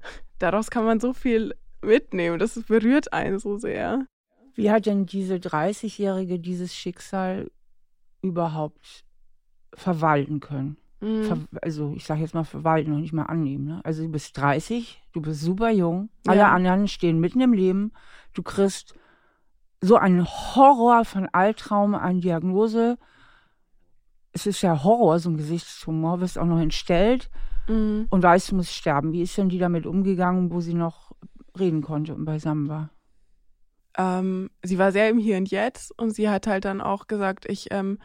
daraus 0.38 0.70
kann 0.70 0.84
man 0.84 1.00
so 1.00 1.12
viel 1.12 1.54
mitnehmen, 1.82 2.38
das 2.38 2.62
berührt 2.62 3.12
einen 3.12 3.38
so 3.38 3.56
sehr. 3.58 4.06
Wie 4.54 4.70
hat 4.70 4.86
denn 4.86 5.06
diese 5.06 5.36
30-Jährige 5.36 6.38
dieses 6.38 6.74
Schicksal 6.74 7.50
überhaupt 8.22 9.04
verwalten 9.72 10.40
können? 10.40 10.76
Mhm. 11.00 11.46
Also 11.62 11.92
ich 11.94 12.04
sage 12.04 12.20
jetzt 12.22 12.34
mal 12.34 12.44
verwalten 12.44 12.92
und 12.92 13.00
nicht 13.02 13.12
mal 13.12 13.24
annehmen. 13.24 13.64
Ne? 13.66 13.80
Also 13.84 14.02
du 14.02 14.08
bist 14.08 14.36
30, 14.36 15.00
du 15.12 15.20
bist 15.20 15.40
super 15.40 15.70
jung, 15.70 16.08
Ja. 16.26 16.32
alle 16.32 16.46
anderen 16.48 16.88
stehen 16.88 17.20
mitten 17.20 17.40
im 17.40 17.52
Leben, 17.52 17.92
du 18.34 18.42
kriegst 18.42 18.94
so 19.80 19.96
einen 19.96 20.26
Horror 20.26 21.04
von 21.04 21.28
Albtraum 21.32 21.94
an 21.94 22.20
Diagnose. 22.20 22.98
Es 24.32 24.46
ist 24.46 24.60
ja 24.62 24.82
Horror, 24.82 25.18
so 25.20 25.30
ein 25.30 25.36
Gesichtstumor, 25.36 26.20
wirst 26.20 26.36
auch 26.38 26.46
noch 26.46 26.58
entstellt 26.60 27.30
Mhm. 27.68 28.06
und 28.10 28.22
weißt, 28.22 28.50
du 28.50 28.56
musst 28.56 28.72
sterben. 28.74 29.12
Wie 29.12 29.22
ist 29.22 29.36
denn 29.38 29.48
die 29.48 29.58
damit 29.58 29.86
umgegangen, 29.86 30.50
wo 30.50 30.60
sie 30.60 30.74
noch 30.74 31.12
reden 31.58 31.82
konnte 31.82 32.14
und 32.14 32.24
beisammen 32.24 32.68
war? 32.68 32.90
ähm, 33.96 34.48
sie 34.62 34.78
war 34.78 34.92
sehr 34.92 35.08
im 35.08 35.18
Hier 35.18 35.36
und 35.38 35.50
Jetzt 35.50 35.90
und 35.98 36.10
sie 36.10 36.28
hat 36.28 36.46
halt 36.46 36.64
dann 36.64 36.80
auch 36.80 37.08
gesagt, 37.08 37.46
ich, 37.48 37.66
ähm, 37.72 37.98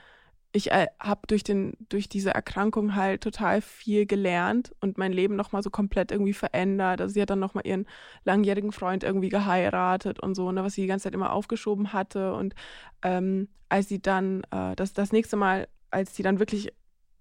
ich 0.55 0.71
äh, 0.71 0.87
habe 0.99 1.21
durch, 1.27 1.43
durch 1.89 2.07
diese 2.07 2.29
Erkrankung 2.29 2.95
halt 2.95 3.21
total 3.21 3.59
viel 3.59 4.05
gelernt 4.05 4.71
und 4.81 4.99
mein 4.99 5.11
Leben 5.11 5.35
nochmal 5.35 5.63
so 5.63 5.71
komplett 5.71 6.11
irgendwie 6.11 6.33
verändert. 6.33 7.01
Also 7.01 7.13
sie 7.15 7.21
hat 7.21 7.31
dann 7.31 7.39
nochmal 7.39 7.65
ihren 7.65 7.87
langjährigen 8.23 8.71
Freund 8.71 9.03
irgendwie 9.03 9.29
geheiratet 9.29 10.19
und 10.19 10.35
so, 10.35 10.51
ne, 10.51 10.63
was 10.63 10.73
sie 10.75 10.81
die 10.81 10.87
ganze 10.87 11.05
Zeit 11.05 11.15
immer 11.15 11.33
aufgeschoben 11.33 11.91
hatte. 11.91 12.33
Und 12.35 12.53
ähm, 13.01 13.49
als 13.67 13.89
sie 13.89 13.99
dann, 13.99 14.43
äh, 14.51 14.75
das, 14.75 14.93
das 14.93 15.11
nächste 15.11 15.37
Mal, 15.37 15.67
als 15.89 16.15
sie 16.15 16.21
dann 16.21 16.37
wirklich 16.37 16.71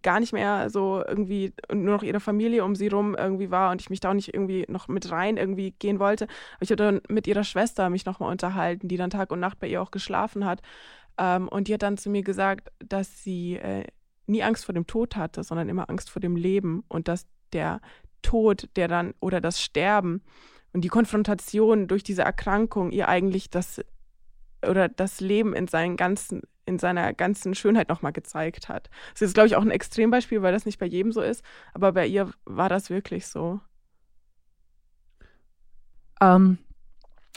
gar 0.02 0.20
nicht 0.20 0.32
mehr 0.32 0.68
so 0.68 1.02
irgendwie 1.06 1.54
und 1.68 1.84
nur 1.84 1.94
noch 1.94 2.02
ihre 2.02 2.20
Familie 2.20 2.64
um 2.64 2.74
sie 2.74 2.88
rum 2.88 3.14
irgendwie 3.14 3.50
war 3.50 3.70
und 3.70 3.80
ich 3.80 3.88
mich 3.88 4.00
da 4.00 4.10
auch 4.10 4.14
nicht 4.14 4.34
irgendwie 4.34 4.66
noch 4.68 4.88
mit 4.88 5.10
rein 5.10 5.36
irgendwie 5.36 5.72
gehen 5.78 5.98
wollte. 6.00 6.24
Aber 6.24 6.62
ich 6.62 6.70
habe 6.70 6.76
dann 6.76 7.00
mit 7.08 7.26
ihrer 7.26 7.44
Schwester 7.44 7.88
mich 7.88 8.04
nochmal 8.04 8.30
unterhalten, 8.30 8.88
die 8.88 8.96
dann 8.96 9.10
Tag 9.10 9.30
und 9.30 9.40
Nacht 9.40 9.58
bei 9.60 9.68
ihr 9.68 9.80
auch 9.80 9.90
geschlafen 9.90 10.44
hat. 10.44 10.60
Ähm, 11.18 11.48
und 11.48 11.68
die 11.68 11.74
hat 11.74 11.82
dann 11.82 11.98
zu 11.98 12.10
mir 12.10 12.22
gesagt, 12.22 12.70
dass 12.78 13.22
sie 13.22 13.56
äh, 13.56 13.84
nie 14.26 14.42
Angst 14.42 14.64
vor 14.64 14.74
dem 14.74 14.86
Tod 14.86 15.16
hatte, 15.16 15.44
sondern 15.44 15.68
immer 15.68 15.90
Angst 15.90 16.10
vor 16.10 16.20
dem 16.20 16.36
Leben 16.36 16.84
und 16.88 17.08
dass 17.08 17.26
der 17.52 17.80
Tod, 18.22 18.68
der 18.76 18.88
dann 18.88 19.14
oder 19.20 19.40
das 19.40 19.60
Sterben 19.60 20.22
und 20.72 20.82
die 20.82 20.88
Konfrontation 20.88 21.88
durch 21.88 22.02
diese 22.02 22.22
Erkrankung 22.22 22.90
ihr 22.90 23.08
eigentlich 23.08 23.50
das 23.50 23.80
oder 24.66 24.88
das 24.88 25.20
Leben 25.20 25.54
in 25.54 25.66
seinen 25.66 25.96
ganzen 25.96 26.42
in 26.64 26.78
seiner 26.78 27.12
ganzen 27.12 27.56
Schönheit 27.56 27.88
nochmal 27.88 28.12
gezeigt 28.12 28.68
hat. 28.68 28.88
Das 29.12 29.22
ist, 29.22 29.34
glaube 29.34 29.48
ich, 29.48 29.56
auch 29.56 29.62
ein 29.62 29.72
Extrembeispiel, 29.72 30.42
weil 30.42 30.52
das 30.52 30.64
nicht 30.64 30.78
bei 30.78 30.86
jedem 30.86 31.10
so 31.10 31.20
ist, 31.20 31.44
aber 31.74 31.92
bei 31.92 32.06
ihr 32.06 32.30
war 32.44 32.68
das 32.68 32.88
wirklich 32.88 33.26
so. 33.26 33.60
Ähm, 36.20 36.58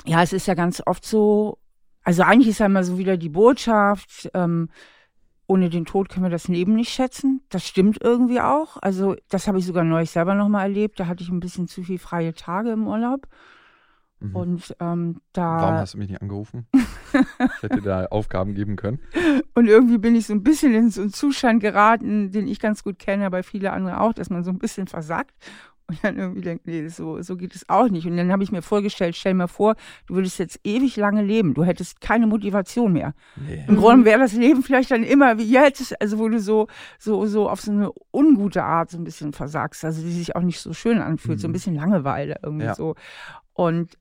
ja, 0.05 0.21
es 0.21 0.31
ist 0.31 0.45
ja 0.45 0.53
ganz 0.53 0.81
oft 0.85 1.03
so, 1.03 1.57
also 2.05 2.21
eigentlich 2.23 2.49
ist 2.49 2.59
ja 2.59 2.67
immer 2.67 2.83
so 2.83 2.97
wieder 2.97 3.17
die 3.17 3.29
Botschaft, 3.29 4.29
ähm, 4.33 4.69
ohne 5.47 5.69
den 5.69 5.85
Tod 5.85 6.09
können 6.09 6.25
wir 6.25 6.29
das 6.31 6.47
Leben 6.47 6.75
nicht 6.75 6.91
schätzen. 6.91 7.41
Das 7.49 7.67
stimmt 7.67 7.99
irgendwie 8.01 8.39
auch. 8.39 8.77
Also 8.81 9.15
das 9.29 9.47
habe 9.47 9.59
ich 9.59 9.65
sogar 9.65 9.83
neulich 9.83 10.11
selber 10.11 10.33
nochmal 10.35 10.63
erlebt. 10.63 10.99
Da 10.99 11.07
hatte 11.07 11.23
ich 11.23 11.29
ein 11.29 11.39
bisschen 11.39 11.67
zu 11.67 11.83
viel 11.83 11.99
freie 11.99 12.33
Tage 12.33 12.71
im 12.71 12.87
Urlaub. 12.87 13.27
Mhm. 14.19 14.35
Und 14.35 14.75
ähm, 14.79 15.21
da. 15.33 15.61
Warum 15.61 15.75
hast 15.75 15.93
du 15.95 15.97
mich 15.97 16.09
nicht 16.09 16.21
angerufen? 16.21 16.67
ich 17.13 17.63
hätte 17.63 17.81
da 17.81 18.05
Aufgaben 18.11 18.55
geben 18.55 18.75
können. 18.75 18.99
Und 19.53 19.67
irgendwie 19.67 19.97
bin 19.97 20.15
ich 20.15 20.27
so 20.27 20.33
ein 20.33 20.43
bisschen 20.43 20.73
in 20.73 20.89
so 20.89 21.01
einen 21.01 21.13
Zustand 21.13 21.59
geraten, 21.61 22.31
den 22.31 22.47
ich 22.47 22.59
ganz 22.59 22.83
gut 22.83 22.97
kenne, 22.97 23.25
aber 23.25 23.43
viele 23.43 23.71
andere 23.71 23.99
auch, 23.99 24.13
dass 24.13 24.29
man 24.29 24.43
so 24.43 24.51
ein 24.51 24.59
bisschen 24.59 24.87
versackt 24.87 25.33
und 25.87 26.03
dann 26.03 26.17
irgendwie 26.17 26.41
denkt, 26.41 26.65
nee, 26.65 26.87
so, 26.87 27.21
so 27.21 27.37
geht 27.37 27.53
es 27.55 27.69
auch 27.69 27.89
nicht. 27.89 28.07
Und 28.07 28.17
dann 28.17 28.31
habe 28.31 28.43
ich 28.43 28.51
mir 28.51 28.61
vorgestellt, 28.61 29.15
stell 29.15 29.35
mir 29.35 29.47
vor, 29.47 29.75
du 30.07 30.15
würdest 30.15 30.39
jetzt 30.39 30.59
ewig 30.63 30.95
lange 30.97 31.21
leben. 31.21 31.53
Du 31.53 31.63
hättest 31.63 32.01
keine 32.01 32.25
Motivation 32.25 32.93
mehr. 32.93 33.13
Nee. 33.35 33.63
Im 33.67 33.77
Grunde 33.77 34.05
wäre 34.05 34.19
das 34.19 34.33
Leben 34.33 34.63
vielleicht 34.63 34.91
dann 34.91 35.03
immer 35.03 35.37
wie 35.37 35.49
jetzt, 35.49 35.99
also 36.01 36.17
wo 36.17 36.27
du 36.27 36.39
so, 36.39 36.67
so, 36.97 37.25
so 37.27 37.49
auf 37.49 37.61
so 37.61 37.71
eine 37.71 37.91
ungute 38.11 38.63
Art 38.63 38.89
so 38.89 38.97
ein 38.97 39.03
bisschen 39.03 39.31
versagst, 39.31 39.85
also 39.85 40.01
die 40.01 40.11
sich 40.11 40.35
auch 40.35 40.41
nicht 40.41 40.59
so 40.59 40.73
schön 40.73 40.99
anfühlt, 40.99 41.37
mhm. 41.37 41.41
so 41.41 41.47
ein 41.47 41.51
mhm. 41.51 41.53
bisschen 41.53 41.75
Langeweile 41.75 42.37
irgendwie 42.41 42.65
ja. 42.65 42.75
so. 42.75 42.95
Und 43.53 43.97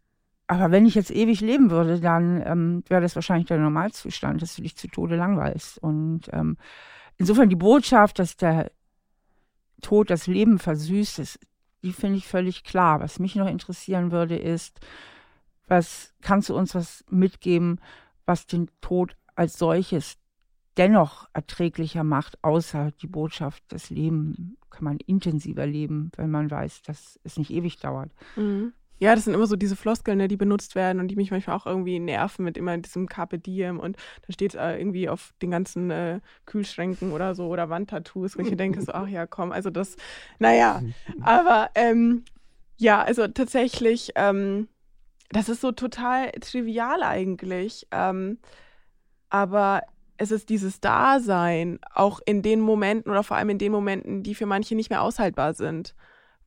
aber 0.46 0.70
wenn 0.70 0.86
ich 0.86 0.94
jetzt 0.94 1.10
ewig 1.10 1.40
leben 1.40 1.70
würde, 1.70 2.00
dann 2.00 2.42
ähm, 2.44 2.84
wäre 2.88 3.00
das 3.00 3.14
wahrscheinlich 3.14 3.46
der 3.46 3.58
Normalzustand, 3.58 4.42
dass 4.42 4.56
du 4.56 4.62
dich 4.62 4.76
zu 4.76 4.88
Tode 4.88 5.16
langweilst. 5.16 5.78
Und 5.78 6.22
ähm, 6.32 6.58
insofern 7.16 7.48
die 7.48 7.56
Botschaft, 7.56 8.18
dass 8.18 8.36
der 8.36 8.70
Tod 9.80 10.10
das 10.10 10.26
Leben 10.26 10.58
versüßt, 10.58 11.18
ist 11.18 11.38
die 11.84 11.92
finde 11.92 12.18
ich 12.18 12.26
völlig 12.26 12.64
klar. 12.64 13.00
Was 13.00 13.18
mich 13.18 13.36
noch 13.36 13.46
interessieren 13.46 14.10
würde, 14.10 14.36
ist, 14.36 14.80
was 15.68 16.14
kannst 16.22 16.48
du 16.48 16.56
uns 16.56 16.74
was 16.74 17.04
mitgeben, 17.10 17.78
was 18.24 18.46
den 18.46 18.70
Tod 18.80 19.16
als 19.34 19.58
solches 19.58 20.16
dennoch 20.76 21.28
erträglicher 21.34 22.02
macht, 22.02 22.42
außer 22.42 22.90
die 23.02 23.06
Botschaft, 23.06 23.62
das 23.68 23.90
Leben 23.90 24.56
kann 24.70 24.84
man 24.84 24.96
intensiver 24.96 25.66
leben, 25.66 26.10
wenn 26.16 26.30
man 26.30 26.50
weiß, 26.50 26.82
dass 26.82 27.20
es 27.22 27.36
nicht 27.36 27.50
ewig 27.50 27.78
dauert. 27.78 28.10
Mhm. 28.34 28.72
Ja, 28.98 29.14
das 29.14 29.24
sind 29.24 29.34
immer 29.34 29.46
so 29.46 29.56
diese 29.56 29.76
Floskeln, 29.76 30.18
ne, 30.18 30.28
die 30.28 30.36
benutzt 30.36 30.74
werden 30.74 31.00
und 31.00 31.08
die 31.08 31.16
mich 31.16 31.30
manchmal 31.30 31.56
auch 31.56 31.66
irgendwie 31.66 31.98
nerven 31.98 32.44
mit 32.44 32.56
immer 32.56 32.76
diesem 32.78 33.08
Carpe 33.08 33.38
Diem 33.38 33.80
und 33.80 33.96
da 34.26 34.32
steht 34.32 34.54
äh, 34.54 34.78
irgendwie 34.78 35.08
auf 35.08 35.34
den 35.42 35.50
ganzen 35.50 35.90
äh, 35.90 36.20
Kühlschränken 36.46 37.12
oder 37.12 37.34
so 37.34 37.48
oder 37.48 37.68
Wandtattoos, 37.68 38.38
wo 38.38 38.42
ich 38.42 38.56
denke 38.56 38.80
so, 38.82 38.92
ach 38.92 39.08
ja, 39.08 39.26
komm, 39.26 39.52
also 39.52 39.70
das, 39.70 39.96
naja, 40.38 40.80
aber 41.22 41.70
ähm, 41.74 42.24
ja, 42.76 43.02
also 43.02 43.26
tatsächlich, 43.26 44.12
ähm, 44.14 44.68
das 45.30 45.48
ist 45.48 45.60
so 45.60 45.72
total 45.72 46.30
trivial 46.40 47.02
eigentlich, 47.02 47.86
ähm, 47.90 48.38
aber 49.28 49.82
es 50.16 50.30
ist 50.30 50.48
dieses 50.48 50.80
Dasein, 50.80 51.80
auch 51.92 52.20
in 52.24 52.42
den 52.42 52.60
Momenten 52.60 53.10
oder 53.10 53.24
vor 53.24 53.36
allem 53.36 53.50
in 53.50 53.58
den 53.58 53.72
Momenten, 53.72 54.22
die 54.22 54.36
für 54.36 54.46
manche 54.46 54.76
nicht 54.76 54.90
mehr 54.90 55.02
aushaltbar 55.02 55.54
sind 55.54 55.94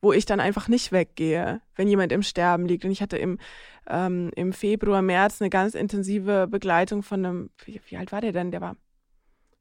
wo 0.00 0.12
ich 0.12 0.26
dann 0.26 0.40
einfach 0.40 0.68
nicht 0.68 0.92
weggehe, 0.92 1.60
wenn 1.74 1.88
jemand 1.88 2.12
im 2.12 2.22
Sterben 2.22 2.66
liegt. 2.66 2.84
Und 2.84 2.90
ich 2.90 3.02
hatte 3.02 3.18
im, 3.18 3.38
ähm, 3.88 4.30
im 4.36 4.52
Februar, 4.52 5.02
März 5.02 5.40
eine 5.40 5.50
ganz 5.50 5.74
intensive 5.74 6.46
Begleitung 6.48 7.02
von 7.02 7.24
einem, 7.24 7.50
wie, 7.64 7.80
wie 7.88 7.96
alt 7.96 8.12
war 8.12 8.20
der 8.20 8.32
denn? 8.32 8.50
Der 8.50 8.60
war 8.60 8.76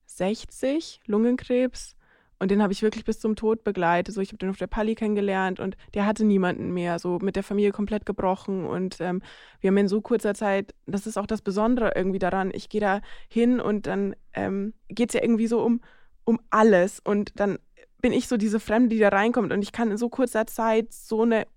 60, 0.06 1.02
Lungenkrebs. 1.06 1.96
Und 2.40 2.52
den 2.52 2.62
habe 2.62 2.72
ich 2.72 2.84
wirklich 2.84 3.04
bis 3.04 3.20
zum 3.20 3.36
Tod 3.36 3.64
begleitet. 3.64 4.14
So, 4.14 4.22
ich 4.22 4.30
habe 4.30 4.38
den 4.38 4.50
auf 4.50 4.58
der 4.58 4.68
Pali 4.68 4.94
kennengelernt 4.94 5.60
und 5.60 5.76
der 5.96 6.06
hatte 6.06 6.24
niemanden 6.24 6.72
mehr, 6.72 7.00
so 7.00 7.18
mit 7.20 7.36
der 7.36 7.44
Familie 7.44 7.72
komplett 7.72 8.06
gebrochen. 8.06 8.66
Und 8.66 9.02
ähm, 9.02 9.24
wir 9.60 9.70
haben 9.70 9.78
in 9.78 9.88
so 9.88 10.02
kurzer 10.02 10.36
Zeit, 10.36 10.76
das 10.86 11.08
ist 11.08 11.18
auch 11.18 11.26
das 11.26 11.42
Besondere 11.42 11.94
irgendwie 11.96 12.20
daran, 12.20 12.52
ich 12.54 12.70
gehe 12.70 12.82
da 12.82 13.02
hin 13.28 13.60
und 13.60 13.88
dann 13.88 14.16
ähm, 14.34 14.74
geht 14.88 15.10
es 15.10 15.14
ja 15.16 15.24
irgendwie 15.24 15.48
so 15.48 15.64
um, 15.64 15.82
um 16.26 16.40
alles. 16.52 17.00
Und 17.00 17.40
dann 17.40 17.58
bin 18.02 18.14
ich 18.14 18.28
so 18.28 18.38
diese 18.38 18.60
Fremde, 18.60 18.90
die 18.90 19.00
da 19.00 19.10
reinkommt 19.10 19.52
und 19.52 19.62
ich 19.62 19.72
kann 19.72 19.92
in 19.92 19.98
so 19.98 20.10
kurzer 20.10 20.48
Zeit 20.48 20.94
so 20.94 21.24
eine 21.24 21.48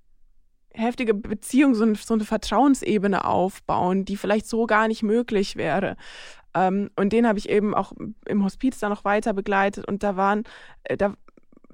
heftige 0.72 1.14
Beziehung, 1.14 1.74
so 1.74 1.84
eine, 1.84 1.94
so 1.96 2.14
eine 2.14 2.24
Vertrauensebene 2.24 3.24
aufbauen, 3.24 4.04
die 4.04 4.16
vielleicht 4.16 4.46
so 4.46 4.66
gar 4.66 4.88
nicht 4.88 5.02
möglich 5.02 5.56
wäre. 5.56 5.96
Ähm, 6.54 6.90
und 6.96 7.12
den 7.12 7.26
habe 7.26 7.38
ich 7.38 7.48
eben 7.48 7.74
auch 7.74 7.92
im 8.26 8.44
Hospiz 8.44 8.78
dann 8.78 8.90
noch 8.90 9.04
weiter 9.04 9.32
begleitet 9.32 9.86
und 9.86 10.02
da 10.02 10.16
waren, 10.16 10.44
äh, 10.84 10.96
da 10.96 11.14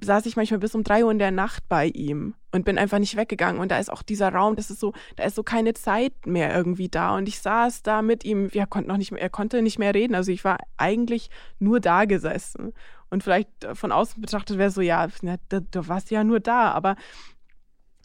saß 0.01 0.25
ich 0.27 0.35
manchmal 0.35 0.59
bis 0.59 0.75
um 0.75 0.83
drei 0.83 1.03
Uhr 1.03 1.11
in 1.11 1.19
der 1.19 1.31
Nacht 1.31 1.67
bei 1.67 1.87
ihm 1.87 2.35
und 2.51 2.65
bin 2.65 2.77
einfach 2.77 2.99
nicht 2.99 3.17
weggegangen. 3.17 3.59
Und 3.59 3.71
da 3.71 3.79
ist 3.79 3.91
auch 3.91 4.03
dieser 4.03 4.31
Raum, 4.31 4.55
das 4.55 4.69
ist 4.69 4.79
so, 4.79 4.93
da 5.15 5.23
ist 5.23 5.35
so 5.35 5.43
keine 5.43 5.73
Zeit 5.73 6.13
mehr 6.25 6.55
irgendwie 6.55 6.89
da. 6.89 7.15
Und 7.15 7.27
ich 7.27 7.39
saß 7.39 7.81
da 7.81 8.01
mit 8.01 8.23
ihm, 8.23 8.53
wir 8.53 8.67
konnten 8.67 8.89
noch 8.89 8.97
nicht 8.97 9.11
mehr, 9.11 9.21
er 9.21 9.29
konnte 9.29 9.61
nicht 9.61 9.79
mehr 9.79 9.95
reden. 9.95 10.15
Also 10.15 10.31
ich 10.31 10.43
war 10.43 10.57
eigentlich 10.77 11.29
nur 11.59 11.79
da 11.79 12.05
gesessen. 12.05 12.73
Und 13.09 13.23
vielleicht 13.23 13.49
von 13.73 13.91
außen 13.91 14.21
betrachtet 14.21 14.57
wäre 14.57 14.69
so, 14.69 14.81
ja, 14.81 15.07
du, 15.49 15.61
du 15.61 15.87
warst 15.87 16.11
ja 16.11 16.23
nur 16.23 16.39
da, 16.39 16.71
aber 16.71 16.95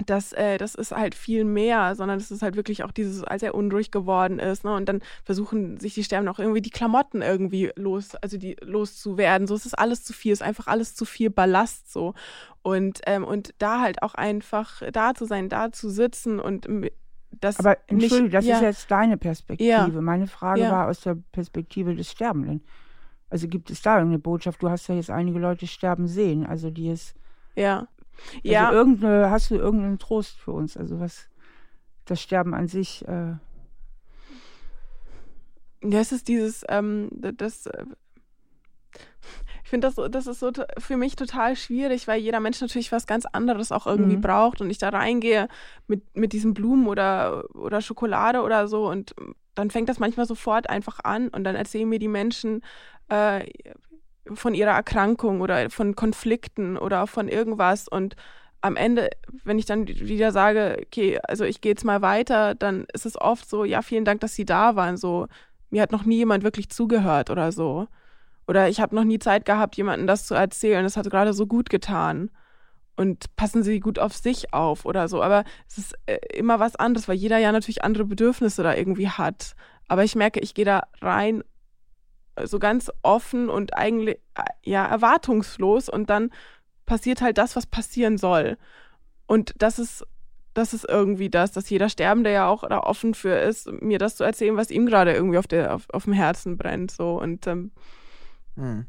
das, 0.06 0.32
äh, 0.32 0.58
das 0.58 0.74
ist 0.74 0.92
halt 0.92 1.14
viel 1.14 1.44
mehr, 1.44 1.94
sondern 1.94 2.18
es 2.18 2.30
ist 2.30 2.42
halt 2.42 2.56
wirklich 2.56 2.82
auch 2.84 2.90
dieses, 2.90 3.24
als 3.24 3.42
er 3.42 3.54
unruhig 3.54 3.90
geworden 3.90 4.38
ist, 4.38 4.64
ne? 4.64 4.74
Und 4.74 4.88
dann 4.88 5.00
versuchen 5.24 5.78
sich 5.78 5.94
die 5.94 6.04
Sterben 6.04 6.28
auch 6.28 6.38
irgendwie 6.38 6.62
die 6.62 6.70
Klamotten 6.70 7.22
irgendwie 7.22 7.70
los, 7.76 8.14
also 8.16 8.36
die 8.38 8.56
loszuwerden. 8.60 9.46
So 9.46 9.54
es 9.54 9.66
ist 9.66 9.78
alles 9.78 10.04
zu 10.04 10.12
viel, 10.12 10.32
es 10.32 10.40
ist 10.40 10.46
einfach 10.46 10.66
alles 10.66 10.94
zu 10.94 11.04
viel 11.04 11.30
Ballast 11.30 11.92
so. 11.92 12.14
Und, 12.62 13.00
ähm, 13.06 13.24
und 13.24 13.54
da 13.58 13.80
halt 13.80 14.02
auch 14.02 14.14
einfach 14.14 14.82
da 14.92 15.14
zu 15.14 15.24
sein, 15.24 15.48
da 15.48 15.72
zu 15.72 15.88
sitzen 15.90 16.40
und 16.40 16.66
das. 17.30 17.58
Aber 17.58 17.76
entschuldige, 17.86 18.30
das 18.30 18.44
ja. 18.44 18.56
ist 18.56 18.62
jetzt 18.62 18.90
deine 18.90 19.16
Perspektive. 19.16 19.68
Ja. 19.68 19.88
Meine 19.88 20.26
Frage 20.26 20.62
ja. 20.62 20.70
war 20.72 20.88
aus 20.88 21.00
der 21.00 21.16
Perspektive 21.32 21.94
des 21.94 22.10
Sterbenden. 22.10 22.64
Also 23.32 23.48
gibt 23.48 23.70
es 23.70 23.80
da 23.80 23.96
irgendeine 23.96 24.18
Botschaft? 24.18 24.62
Du 24.62 24.68
hast 24.68 24.88
ja 24.88 24.94
jetzt 24.94 25.08
einige 25.08 25.38
Leute 25.38 25.66
sterben 25.66 26.06
sehen, 26.06 26.44
also 26.44 26.68
die 26.68 26.90
es. 26.90 27.14
Ja. 27.56 27.88
Also 28.34 28.40
ja. 28.42 28.70
irgendeine, 28.70 29.30
hast 29.30 29.50
du 29.50 29.54
irgendeinen 29.54 29.98
Trost 29.98 30.38
für 30.38 30.52
uns? 30.52 30.76
Also 30.76 31.00
was 31.00 31.30
das 32.04 32.20
Sterben 32.20 32.52
an 32.52 32.68
sich. 32.68 33.08
Äh 33.08 33.36
ja, 35.82 35.98
es 35.98 36.12
ist 36.12 36.28
dieses, 36.28 36.62
ähm, 36.68 37.08
das. 37.10 37.64
Äh, 37.66 37.86
ich 39.64 39.70
finde, 39.70 39.88
das, 39.88 40.10
das 40.10 40.26
ist 40.26 40.40
so 40.40 40.52
für 40.76 40.98
mich 40.98 41.16
total 41.16 41.56
schwierig, 41.56 42.06
weil 42.06 42.20
jeder 42.20 42.40
Mensch 42.40 42.60
natürlich 42.60 42.92
was 42.92 43.06
ganz 43.06 43.24
anderes 43.24 43.72
auch 43.72 43.86
irgendwie 43.86 44.18
mhm. 44.18 44.20
braucht 44.20 44.60
und 44.60 44.68
ich 44.68 44.76
da 44.76 44.90
reingehe 44.90 45.48
mit, 45.86 46.14
mit 46.14 46.34
diesen 46.34 46.52
Blumen 46.52 46.86
oder, 46.86 47.44
oder 47.54 47.80
Schokolade 47.80 48.42
oder 48.42 48.68
so 48.68 48.90
und 48.90 49.14
dann 49.54 49.70
fängt 49.70 49.88
das 49.88 49.98
manchmal 49.98 50.26
sofort 50.26 50.68
einfach 50.68 51.00
an 51.04 51.28
und 51.28 51.44
dann 51.44 51.56
erzählen 51.56 51.88
mir 51.88 51.98
die 51.98 52.08
Menschen, 52.08 52.62
äh, 53.08 53.44
von 54.32 54.54
ihrer 54.54 54.70
Erkrankung 54.70 55.40
oder 55.40 55.68
von 55.70 55.96
Konflikten 55.96 56.76
oder 56.76 57.06
von 57.06 57.28
irgendwas 57.28 57.88
und 57.88 58.16
am 58.60 58.76
Ende, 58.76 59.10
wenn 59.42 59.58
ich 59.58 59.66
dann 59.66 59.88
wieder 59.88 60.30
sage, 60.30 60.78
okay, 60.86 61.18
also 61.24 61.44
ich 61.44 61.60
gehe 61.60 61.72
jetzt 61.72 61.84
mal 61.84 62.00
weiter, 62.00 62.54
dann 62.54 62.86
ist 62.92 63.06
es 63.06 63.20
oft 63.20 63.48
so, 63.48 63.64
ja, 63.64 63.82
vielen 63.82 64.04
Dank, 64.04 64.20
dass 64.20 64.36
Sie 64.36 64.44
da 64.44 64.76
waren. 64.76 64.96
So, 64.96 65.26
mir 65.70 65.82
hat 65.82 65.90
noch 65.90 66.04
nie 66.04 66.18
jemand 66.18 66.44
wirklich 66.44 66.70
zugehört 66.70 67.28
oder 67.28 67.50
so. 67.50 67.88
Oder 68.46 68.68
ich 68.68 68.80
habe 68.80 68.94
noch 68.94 69.02
nie 69.02 69.18
Zeit 69.18 69.44
gehabt, 69.44 69.76
jemandem 69.76 70.06
das 70.06 70.26
zu 70.26 70.34
erzählen. 70.34 70.84
Das 70.84 70.96
hat 70.96 71.10
gerade 71.10 71.32
so 71.32 71.46
gut 71.46 71.70
getan. 71.70 72.30
Und 72.94 73.34
passen 73.36 73.62
Sie 73.62 73.80
gut 73.80 73.98
auf 73.98 74.14
sich 74.14 74.52
auf 74.52 74.84
oder 74.84 75.08
so. 75.08 75.22
Aber 75.22 75.44
es 75.68 75.78
ist 75.78 75.94
äh, 76.06 76.18
immer 76.34 76.60
was 76.60 76.76
anderes, 76.76 77.08
weil 77.08 77.16
jeder 77.16 77.38
ja 77.38 77.50
natürlich 77.52 77.84
andere 77.84 78.04
Bedürfnisse 78.04 78.62
da 78.62 78.74
irgendwie 78.74 79.08
hat. 79.08 79.54
Aber 79.88 80.04
ich 80.04 80.14
merke, 80.14 80.40
ich 80.40 80.54
gehe 80.54 80.64
da 80.64 80.82
rein 81.00 81.42
so 82.44 82.58
ganz 82.58 82.90
offen 83.02 83.48
und 83.48 83.74
eigentlich 83.74 84.18
äh, 84.34 84.42
ja 84.62 84.86
erwartungslos 84.86 85.88
und 85.88 86.10
dann 86.10 86.30
passiert 86.86 87.22
halt 87.22 87.38
das, 87.38 87.56
was 87.56 87.66
passieren 87.66 88.18
soll. 88.18 88.58
Und 89.26 89.54
das 89.58 89.78
ist 89.78 90.06
das 90.54 90.74
ist 90.74 90.86
irgendwie 90.88 91.30
das, 91.30 91.52
dass 91.52 91.70
jeder 91.70 91.88
Sterbende 91.88 92.30
ja 92.30 92.46
auch 92.46 92.68
da 92.68 92.80
offen 92.80 93.14
für 93.14 93.38
ist, 93.38 93.70
mir 93.80 93.98
das 93.98 94.16
zu 94.16 94.24
erzählen, 94.24 94.56
was 94.56 94.70
ihm 94.70 94.86
gerade 94.86 95.12
irgendwie 95.12 95.38
auf, 95.38 95.46
der, 95.46 95.74
auf, 95.74 95.88
auf 95.92 96.04
dem 96.04 96.12
Herzen 96.12 96.56
brennt. 96.56 96.90
So. 96.90 97.20
Und 97.20 97.46
ähm, 97.46 97.70
hm. 98.56 98.86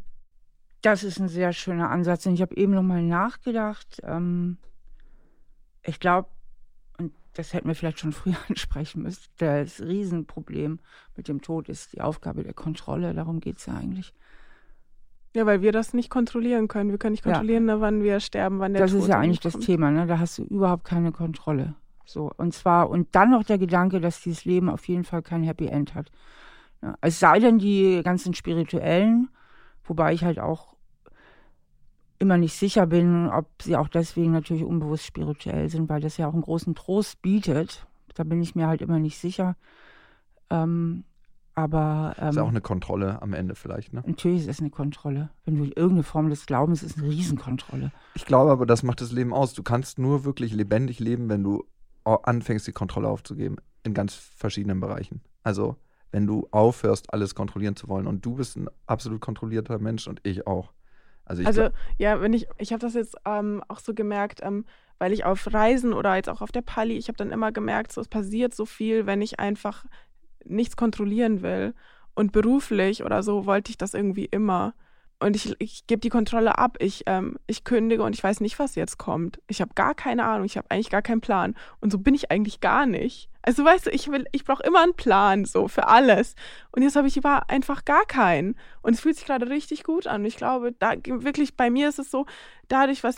Das 0.84 1.04
ist 1.04 1.18
ein 1.20 1.30
sehr 1.30 1.54
schöner 1.54 1.90
Ansatz. 1.90 2.26
Und 2.26 2.34
ich 2.36 2.42
habe 2.42 2.56
eben 2.58 2.74
nochmal 2.74 3.02
nachgedacht. 3.02 4.02
Ähm, 4.04 4.58
ich 5.82 6.00
glaube, 6.00 6.28
und 7.00 7.14
das 7.34 7.54
hätten 7.54 7.70
wir 7.70 7.76
vielleicht 7.76 8.00
schon 8.00 8.12
früher 8.12 8.36
ansprechen 8.50 9.02
müssen, 9.02 9.24
das 9.38 9.82
Riesenproblem 9.82 10.80
mit 11.16 11.28
dem 11.30 11.42
Tod 11.42 11.70
ist 11.70 11.94
die 11.94 12.02
Aufgabe 12.02 12.44
der 12.44 12.54
Kontrolle. 12.54 13.14
Darum 13.14 13.40
geht 13.40 13.58
es 13.58 13.66
ja 13.66 13.76
eigentlich. 13.76 14.14
Ja, 15.34 15.46
weil 15.46 15.62
wir 15.62 15.72
das 15.72 15.94
nicht 15.94 16.10
kontrollieren 16.10 16.68
können. 16.68 16.92
Wir 16.92 17.00
können 17.00 17.14
nicht 17.14 17.24
kontrollieren, 17.24 17.68
ja. 17.68 17.80
wann 17.80 18.04
wir 18.04 18.20
sterben, 18.20 18.60
wann 18.60 18.74
der 18.74 18.84
das 18.84 18.92
Tod 18.92 19.00
Das 19.00 19.06
ist 19.06 19.10
ja 19.10 19.20
eigentlich 19.20 19.42
kommt. 19.42 19.56
das 19.56 19.66
Thema, 19.66 19.90
ne? 19.90 20.06
Da 20.06 20.20
hast 20.20 20.38
du 20.38 20.44
überhaupt 20.44 20.84
keine 20.84 21.12
Kontrolle. 21.14 21.76
So, 22.06 22.30
und 22.36 22.54
zwar, 22.54 22.90
und 22.90 23.16
dann 23.16 23.32
noch 23.32 23.44
der 23.44 23.58
Gedanke, 23.58 24.02
dass 24.02 24.22
dieses 24.22 24.44
Leben 24.44 24.70
auf 24.70 24.86
jeden 24.90 25.06
Fall 25.06 25.22
kein 25.22 25.44
Happy 25.44 25.68
End 25.68 25.96
hat. 25.96 26.12
Ja, 26.82 26.96
es 27.00 27.20
sei 27.20 27.40
denn, 27.40 27.58
die 27.58 28.02
ganzen 28.04 28.34
spirituellen, 28.34 29.30
wobei 29.86 30.14
ich 30.14 30.26
halt 30.26 30.40
auch 30.40 30.73
immer 32.24 32.38
nicht 32.38 32.56
sicher 32.56 32.88
bin, 32.88 33.28
ob 33.28 33.62
sie 33.62 33.76
auch 33.76 33.88
deswegen 33.88 34.32
natürlich 34.32 34.64
unbewusst 34.64 35.06
spirituell 35.06 35.70
sind, 35.70 35.90
weil 35.90 36.02
das 36.02 36.18
ja 36.18 36.28
auch 36.28 36.34
einen 36.34 36.42
großen 36.42 36.74
Trost 36.74 37.22
bietet. 37.22 37.86
Da 38.16 38.24
bin 38.24 38.42
ich 38.42 38.56
mir 38.56 38.68
halt 38.68 38.82
immer 38.82 39.00
nicht 39.00 39.18
sicher. 39.18 39.56
Ähm, 40.50 41.04
aber. 41.56 42.16
Ähm, 42.18 42.30
ist 42.30 42.38
auch 42.38 42.48
eine 42.48 42.62
Kontrolle 42.62 43.22
am 43.22 43.34
Ende 43.34 43.56
vielleicht, 43.56 43.94
ne? 43.94 44.04
Natürlich 44.06 44.42
ist 44.42 44.48
es 44.48 44.60
eine 44.60 44.70
Kontrolle. 44.70 45.30
Wenn 45.46 45.56
du 45.56 45.66
irgendeine 45.66 46.04
Form 46.04 46.30
des 46.30 46.46
Glaubens 46.46 46.82
ist 46.82 46.98
eine 46.98 47.08
Riesenkontrolle. 47.08 47.92
Ich 48.16 48.26
glaube 48.26 48.52
aber, 48.52 48.66
das 48.66 48.84
macht 48.84 49.02
das 49.02 49.12
Leben 49.12 49.34
aus. 49.34 49.54
Du 49.54 49.62
kannst 49.62 50.00
nur 50.00 50.24
wirklich 50.24 50.54
lebendig 50.54 51.00
leben, 51.00 51.30
wenn 51.30 51.44
du 51.44 51.66
anfängst, 52.04 52.66
die 52.66 52.72
Kontrolle 52.72 53.08
aufzugeben. 53.08 53.58
In 53.84 53.94
ganz 53.94 54.16
verschiedenen 54.16 54.80
Bereichen. 54.80 55.22
Also, 55.44 55.76
wenn 56.12 56.26
du 56.26 56.48
aufhörst, 56.52 57.14
alles 57.14 57.36
kontrollieren 57.36 57.76
zu 57.76 57.88
wollen. 57.88 58.08
Und 58.08 58.26
du 58.26 58.36
bist 58.36 58.56
ein 58.56 58.70
absolut 58.88 59.20
kontrollierter 59.22 59.78
Mensch 59.80 60.08
und 60.08 60.22
ich 60.24 60.48
auch. 60.48 60.72
Also, 61.26 61.44
also 61.44 61.70
ja, 61.98 62.20
wenn 62.22 62.34
ich, 62.34 62.48
ich 62.58 62.72
habe 62.74 62.82
das 62.82 62.94
jetzt 62.94 63.16
ähm, 63.26 63.64
auch 63.68 63.80
so 63.80 63.94
gemerkt, 63.94 64.42
ähm, 64.44 64.66
weil 65.00 65.14
ich 65.14 65.26
auf 65.26 65.54
Reisen 65.54 65.94
oder 65.94 66.16
jetzt 66.16 66.30
auch 66.30 66.42
auf 66.42 66.52
der 66.52 66.62
Pali, 66.62 66.98
ich 66.98 67.08
habe 67.08 67.18
dann 67.18 67.32
immer 67.32 67.52
gemerkt, 67.52 67.92
so 67.92 68.02
es 68.02 68.08
passiert 68.08 68.54
so 68.54 68.66
viel, 68.66 69.06
wenn 69.06 69.22
ich 69.22 69.40
einfach 69.40 69.86
nichts 70.46 70.76
kontrollieren 70.76 71.42
will. 71.42 71.74
Und 72.16 72.32
beruflich 72.32 73.04
oder 73.04 73.24
so 73.24 73.46
wollte 73.46 73.72
ich 73.72 73.78
das 73.78 73.94
irgendwie 73.94 74.26
immer. 74.26 74.76
Und 75.20 75.36
ich, 75.36 75.56
ich 75.60 75.88
gebe 75.88 76.02
die 76.02 76.10
Kontrolle 76.10 76.58
ab. 76.58 76.78
Ich, 76.80 77.04
ähm, 77.08 77.40
ich 77.48 77.64
kündige 77.64 78.04
und 78.04 78.14
ich 78.14 78.24
weiß 78.24 78.40
nicht, 78.42 78.60
was 78.60 78.76
jetzt 78.76 78.98
kommt. 78.98 79.42
Ich 79.48 79.62
habe 79.62 79.74
gar 79.74 79.96
keine 79.96 80.26
Ahnung. 80.26 80.46
Ich 80.46 80.58
habe 80.58 80.70
eigentlich 80.70 80.90
gar 80.90 81.02
keinen 81.02 81.22
Plan. 81.22 81.56
Und 81.80 81.92
so 81.92 81.98
bin 81.98 82.14
ich 82.14 82.30
eigentlich 82.30 82.60
gar 82.60 82.86
nicht. 82.86 83.30
Also 83.46 83.66
weißt 83.66 83.88
du, 83.88 83.90
ich 83.92 84.10
will, 84.10 84.26
ich 84.32 84.46
brauche 84.46 84.64
immer 84.64 84.82
einen 84.82 84.94
Plan 84.96 85.44
so 85.44 85.68
für 85.68 85.90
alles. 85.90 86.36
Und 86.72 86.82
jetzt 86.82 86.96
habe 86.96 87.10
ich 87.10 87.18
aber 87.18 87.50
einfach 87.50 87.84
gar 87.84 88.06
keinen. 88.06 88.56
Und 88.82 88.94
es 88.94 89.02
fühlt 89.02 89.18
sich 89.18 89.26
gerade 89.26 89.50
richtig 89.50 89.84
gut 89.84 90.08
an. 90.08 90.24
Ich 90.24 90.38
glaube, 90.38 90.72
da 90.72 90.94
wirklich 91.06 91.58
bei 91.58 91.70
mir 91.70 91.90
ist 91.90 92.00
es 92.00 92.10
so, 92.10 92.26
dadurch, 92.70 93.04
was, 93.04 93.18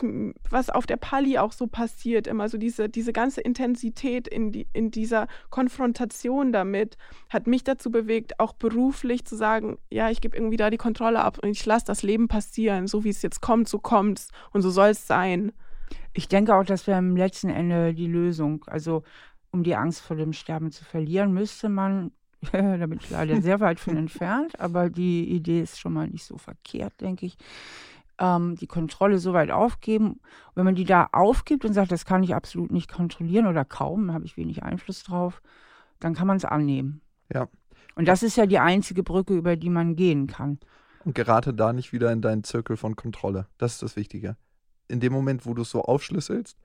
was 0.49 0.71
auf 0.71 0.87
der 0.87 0.97
Pali 0.97 1.37
auch 1.37 1.51
so 1.51 1.67
passiert, 1.67 2.25
immer 2.25 2.49
so 2.49 2.57
diese, 2.57 2.89
diese 2.89 3.13
ganze 3.13 3.41
Intensität 3.41 4.27
in, 4.27 4.51
die, 4.51 4.67
in 4.73 4.89
dieser 4.89 5.27
Konfrontation 5.51 6.51
damit, 6.51 6.97
hat 7.29 7.45
mich 7.45 7.63
dazu 7.63 7.91
bewegt, 7.91 8.39
auch 8.39 8.53
beruflich 8.53 9.25
zu 9.25 9.35
sagen, 9.35 9.77
ja, 9.91 10.09
ich 10.09 10.21
gebe 10.21 10.35
irgendwie 10.35 10.57
da 10.57 10.71
die 10.71 10.77
Kontrolle 10.77 11.21
ab 11.21 11.37
und 11.39 11.49
ich 11.49 11.63
lasse 11.67 11.85
das 11.85 12.01
Leben 12.01 12.27
passieren. 12.27 12.87
So 12.87 13.03
wie 13.03 13.09
es 13.09 13.21
jetzt 13.21 13.41
kommt, 13.41 13.69
so 13.69 13.77
kommt 13.77 14.19
es 14.19 14.29
und 14.51 14.63
so 14.63 14.71
soll 14.71 14.89
es 14.89 15.05
sein. 15.05 15.51
Ich 16.13 16.27
denke 16.29 16.55
auch, 16.55 16.63
das 16.63 16.87
wäre 16.87 16.97
im 16.97 17.15
letzten 17.15 17.49
Ende 17.49 17.93
die 17.93 18.07
Lösung. 18.07 18.63
Also 18.67 19.03
um 19.55 19.63
die 19.63 19.75
Angst 19.75 20.01
vor 20.01 20.17
dem 20.17 20.33
Sterben 20.33 20.71
zu 20.71 20.83
verlieren, 20.83 21.33
müsste 21.33 21.69
man, 21.69 22.11
da 22.51 22.85
bin 22.85 22.99
ich 22.99 23.09
leider 23.09 23.41
sehr 23.41 23.59
weit 23.61 23.79
von 23.79 23.95
entfernt, 24.05 24.59
aber 24.59 24.89
die 24.89 25.29
Idee 25.29 25.61
ist 25.61 25.79
schon 25.79 25.93
mal 25.93 26.07
nicht 26.07 26.25
so 26.25 26.37
verkehrt, 26.37 26.99
denke 26.99 27.25
ich, 27.25 27.37
ähm, 28.19 28.55
die 28.55 28.67
Kontrolle 28.67 29.17
so 29.17 29.33
weit 29.33 29.51
aufgeben. 29.51 30.19
wenn 30.55 30.65
man 30.65 30.75
die 30.75 30.83
da 30.83 31.07
aufgibt 31.11 31.65
und 31.65 31.73
sagt, 31.73 31.91
das 31.91 32.05
kann 32.05 32.23
ich 32.23 32.35
absolut 32.35 32.71
nicht 32.71 32.91
kontrollieren 32.91 33.47
oder 33.47 33.65
kaum, 33.65 34.13
habe 34.13 34.25
ich 34.25 34.37
wenig 34.37 34.61
Einfluss 34.63 35.03
drauf, 35.03 35.41
dann 35.99 36.13
kann 36.13 36.27
man 36.27 36.37
es 36.37 36.45
annehmen. 36.45 37.01
Ja. 37.33 37.47
Und 37.95 38.07
das 38.07 38.23
ist 38.23 38.35
ja 38.35 38.45
die 38.45 38.59
einzige 38.59 39.03
Brücke, 39.03 39.33
über 39.33 39.55
die 39.55 39.69
man 39.69 39.95
gehen 39.95 40.27
kann. 40.27 40.59
Und 41.05 41.15
gerate 41.15 41.53
da 41.53 41.71
nicht 41.71 41.93
wieder 41.93 42.11
in 42.11 42.21
deinen 42.21 42.43
Zirkel 42.43 42.75
von 42.75 42.97
Kontrolle. 42.97 43.47
Das 43.57 43.73
ist 43.73 43.83
das 43.83 43.95
Wichtige. 43.95 44.35
In 44.89 44.99
dem 44.99 45.13
Moment, 45.13 45.45
wo 45.45 45.53
du 45.53 45.61
es 45.61 45.69
so 45.69 45.81
aufschlüsselst, 45.81 46.57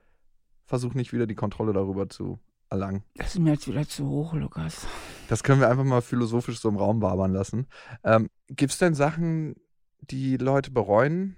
versuch 0.65 0.93
nicht 0.93 1.13
wieder 1.13 1.27
die 1.27 1.35
Kontrolle 1.35 1.73
darüber 1.73 2.09
zu 2.09 2.39
erlangen. 2.71 3.03
Das 3.15 3.35
ist 3.35 3.39
mir 3.39 3.51
jetzt 3.51 3.67
wieder 3.67 3.87
zu 3.87 4.07
hoch, 4.07 4.33
Lukas. 4.33 4.87
Das 5.27 5.43
können 5.43 5.59
wir 5.59 5.69
einfach 5.69 5.83
mal 5.83 6.01
philosophisch 6.01 6.59
so 6.59 6.69
im 6.69 6.77
Raum 6.77 7.01
wabern 7.01 7.33
lassen. 7.33 7.67
Ähm, 8.03 8.29
Gibt 8.47 8.71
es 8.71 8.79
denn 8.79 8.95
Sachen, 8.95 9.55
die 9.99 10.37
Leute 10.37 10.71
bereuen, 10.71 11.35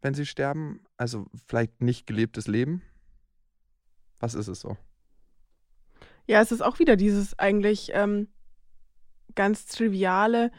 wenn 0.00 0.14
sie 0.14 0.24
sterben? 0.24 0.80
Also 0.96 1.26
vielleicht 1.46 1.82
nicht 1.82 2.06
gelebtes 2.06 2.46
Leben? 2.46 2.82
Was 4.20 4.34
ist 4.34 4.48
es 4.48 4.60
so? 4.60 4.76
Ja, 6.26 6.40
es 6.40 6.52
ist 6.52 6.62
auch 6.62 6.78
wieder 6.78 6.96
dieses 6.96 7.38
eigentlich 7.38 7.90
ähm, 7.92 8.28
ganz 9.34 9.66
triviale, 9.66 10.50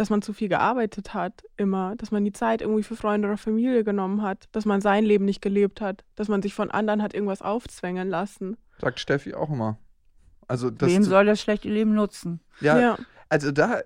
dass 0.00 0.08
man 0.08 0.22
zu 0.22 0.32
viel 0.32 0.48
gearbeitet 0.48 1.12
hat, 1.12 1.44
immer, 1.58 1.94
dass 1.96 2.10
man 2.10 2.24
die 2.24 2.32
Zeit 2.32 2.62
irgendwie 2.62 2.82
für 2.82 2.96
Freunde 2.96 3.28
oder 3.28 3.36
Familie 3.36 3.84
genommen 3.84 4.22
hat, 4.22 4.48
dass 4.52 4.64
man 4.64 4.80
sein 4.80 5.04
Leben 5.04 5.26
nicht 5.26 5.42
gelebt 5.42 5.82
hat, 5.82 6.04
dass 6.14 6.28
man 6.28 6.40
sich 6.40 6.54
von 6.54 6.70
anderen 6.70 7.02
hat 7.02 7.12
irgendwas 7.12 7.42
aufzwängen 7.42 8.08
lassen. 8.08 8.56
Sagt 8.80 8.98
Steffi 8.98 9.34
auch 9.34 9.50
immer. 9.50 9.76
Also 10.48 10.70
das 10.70 10.88
Wem 10.88 11.02
soll 11.02 11.26
das 11.26 11.42
schlechte 11.42 11.68
Leben 11.68 11.92
nutzen? 11.92 12.40
Ja, 12.62 12.80
ja, 12.80 12.98
also 13.28 13.52
da, 13.52 13.82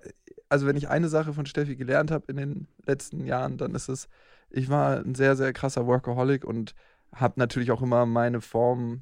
also 0.47 0.65
wenn 0.65 0.77
ich 0.77 0.87
eine 0.87 1.09
Sache 1.09 1.33
von 1.33 1.45
Steffi 1.45 1.75
gelernt 1.75 2.11
habe 2.11 2.23
in 2.29 2.37
den 2.37 2.67
letzten 2.85 3.25
Jahren, 3.25 3.57
dann 3.57 3.75
ist 3.75 3.89
es, 3.89 4.07
ich 4.49 4.69
war 4.69 4.99
ein 4.99 5.15
sehr, 5.15 5.35
sehr 5.35 5.51
krasser 5.51 5.85
Workaholic 5.85 6.45
und 6.45 6.75
habe 7.13 7.33
natürlich 7.37 7.71
auch 7.71 7.81
immer 7.81 8.05
meine 8.05 8.39
Form 8.39 9.01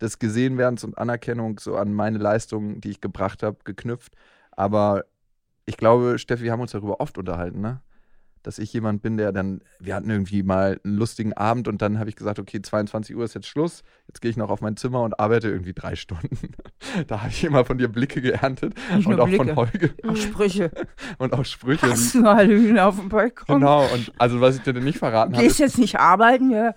des 0.00 0.18
Gesehenwerdens 0.18 0.82
und 0.82 0.96
Anerkennung 0.96 1.60
so 1.60 1.76
an 1.76 1.92
meine 1.92 2.16
Leistungen, 2.16 2.80
die 2.80 2.88
ich 2.88 3.02
gebracht 3.02 3.42
habe, 3.42 3.58
geknüpft. 3.64 4.14
Aber 4.50 5.04
ich 5.66 5.76
glaube, 5.76 6.18
Steffi, 6.18 6.44
wir 6.44 6.52
haben 6.52 6.60
uns 6.60 6.72
darüber 6.72 7.00
oft 7.00 7.18
unterhalten, 7.18 7.60
ne? 7.60 7.80
Dass 8.42 8.58
ich 8.58 8.70
jemand 8.74 9.00
bin, 9.00 9.16
der 9.16 9.32
dann, 9.32 9.62
wir 9.80 9.94
hatten 9.94 10.10
irgendwie 10.10 10.42
mal 10.42 10.78
einen 10.84 10.96
lustigen 10.98 11.32
Abend 11.32 11.66
und 11.66 11.80
dann 11.80 11.98
habe 11.98 12.10
ich 12.10 12.16
gesagt, 12.16 12.38
okay, 12.38 12.60
22 12.60 13.16
Uhr 13.16 13.24
ist 13.24 13.32
jetzt 13.32 13.46
Schluss, 13.46 13.82
jetzt 14.06 14.20
gehe 14.20 14.30
ich 14.30 14.36
noch 14.36 14.50
auf 14.50 14.60
mein 14.60 14.76
Zimmer 14.76 15.00
und 15.00 15.18
arbeite 15.18 15.48
irgendwie 15.48 15.72
drei 15.72 15.96
Stunden. 15.96 16.36
da 17.06 17.20
habe 17.22 17.30
ich 17.30 17.42
immer 17.44 17.64
von 17.64 17.78
dir 17.78 17.88
Blicke 17.88 18.20
geerntet 18.20 18.74
Nicht 18.94 19.06
und 19.06 19.18
auch 19.18 19.26
Blicke. 19.28 19.44
von 19.46 19.56
Holge. 19.56 19.94
Auch 20.06 20.16
Sprüche. 20.16 20.70
und 21.18 21.32
auch 21.32 21.46
Sprüche. 21.46 21.90
Hast 21.90 22.14
du 22.14 22.20
mal 22.20 22.78
auf 22.80 23.00
dem 23.00 23.08
Balkon? 23.08 23.60
Genau, 23.60 23.86
und 23.94 24.12
also 24.18 24.42
was 24.42 24.56
ich 24.56 24.62
dir 24.62 24.74
denn 24.74 24.84
nicht 24.84 24.98
verraten 24.98 25.32
habe. 25.32 25.42
Gehst 25.42 25.58
jetzt 25.58 25.78
nicht 25.78 25.98
arbeiten, 25.98 26.50
wir 26.50 26.74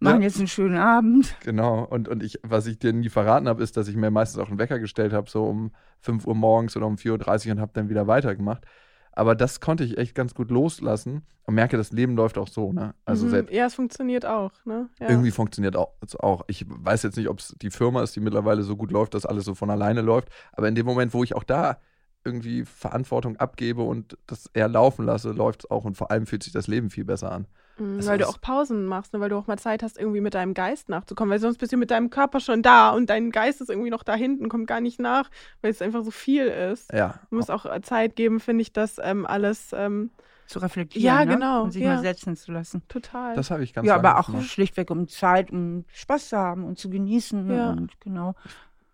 machen 0.00 0.20
ja. 0.20 0.26
jetzt 0.28 0.38
einen 0.38 0.48
schönen 0.48 0.76
Abend. 0.76 1.36
Genau, 1.44 1.84
und, 1.84 2.08
und 2.08 2.22
ich, 2.22 2.38
was 2.42 2.66
ich 2.66 2.78
dir 2.78 2.92
nie 2.92 3.08
verraten 3.08 3.48
habe, 3.48 3.62
ist, 3.62 3.76
dass 3.76 3.88
ich 3.88 3.96
mir 3.96 4.10
meistens 4.10 4.40
auch 4.40 4.48
einen 4.48 4.58
Wecker 4.58 4.78
gestellt 4.78 5.12
habe, 5.12 5.28
so 5.28 5.44
um 5.44 5.72
5 6.00 6.26
Uhr 6.26 6.34
morgens 6.34 6.76
oder 6.76 6.86
um 6.86 6.96
4.30 6.96 7.46
Uhr 7.46 7.52
und 7.52 7.60
habe 7.60 7.72
dann 7.74 7.88
wieder 7.88 8.06
weitergemacht. 8.06 8.64
Aber 9.12 9.34
das 9.34 9.60
konnte 9.60 9.82
ich 9.82 9.98
echt 9.98 10.14
ganz 10.14 10.32
gut 10.34 10.50
loslassen 10.50 11.22
und 11.42 11.54
merke, 11.54 11.76
das 11.76 11.90
Leben 11.90 12.14
läuft 12.14 12.38
auch 12.38 12.46
so. 12.46 12.72
Ne? 12.72 12.94
Also 13.04 13.26
mhm. 13.26 13.30
selbst 13.30 13.52
ja, 13.52 13.66
es 13.66 13.74
funktioniert 13.74 14.24
auch. 14.24 14.52
Ne? 14.64 14.88
Ja. 15.00 15.08
Irgendwie 15.08 15.32
funktioniert 15.32 15.76
auch, 15.76 15.94
auch. 16.20 16.44
Ich 16.46 16.66
weiß 16.68 17.02
jetzt 17.02 17.16
nicht, 17.16 17.28
ob 17.28 17.40
es 17.40 17.56
die 17.60 17.70
Firma 17.70 18.02
ist, 18.02 18.14
die 18.14 18.20
mittlerweile 18.20 18.62
so 18.62 18.76
gut 18.76 18.92
läuft, 18.92 19.14
dass 19.14 19.26
alles 19.26 19.44
so 19.44 19.56
von 19.56 19.70
alleine 19.70 20.02
läuft. 20.02 20.28
Aber 20.52 20.68
in 20.68 20.76
dem 20.76 20.86
Moment, 20.86 21.14
wo 21.14 21.24
ich 21.24 21.34
auch 21.34 21.42
da 21.42 21.78
irgendwie 22.24 22.64
Verantwortung 22.64 23.36
abgebe 23.38 23.82
und 23.82 24.16
das 24.26 24.46
eher 24.52 24.68
laufen 24.68 25.04
lasse, 25.04 25.30
läuft 25.30 25.64
es 25.64 25.70
auch. 25.70 25.84
Und 25.84 25.96
vor 25.96 26.10
allem 26.10 26.26
fühlt 26.26 26.42
sich 26.42 26.52
das 26.52 26.68
Leben 26.68 26.90
viel 26.90 27.04
besser 27.04 27.32
an. 27.32 27.46
Mhm, 27.80 28.06
weil 28.06 28.18
du 28.18 28.28
auch 28.28 28.40
Pausen 28.40 28.86
machst, 28.86 29.12
ne? 29.12 29.20
weil 29.20 29.28
du 29.28 29.36
auch 29.36 29.46
mal 29.46 29.58
Zeit 29.58 29.82
hast, 29.82 29.98
irgendwie 29.98 30.20
mit 30.20 30.34
deinem 30.34 30.54
Geist 30.54 30.88
nachzukommen, 30.88 31.30
weil 31.30 31.38
sonst 31.40 31.58
bist 31.58 31.72
du 31.72 31.76
mit 31.76 31.90
deinem 31.90 32.10
Körper 32.10 32.40
schon 32.40 32.62
da 32.62 32.90
und 32.90 33.08
dein 33.10 33.30
Geist 33.30 33.60
ist 33.60 33.70
irgendwie 33.70 33.90
noch 33.90 34.02
da 34.02 34.14
hinten, 34.14 34.48
kommt 34.48 34.66
gar 34.66 34.80
nicht 34.80 34.98
nach, 35.00 35.30
weil 35.62 35.70
es 35.70 35.80
einfach 35.82 36.04
so 36.04 36.10
viel 36.10 36.46
ist. 36.46 36.92
Ja. 36.92 37.20
Du 37.30 37.36
musst 37.36 37.50
auch 37.50 37.66
äh, 37.66 37.80
Zeit 37.82 38.16
geben, 38.16 38.40
finde 38.40 38.62
ich, 38.62 38.72
das 38.72 38.96
ähm, 39.02 39.26
alles 39.26 39.70
ähm, 39.72 40.10
zu 40.46 40.58
reflektieren. 40.60 41.04
Ja, 41.04 41.24
ne? 41.24 41.34
genau. 41.34 41.62
Und 41.64 41.72
sich 41.72 41.82
ja. 41.82 41.94
mal 41.96 42.00
setzen 42.02 42.34
zu 42.36 42.52
lassen. 42.52 42.82
Total. 42.88 43.34
Das 43.34 43.50
habe 43.50 43.62
ich 43.62 43.74
ganz 43.74 43.86
Ja, 43.86 43.96
aber 43.96 44.18
auch 44.18 44.26
gemacht. 44.26 44.46
schlichtweg 44.46 44.90
um 44.90 45.06
Zeit, 45.06 45.50
um 45.50 45.84
Spaß 45.92 46.30
zu 46.30 46.38
haben 46.38 46.64
und 46.64 46.78
zu 46.78 46.88
genießen. 46.88 47.50
Ja. 47.50 47.70
Und 47.70 48.00
genau. 48.00 48.34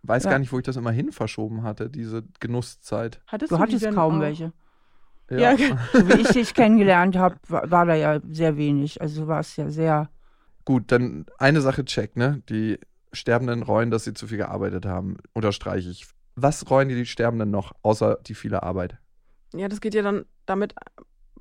Ich 0.03 0.09
weiß 0.09 0.25
Ja. 0.25 0.31
gar 0.31 0.39
nicht, 0.39 0.53
wo 0.53 0.59
ich 0.59 0.65
das 0.65 0.77
immer 0.77 0.91
hin 0.91 1.13
verschoben 1.13 1.63
hatte, 1.63 1.89
diese 1.89 2.25
Genusszeit. 2.41 3.21
Hattest 3.27 3.53
Du 3.53 3.57
die 3.57 3.63
hattest 3.63 3.91
kaum 3.93 4.17
auch? 4.17 4.21
welche. 4.21 4.53
Ja, 5.31 5.57
So 5.57 6.09
wie 6.09 6.21
ich 6.21 6.29
dich 6.29 6.55
kennengelernt 6.55 7.17
habe, 7.17 7.37
war, 7.49 7.71
war 7.71 7.87
da 7.87 7.95
ja 7.95 8.21
sehr 8.31 8.57
wenig. 8.57 9.01
Also 9.01 9.23
du 9.23 9.29
warst 9.29 9.57
ja 9.57 9.71
sehr. 9.71 10.11
Gut, 10.65 10.93
dann 10.93 11.27
eine 11.39 11.61
Sache 11.61 11.85
check, 11.85 12.17
ne? 12.17 12.43
Die 12.49 12.79
Sterbenden 13.13 13.63
reuen, 13.63 13.91
dass 13.91 14.05
sie 14.05 14.15
zu 14.15 14.27
viel 14.27 14.39
gearbeitet 14.39 14.87
haben. 14.87 15.17
Unterstreiche 15.33 15.91
ich. 15.91 16.07
Was 16.37 16.69
reuen 16.71 16.89
die, 16.89 16.95
die 16.95 17.07
Sterbenden 17.07 17.51
noch, 17.51 17.73
außer 17.83 18.19
die 18.27 18.35
viele 18.35 18.63
Arbeit? 18.63 18.99
Ja, 19.55 19.69
das 19.69 19.81
geht 19.81 19.95
ja 19.95 20.03
dann 20.03 20.25
damit 20.47 20.75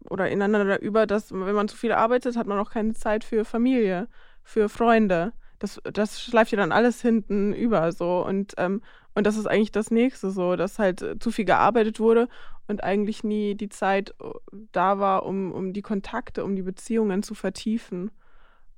oder 0.10 0.30
ineinander 0.30 0.82
über, 0.82 1.08
dass 1.08 1.32
wenn 1.32 1.56
man 1.56 1.68
zu 1.68 1.78
viel 1.78 1.92
arbeitet, 1.92 2.36
hat 2.36 2.48
man 2.48 2.60
auch 2.60 2.70
keine 2.70 2.94
Zeit 2.94 3.24
für 3.24 3.46
Familie, 3.46 4.08
für 4.44 4.70
Freunde. 4.70 5.34
Das, 5.60 5.80
das 5.92 6.22
schleift 6.22 6.52
ja 6.52 6.58
dann 6.58 6.72
alles 6.72 7.02
hinten 7.02 7.54
über 7.54 7.92
so 7.92 8.24
und 8.26 8.54
ähm, 8.58 8.82
und 9.16 9.28
das 9.28 9.38
ist 9.38 9.48
eigentlich 9.48 9.72
das 9.72 9.92
nächste 9.92 10.32
so, 10.32 10.56
dass 10.56 10.80
halt 10.80 11.02
äh, 11.02 11.20
zu 11.20 11.32
viel 11.32 11.46
gearbeitet 11.46 12.00
wurde 12.00 12.28
und 12.68 12.84
eigentlich 12.84 13.24
nie 13.24 13.56
die 13.56 13.70
Zeit 13.70 14.12
äh, 14.22 14.32
da 14.72 15.00
war, 15.00 15.26
um, 15.26 15.52
um 15.52 15.74
die 15.74 15.82
Kontakte, 15.82 16.44
um 16.44 16.56
die 16.56 16.64
Beziehungen 16.64 17.24
zu 17.24 17.36
vertiefen. 17.36 18.12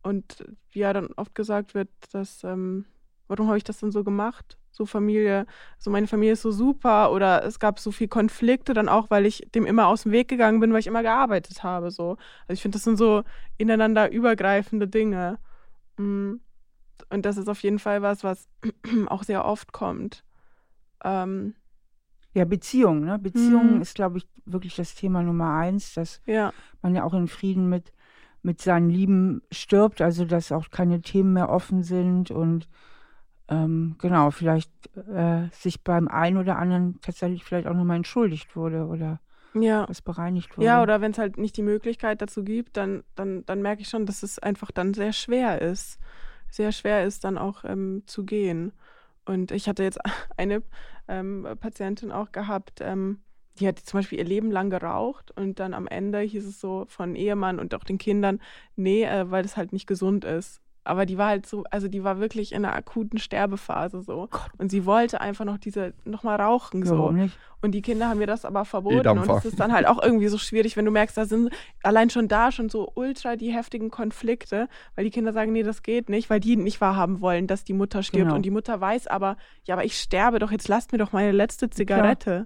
Und 0.04 0.46
wie 0.72 0.80
ja 0.80 0.94
dann 0.94 1.10
oft 1.16 1.34
gesagt 1.36 1.74
wird, 1.74 1.90
dass, 2.12 2.44
ähm, 2.44 2.86
warum 3.28 3.48
habe 3.48 3.58
ich 3.58 3.64
das 3.64 3.80
denn 3.80 3.92
so 3.92 4.04
gemacht? 4.04 4.58
So 4.72 4.86
Familie, 4.86 5.46
so 5.80 5.90
meine 5.90 6.08
Familie 6.08 6.34
ist 6.34 6.42
so 6.42 6.52
super 6.52 7.12
oder 7.14 7.46
es 7.46 7.60
gab 7.60 7.80
so 7.80 7.92
viel 7.92 8.10
Konflikte 8.10 8.74
dann 8.74 8.90
auch, 8.90 9.10
weil 9.10 9.26
ich 9.26 9.48
dem 9.56 9.66
immer 9.66 9.88
aus 9.88 10.04
dem 10.04 10.12
Weg 10.12 10.28
gegangen 10.28 10.60
bin, 10.60 10.74
weil 10.74 10.82
ich 10.82 10.88
immer 10.88 11.02
gearbeitet 11.02 11.64
habe. 11.64 11.92
So. 11.92 12.18
Also 12.48 12.54
ich 12.54 12.62
finde, 12.62 12.76
das 12.76 12.84
sind 12.84 12.98
so 12.98 13.24
ineinander 13.58 14.12
übergreifende 14.12 14.88
Dinge. 14.88 15.40
Mm. 15.98 16.36
Und 17.10 17.26
das 17.26 17.38
ist 17.38 17.50
auf 17.50 17.62
jeden 17.64 17.80
Fall 17.80 18.02
was, 18.02 18.24
was 18.24 18.48
auch 19.08 19.24
sehr 19.24 19.46
oft 19.46 19.72
kommt. 19.72 20.24
Ähm, 21.04 21.56
ja, 22.34 22.46
Beziehung, 22.46 23.06
ne? 23.06 23.18
Beziehung 23.18 23.76
Mhm. 23.76 23.82
ist, 23.82 23.96
glaube 23.96 24.18
ich, 24.18 24.28
wirklich 24.46 24.76
das 24.76 24.96
Thema 24.96 25.24
Nummer 25.24 25.56
eins, 25.58 25.94
dass 25.94 26.22
ja, 26.26 26.54
man 26.82 26.94
ja 26.94 27.04
auch 27.04 27.14
in 27.14 27.28
Frieden 27.28 27.70
mit, 27.70 27.94
mit 28.44 28.62
seinen 28.62 28.90
Lieben 28.90 29.42
stirbt, 29.52 30.02
also 30.02 30.26
dass 30.26 30.52
auch 30.52 30.70
keine 30.70 31.02
Themen 31.02 31.34
mehr 31.34 31.50
offen 31.50 31.82
sind 31.82 32.32
und 32.32 32.68
ähm, 33.48 33.96
genau, 34.00 34.32
vielleicht 34.32 34.72
äh, 34.98 35.48
sich 35.52 35.84
beim 35.84 36.08
einen 36.08 36.38
oder 36.38 36.58
anderen 36.58 37.00
tatsächlich 37.02 37.44
vielleicht 37.44 37.68
auch 37.68 37.74
nochmal 37.76 37.98
entschuldigt 37.98 38.56
wurde 38.56 38.88
oder 38.88 39.20
ja. 39.54 39.88
was 39.88 40.02
bereinigt 40.02 40.58
wurde. 40.58 40.68
Ja, 40.68 40.82
oder 40.82 41.00
wenn 41.00 41.12
es 41.12 41.18
halt 41.18 41.38
nicht 41.38 41.56
die 41.56 41.62
Möglichkeit 41.62 42.22
dazu 42.22 42.44
gibt, 42.44 42.76
dann, 42.76 43.04
dann, 43.16 43.46
dann 43.46 43.62
merke 43.62 43.82
ich 43.82 43.90
schon, 43.90 44.06
dass 44.06 44.24
es 44.24 44.40
einfach 44.40 44.72
dann 44.72 44.94
sehr 44.94 45.14
schwer 45.14 45.62
ist. 45.62 46.00
Sehr 46.56 46.72
schwer 46.72 47.04
ist, 47.04 47.26
dann 47.26 47.38
auch 47.38 47.66
ähm, 47.66 48.04
zu 48.06 48.24
gehen. 48.24 48.72
Und 49.26 49.52
ich 49.52 49.68
hatte 49.68 49.84
jetzt 49.84 50.00
eine 50.38 50.64
ähm, 51.10 51.46
Patientin 51.60 52.14
auch 52.14 52.32
gehabt, 52.32 52.80
ähm, 52.80 53.20
die 53.60 53.68
hat 53.68 53.80
zum 53.80 54.00
Beispiel 54.00 54.20
ihr 54.20 54.26
Leben 54.26 54.52
lang 54.52 54.70
geraucht 54.70 55.32
und 55.32 55.60
dann 55.60 55.74
am 55.74 55.86
Ende 55.86 56.20
hieß 56.22 56.46
es 56.46 56.62
so 56.62 56.86
von 56.88 57.16
Ehemann 57.18 57.60
und 57.60 57.76
auch 57.76 57.84
den 57.84 57.98
Kindern, 57.98 58.40
nee, 58.78 59.04
äh, 59.04 59.30
weil 59.30 59.44
das 59.44 59.58
halt 59.58 59.74
nicht 59.74 59.86
gesund 59.86 60.24
ist. 60.24 60.62
Aber 60.86 61.06
die 61.08 61.18
war 61.18 61.30
halt 61.30 61.48
so, 61.48 61.64
also 61.72 61.88
die 61.88 62.04
war 62.04 62.20
wirklich 62.20 62.52
in 62.52 62.64
einer 62.64 62.76
akuten 62.76 63.18
Sterbephase 63.18 64.04
so. 64.04 64.30
Und 64.60 64.70
sie 64.70 64.86
wollte 64.86 65.20
einfach 65.20 65.44
noch 65.44 65.58
diese, 65.58 65.94
noch 66.06 66.24
mal 66.24 66.36
rauchen 66.36 66.82
Ja, 66.82 66.86
so. 66.86 66.98
warum 67.00 67.16
nicht? 67.16 67.38
Und 67.62 67.72
die 67.72 67.82
Kinder 67.82 68.08
haben 68.08 68.20
mir 68.20 68.28
das 68.28 68.46
aber 68.46 68.64
verboten. 68.64 69.18
Und 69.18 69.30
es 69.30 69.46
ist 69.46 69.60
dann 69.60 69.74
halt 69.74 69.88
auch 69.88 70.02
irgendwie 70.02 70.28
so 70.28 70.38
schwierig, 70.38 70.78
wenn 70.78 70.86
du 70.86 70.92
merkst, 70.92 71.18
da 71.18 71.26
sind 71.26 71.50
allein 71.82 72.12
schon 72.12 72.28
da 72.28 72.52
schon 72.52 72.70
so 72.70 72.92
ultra 72.94 73.36
die 73.36 73.52
heftigen 73.52 73.90
Konflikte, 73.90 74.70
weil 74.94 75.06
die 75.06 75.10
Kinder 75.10 75.34
sagen, 75.34 75.52
nee, 75.52 75.64
das 75.64 75.82
geht 75.82 76.08
nicht, 76.08 76.30
weil 76.30 76.40
die 76.40 76.56
nicht 76.56 76.80
wahrhaben 76.80 77.20
wollen, 77.20 77.48
dass 77.48 77.64
die 77.64 77.74
Mutter 77.74 78.04
stirbt. 78.04 78.26
Genau. 78.26 78.36
Und 78.36 78.44
die 78.44 78.52
Mutter 78.52 78.80
weiß 78.80 79.08
aber, 79.08 79.38
ja, 79.64 79.74
aber 79.74 79.86
ich 79.86 80.00
sterbe 80.00 80.38
doch, 80.38 80.52
jetzt 80.52 80.68
lasst 80.68 80.92
mir 80.92 81.00
doch 81.00 81.12
meine 81.12 81.32
letzte 81.32 81.72
Zigarette. 81.72 82.46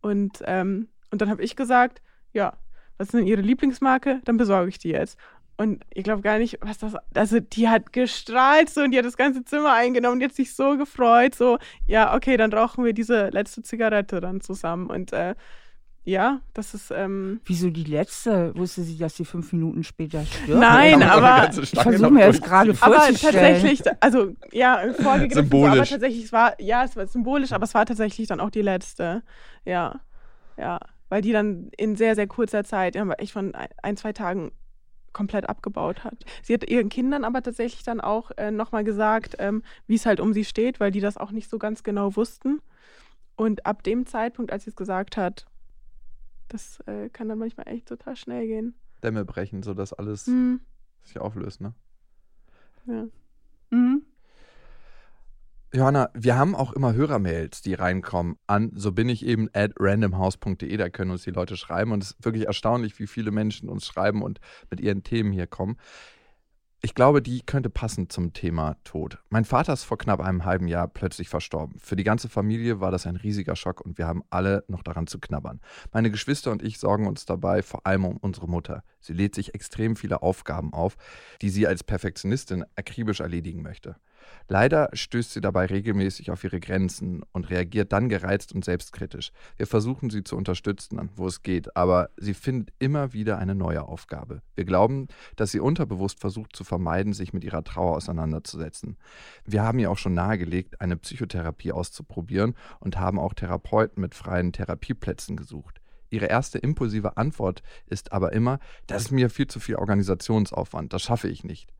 Und, 0.00 0.42
ähm, 0.46 0.88
und 1.10 1.20
dann 1.20 1.28
habe 1.28 1.42
ich 1.42 1.54
gesagt, 1.56 2.00
ja, 2.32 2.54
was 2.98 3.08
ist 3.08 3.14
denn 3.14 3.26
ihre 3.26 3.42
Lieblingsmarke? 3.42 4.20
Dann 4.24 4.38
besorge 4.38 4.70
ich 4.70 4.78
die 4.78 4.88
jetzt. 4.88 5.18
Und 5.58 5.84
ich 5.94 6.04
glaube 6.04 6.20
gar 6.22 6.38
nicht, 6.38 6.58
was 6.60 6.76
das, 6.78 6.94
also 7.14 7.40
die 7.40 7.68
hat 7.68 7.92
gestrahlt 7.92 8.68
so 8.68 8.82
und 8.82 8.90
die 8.90 8.98
hat 8.98 9.06
das 9.06 9.16
ganze 9.16 9.42
Zimmer 9.44 9.72
eingenommen, 9.72 10.20
die 10.20 10.26
hat 10.26 10.34
sich 10.34 10.54
so 10.54 10.76
gefreut, 10.76 11.34
so, 11.34 11.58
ja, 11.86 12.14
okay, 12.14 12.36
dann 12.36 12.52
rauchen 12.52 12.84
wir 12.84 12.92
diese 12.92 13.30
letzte 13.30 13.62
Zigarette 13.62 14.20
dann 14.20 14.42
zusammen. 14.42 14.88
Und 14.90 15.14
äh, 15.14 15.34
ja, 16.04 16.40
das 16.54 16.74
ist, 16.74 16.92
ähm, 16.94 17.40
Wieso 17.46 17.70
die 17.70 17.84
letzte? 17.84 18.54
Wusste 18.56 18.82
sie, 18.82 18.96
dass 18.98 19.16
sie 19.16 19.24
fünf 19.24 19.52
Minuten 19.52 19.82
später 19.82 20.24
stirbt? 20.26 20.60
Nein, 20.60 21.00
Ja, 21.00 21.12
aber 21.16 21.48
Ich 21.58 21.68
Stange 21.70 21.82
versuche 21.84 22.02
noch 22.02 22.10
mir 22.10 22.26
jetzt 22.26 22.42
gerade 22.42 22.66
durchziehen. 22.66 22.86
aber 22.92 23.00
vorzustellen. 23.00 23.54
tatsächlich, 23.54 23.82
also 24.00 24.32
ja, 24.52 24.78
vorgegriffen, 25.00 25.32
so, 25.32 25.38
aber 25.40 25.42
Symbolisch. 25.74 25.90
tatsächlich, 25.90 26.24
es 26.26 26.32
war, 26.32 26.60
ja, 26.60 26.84
es 26.84 26.94
war 26.96 27.06
symbolisch, 27.08 27.52
aber 27.52 27.64
es 27.64 27.74
war 27.74 27.86
tatsächlich 27.86 28.28
dann 28.28 28.40
auch 28.40 28.50
die 28.50 28.62
letzte. 28.62 29.22
Ja, 29.64 30.00
ja, 30.58 30.78
weil 31.08 31.22
die 31.22 31.32
dann 31.32 31.70
in 31.76 31.96
sehr, 31.96 32.14
sehr 32.14 32.26
kurzer 32.28 32.62
Zeit, 32.62 32.94
ja, 32.94 33.10
echt 33.14 33.32
von 33.32 33.54
ein, 33.82 33.96
zwei 33.96 34.12
Tagen 34.12 34.52
komplett 35.16 35.48
abgebaut 35.48 36.04
hat. 36.04 36.24
Sie 36.42 36.52
hat 36.52 36.68
ihren 36.68 36.90
Kindern 36.90 37.24
aber 37.24 37.42
tatsächlich 37.42 37.82
dann 37.82 38.02
auch 38.02 38.30
äh, 38.36 38.50
nochmal 38.50 38.84
gesagt, 38.84 39.36
ähm, 39.38 39.62
wie 39.86 39.94
es 39.94 40.04
halt 40.04 40.20
um 40.20 40.34
sie 40.34 40.44
steht, 40.44 40.78
weil 40.78 40.90
die 40.90 41.00
das 41.00 41.16
auch 41.16 41.30
nicht 41.32 41.48
so 41.48 41.58
ganz 41.58 41.82
genau 41.82 42.14
wussten. 42.16 42.60
Und 43.34 43.64
ab 43.64 43.82
dem 43.82 44.04
Zeitpunkt, 44.06 44.52
als 44.52 44.64
sie 44.64 44.70
es 44.70 44.76
gesagt 44.76 45.16
hat, 45.16 45.46
das 46.48 46.80
äh, 46.86 47.08
kann 47.08 47.28
dann 47.28 47.38
manchmal 47.38 47.66
echt 47.68 47.88
total 47.88 48.14
schnell 48.14 48.46
gehen. 48.46 48.74
Dämme 49.02 49.24
brechen, 49.24 49.62
sodass 49.62 49.94
alles 49.94 50.26
Hm, 50.26 50.60
sich 51.02 51.18
auflöst, 51.18 51.60
ne? 51.62 51.72
ja. 52.86 53.06
Mhm. 53.70 54.02
Johanna, 55.76 56.08
wir 56.14 56.38
haben 56.38 56.54
auch 56.54 56.72
immer 56.72 56.94
Hörermails, 56.94 57.60
die 57.60 57.74
reinkommen 57.74 58.38
an 58.46 58.72
so 58.74 58.92
bin 58.92 59.10
ich 59.10 59.26
eben 59.26 59.50
at 59.52 59.72
randomhouse.de, 59.78 60.74
da 60.74 60.88
können 60.88 61.10
uns 61.10 61.24
die 61.24 61.32
Leute 61.32 61.58
schreiben 61.58 61.92
und 61.92 62.02
es 62.02 62.12
ist 62.12 62.24
wirklich 62.24 62.46
erstaunlich, 62.46 62.98
wie 62.98 63.06
viele 63.06 63.30
Menschen 63.30 63.68
uns 63.68 63.84
schreiben 63.84 64.22
und 64.22 64.40
mit 64.70 64.80
ihren 64.80 65.02
Themen 65.02 65.32
hier 65.32 65.46
kommen. 65.46 65.76
Ich 66.80 66.94
glaube, 66.94 67.20
die 67.20 67.42
könnte 67.42 67.68
passen 67.68 68.08
zum 68.08 68.32
Thema 68.32 68.78
Tod. 68.84 69.18
Mein 69.28 69.44
Vater 69.44 69.74
ist 69.74 69.84
vor 69.84 69.98
knapp 69.98 70.20
einem 70.20 70.46
halben 70.46 70.66
Jahr 70.66 70.88
plötzlich 70.88 71.28
verstorben. 71.28 71.78
Für 71.78 71.96
die 71.96 72.04
ganze 72.04 72.30
Familie 72.30 72.80
war 72.80 72.90
das 72.90 73.06
ein 73.06 73.16
riesiger 73.16 73.54
Schock 73.54 73.82
und 73.82 73.98
wir 73.98 74.06
haben 74.06 74.22
alle 74.30 74.64
noch 74.68 74.82
daran 74.82 75.06
zu 75.06 75.18
knabbern. 75.18 75.60
Meine 75.92 76.10
Geschwister 76.10 76.52
und 76.52 76.62
ich 76.62 76.78
sorgen 76.78 77.06
uns 77.06 77.26
dabei 77.26 77.62
vor 77.62 77.86
allem 77.86 78.06
um 78.06 78.16
unsere 78.16 78.48
Mutter. 78.48 78.82
Sie 79.00 79.12
lädt 79.12 79.34
sich 79.34 79.54
extrem 79.54 79.94
viele 79.94 80.22
Aufgaben 80.22 80.72
auf, 80.72 80.96
die 81.42 81.50
sie 81.50 81.66
als 81.66 81.84
Perfektionistin 81.84 82.64
akribisch 82.76 83.20
erledigen 83.20 83.60
möchte. 83.60 83.96
Leider 84.48 84.90
stößt 84.92 85.32
sie 85.32 85.40
dabei 85.40 85.66
regelmäßig 85.66 86.30
auf 86.30 86.44
ihre 86.44 86.60
Grenzen 86.60 87.22
und 87.32 87.50
reagiert 87.50 87.92
dann 87.92 88.08
gereizt 88.08 88.54
und 88.54 88.64
selbstkritisch. 88.64 89.32
Wir 89.56 89.66
versuchen 89.66 90.10
sie 90.10 90.22
zu 90.22 90.36
unterstützen, 90.36 91.10
wo 91.16 91.26
es 91.26 91.42
geht, 91.42 91.76
aber 91.76 92.10
sie 92.16 92.34
findet 92.34 92.72
immer 92.78 93.12
wieder 93.12 93.38
eine 93.38 93.54
neue 93.54 93.82
Aufgabe. 93.82 94.42
Wir 94.54 94.64
glauben, 94.64 95.08
dass 95.36 95.50
sie 95.50 95.60
unterbewusst 95.60 96.20
versucht 96.20 96.54
zu 96.54 96.64
vermeiden, 96.64 97.12
sich 97.12 97.32
mit 97.32 97.44
ihrer 97.44 97.64
Trauer 97.64 97.96
auseinanderzusetzen. 97.96 98.96
Wir 99.44 99.62
haben 99.62 99.78
ihr 99.78 99.90
auch 99.90 99.98
schon 99.98 100.14
nahegelegt, 100.14 100.80
eine 100.80 100.96
Psychotherapie 100.96 101.72
auszuprobieren 101.72 102.54
und 102.80 102.98
haben 102.98 103.18
auch 103.18 103.34
Therapeuten 103.34 104.00
mit 104.00 104.14
freien 104.14 104.52
Therapieplätzen 104.52 105.36
gesucht. 105.36 105.80
Ihre 106.10 106.26
erste 106.26 106.58
impulsive 106.58 107.16
Antwort 107.16 107.62
ist 107.86 108.12
aber 108.12 108.32
immer, 108.32 108.58
das 108.86 109.02
ist 109.02 109.10
mir 109.10 109.28
viel 109.28 109.48
zu 109.48 109.60
viel 109.60 109.76
Organisationsaufwand, 109.76 110.92
das 110.92 111.02
schaffe 111.02 111.28
ich 111.28 111.44
nicht. 111.44 111.72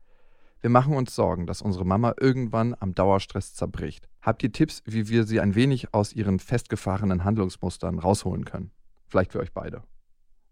Wir 0.61 0.69
machen 0.69 0.95
uns 0.95 1.13
Sorgen, 1.13 1.45
dass 1.45 1.61
unsere 1.61 1.85
Mama 1.85 2.13
irgendwann 2.19 2.75
am 2.79 2.95
Dauerstress 2.95 3.53
zerbricht. 3.53 4.09
Habt 4.21 4.41
ihr 4.43 4.51
Tipps, 4.51 4.81
wie 4.85 5.07
wir 5.07 5.23
sie 5.23 5.39
ein 5.39 5.55
wenig 5.55 5.93
aus 5.93 6.13
ihren 6.13 6.39
festgefahrenen 6.39 7.23
Handlungsmustern 7.23 7.99
rausholen 7.99 8.45
können? 8.45 8.71
Vielleicht 9.07 9.33
für 9.33 9.39
euch 9.39 9.53
beide. 9.53 9.83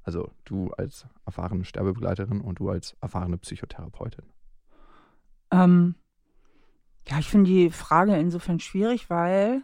Also 0.03 0.32
du 0.45 0.72
als 0.72 1.08
erfahrene 1.26 1.66
Sterbebegleiterin 1.66 2.41
und 2.41 2.60
du 2.60 2.70
als 2.70 2.95
erfahrene 3.01 3.38
Psychotherapeutin. 3.38 4.26
Ähm, 5.51 5.95
ja, 7.08 7.20
ich 7.20 7.28
finde 7.28 7.49
die 7.49 7.72
Frage 7.72 8.16
insofern 8.16 8.60
schwierig, 8.60 9.10
weil 9.10 9.64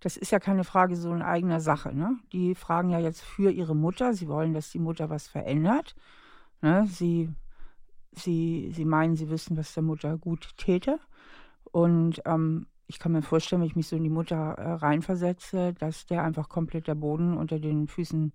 das 0.00 0.16
ist 0.16 0.32
ja 0.32 0.40
keine 0.40 0.64
Frage 0.64 0.96
so 0.96 1.12
in 1.12 1.22
eigener 1.22 1.60
Sache. 1.60 1.94
Ne? 1.94 2.16
Die 2.32 2.54
fragen 2.54 2.90
ja 2.90 2.98
jetzt 2.98 3.22
für 3.22 3.50
ihre 3.50 3.76
Mutter. 3.76 4.14
Sie 4.14 4.28
wollen, 4.28 4.54
dass 4.54 4.70
die 4.70 4.78
Mutter 4.78 5.10
was 5.10 5.28
verändert. 5.28 5.94
Ne? 6.62 6.86
Sie, 6.88 7.30
sie, 8.12 8.70
sie 8.72 8.84
meinen, 8.84 9.16
sie 9.16 9.30
wissen, 9.30 9.56
was 9.56 9.74
der 9.74 9.82
Mutter 9.82 10.18
gut 10.18 10.56
täte. 10.56 10.98
Und 11.64 12.22
ähm, 12.24 12.66
ich 12.86 12.98
kann 12.98 13.12
mir 13.12 13.22
vorstellen, 13.22 13.62
wenn 13.62 13.68
ich 13.68 13.76
mich 13.76 13.88
so 13.88 13.96
in 13.96 14.02
die 14.02 14.10
Mutter 14.10 14.36
äh, 14.36 14.72
reinversetze, 14.72 15.74
dass 15.74 16.06
der 16.06 16.24
einfach 16.24 16.48
komplett 16.48 16.88
der 16.88 16.96
Boden 16.96 17.36
unter 17.36 17.60
den 17.60 17.86
Füßen 17.86 18.32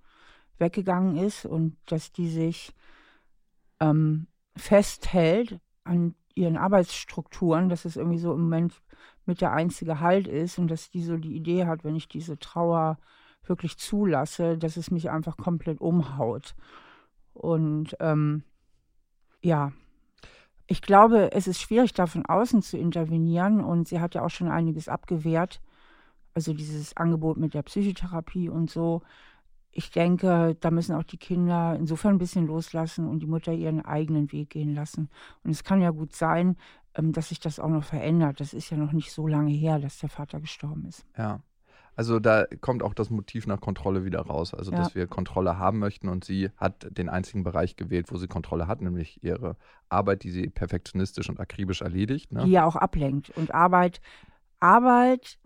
weggegangen 0.58 1.18
ist 1.18 1.46
und 1.46 1.76
dass 1.86 2.14
die 2.14 2.30
sich 2.30 2.74
ähm, 3.82 4.28
festhält 4.56 5.60
an 5.84 6.16
ihren 6.36 6.58
Arbeitsstrukturen, 6.58 7.70
dass 7.70 7.86
es 7.86 7.98
irgendwie 7.98 8.20
so 8.20 8.34
im 8.34 8.42
Moment 8.42 8.82
mit 9.26 9.42
der 9.42 9.52
einzige 9.52 10.00
Halt 10.00 10.28
ist 10.28 10.58
und 10.58 10.70
dass 10.70 10.90
die 10.90 11.04
so 11.04 11.18
die 11.18 11.36
Idee 11.36 11.66
hat, 11.66 11.84
wenn 11.84 11.96
ich 11.96 12.08
diese 12.08 12.38
Trauer 12.40 12.98
wirklich 13.44 13.78
zulasse, 13.78 14.58
dass 14.58 14.78
es 14.78 14.92
mich 14.92 15.10
einfach 15.10 15.38
komplett 15.38 15.82
umhaut. 15.82 16.56
Und 17.34 17.96
ähm, 18.00 18.44
ja, 19.46 19.72
ich 20.68 20.82
glaube, 20.82 21.32
es 21.32 21.48
ist 21.48 21.62
schwierig, 21.62 21.94
da 21.94 22.08
von 22.08 22.26
außen 22.26 22.64
zu 22.64 22.78
intervenieren 22.78 23.64
und 23.64 23.88
sie 23.88 24.00
hat 24.00 24.16
ja 24.16 24.24
auch 24.24 24.30
schon 24.30 24.48
einiges 24.48 24.90
abgewehrt. 24.90 25.62
Also 26.34 26.54
dieses 26.54 26.98
Angebot 26.98 27.38
mit 27.38 27.54
der 27.54 27.62
Psychotherapie 27.62 28.50
und 28.50 28.70
so. 28.70 29.04
Ich 29.72 29.92
denke, 29.92 30.58
da 30.60 30.72
müssen 30.72 30.96
auch 30.96 31.04
die 31.04 31.18
Kinder 31.18 31.76
insofern 31.78 32.16
ein 32.16 32.18
bisschen 32.18 32.48
loslassen 32.48 33.08
und 33.08 33.20
die 33.20 33.28
Mutter 33.28 33.54
ihren 33.54 33.86
eigenen 33.86 34.32
Weg 34.32 34.50
gehen 34.50 34.74
lassen. 34.74 35.10
Und 35.44 35.52
es 35.52 35.64
kann 35.64 35.82
ja 35.82 35.92
gut 35.92 36.16
sein, 36.16 36.58
ähm, 36.96 37.12
dass 37.12 37.30
sich 37.30 37.40
das 37.40 37.60
auch 37.60 37.70
noch 37.70 37.84
verändert. 37.84 38.40
Das 38.40 38.54
ist 38.54 38.72
ja 38.72 38.78
noch 38.78 38.94
nicht 38.94 39.12
so 39.12 39.28
lange 39.28 39.52
her, 39.52 39.78
dass 39.80 40.00
der 40.00 40.10
Vater 40.10 40.40
gestorben 40.40 40.86
ist. 40.86 41.06
Ja. 41.18 41.42
Also 41.96 42.20
da 42.20 42.46
kommt 42.62 42.84
auch 42.84 42.94
das 42.94 43.10
Motiv 43.10 43.48
nach 43.48 43.62
Kontrolle 43.62 44.04
wieder 44.06 44.22
raus. 44.22 44.54
Also 44.54 44.72
Ja. 44.72 44.78
dass 44.80 44.96
wir 44.96 45.08
Kontrolle 45.08 45.58
haben 45.58 45.80
möchten 45.80 46.10
und 46.10 46.26
sie 46.26 46.50
hat 46.58 46.88
den 46.90 47.10
einzigen 47.10 47.44
Bereich 47.44 47.76
gewählt, 47.76 48.12
wo 48.12 48.18
sie 48.18 48.28
Kontrolle 48.28 48.68
hat, 48.68 48.82
nämlich 48.82 49.24
ihre 49.24 49.56
Arbeit, 49.90 50.24
die 50.24 50.32
sie 50.32 50.50
perfektionistisch 50.50 51.30
und 51.30 51.40
akribisch 51.40 51.82
erledigt. 51.82 52.32
Ne? 52.32 52.44
die 52.46 52.52
ja 52.52 52.66
auch 52.66 52.76
ablenkt. 52.76 53.30
Und 53.38 53.54
Arbeit, 53.54 54.02
Arbeit 54.60 55.38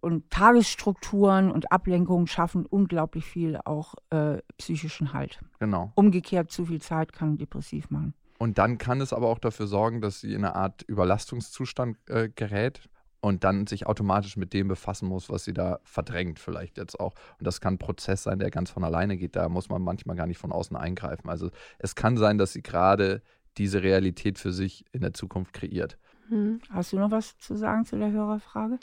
und 0.00 0.30
Tagesstrukturen 0.30 1.50
und 1.50 1.70
Ablenkungen 1.70 2.26
schaffen 2.26 2.66
unglaublich 2.66 3.24
viel 3.24 3.58
auch 3.64 3.94
äh, 4.10 4.38
psychischen 4.58 5.12
Halt. 5.12 5.40
Genau. 5.60 5.92
Umgekehrt, 5.94 6.50
zu 6.50 6.66
viel 6.66 6.80
Zeit 6.80 7.12
kann 7.12 7.38
depressiv 7.38 7.90
machen. 7.90 8.14
Und 8.38 8.58
dann 8.58 8.78
kann 8.78 9.00
es 9.00 9.12
aber 9.12 9.28
auch 9.28 9.38
dafür 9.38 9.68
sorgen, 9.68 10.00
dass 10.00 10.20
sie 10.20 10.34
in 10.34 10.44
eine 10.44 10.56
Art 10.56 10.82
Überlastungszustand 10.82 11.96
äh, 12.08 12.28
gerät 12.28 12.88
und 13.22 13.44
dann 13.44 13.68
sich 13.68 13.86
automatisch 13.86 14.36
mit 14.36 14.52
dem 14.52 14.68
befassen 14.68 15.08
muss, 15.08 15.30
was 15.30 15.44
sie 15.44 15.54
da 15.54 15.78
verdrängt, 15.84 16.40
vielleicht 16.40 16.76
jetzt 16.76 16.98
auch. 16.98 17.14
Und 17.38 17.46
das 17.46 17.60
kann 17.60 17.74
ein 17.74 17.78
Prozess 17.78 18.24
sein, 18.24 18.40
der 18.40 18.50
ganz 18.50 18.70
von 18.70 18.82
alleine 18.82 19.16
geht. 19.16 19.36
Da 19.36 19.48
muss 19.48 19.68
man 19.68 19.80
manchmal 19.80 20.16
gar 20.16 20.26
nicht 20.26 20.38
von 20.38 20.50
außen 20.50 20.76
eingreifen. 20.76 21.30
Also 21.30 21.50
es 21.78 21.94
kann 21.94 22.16
sein, 22.16 22.36
dass 22.36 22.52
sie 22.52 22.62
gerade 22.62 23.22
diese 23.58 23.82
Realität 23.82 24.38
für 24.38 24.52
sich 24.52 24.84
in 24.92 25.02
der 25.02 25.14
Zukunft 25.14 25.52
kreiert. 25.52 25.98
Hm. 26.28 26.60
Hast 26.70 26.92
du 26.92 26.98
noch 26.98 27.12
was 27.12 27.38
zu 27.38 27.56
sagen 27.56 27.84
zu 27.84 27.96
der 27.96 28.10
Hörerfrage? 28.10 28.80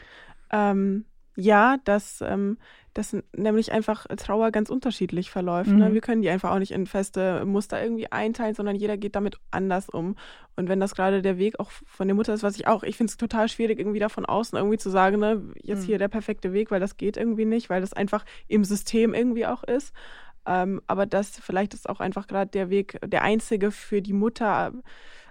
Ähm, 0.52 1.06
ja, 1.40 1.78
dass, 1.86 2.22
ähm, 2.22 2.58
dass 2.94 3.16
nämlich 3.36 3.72
einfach 3.72 4.06
Trauer 4.18 4.52
ganz 4.52 4.70
unterschiedlich 4.70 5.32
verläuft. 5.32 5.72
Ne? 5.72 5.90
Mhm. 5.90 5.94
Wir 5.94 6.02
können 6.02 6.22
die 6.22 6.30
einfach 6.30 6.52
auch 6.52 6.60
nicht 6.60 6.72
in 6.72 6.86
feste 6.86 7.46
Muster 7.46 7.82
irgendwie 7.82 8.12
einteilen, 8.12 8.56
sondern 8.56 8.76
jeder 8.76 8.98
geht 8.98 9.16
damit 9.16 9.38
anders 9.52 9.90
um. 9.90 10.16
Und 10.58 10.68
wenn 10.68 10.80
das 10.80 10.96
gerade 10.96 11.22
der 11.22 11.38
Weg 11.38 11.60
auch 11.60 11.72
von 11.72 12.08
der 12.08 12.16
Mutter 12.16 12.34
ist, 12.34 12.44
was 12.44 12.56
ich 12.58 12.68
auch, 12.68 12.84
ich 12.84 12.98
finde 12.98 13.12
es 13.12 13.18
total 13.18 13.48
schwierig, 13.48 13.80
irgendwie 13.80 14.00
da 14.00 14.10
von 14.10 14.26
außen 14.26 14.58
irgendwie 14.58 14.78
zu 14.78 14.90
sagen, 14.90 15.20
ne, 15.20 15.42
jetzt 15.64 15.82
Mhm. 15.84 15.86
hier 15.86 15.98
der 15.98 16.10
perfekte 16.10 16.52
Weg, 16.52 16.72
weil 16.72 16.80
das 16.80 16.98
geht 16.98 17.16
irgendwie 17.16 17.46
nicht, 17.46 17.70
weil 17.70 17.82
das 17.82 17.94
einfach 17.94 18.26
im 18.48 18.64
System 18.66 19.14
irgendwie 19.14 19.46
auch 19.46 19.64
ist. 19.64 19.94
Ähm, 20.46 20.82
aber 20.88 21.06
das 21.06 21.40
vielleicht 21.40 21.74
ist 21.74 21.88
auch 21.88 22.00
einfach 22.00 22.28
gerade 22.28 22.50
der 22.52 22.70
Weg, 22.70 23.00
der 23.06 23.22
einzige 23.22 23.72
für 23.72 24.02
die 24.02 24.14
Mutter 24.14 24.74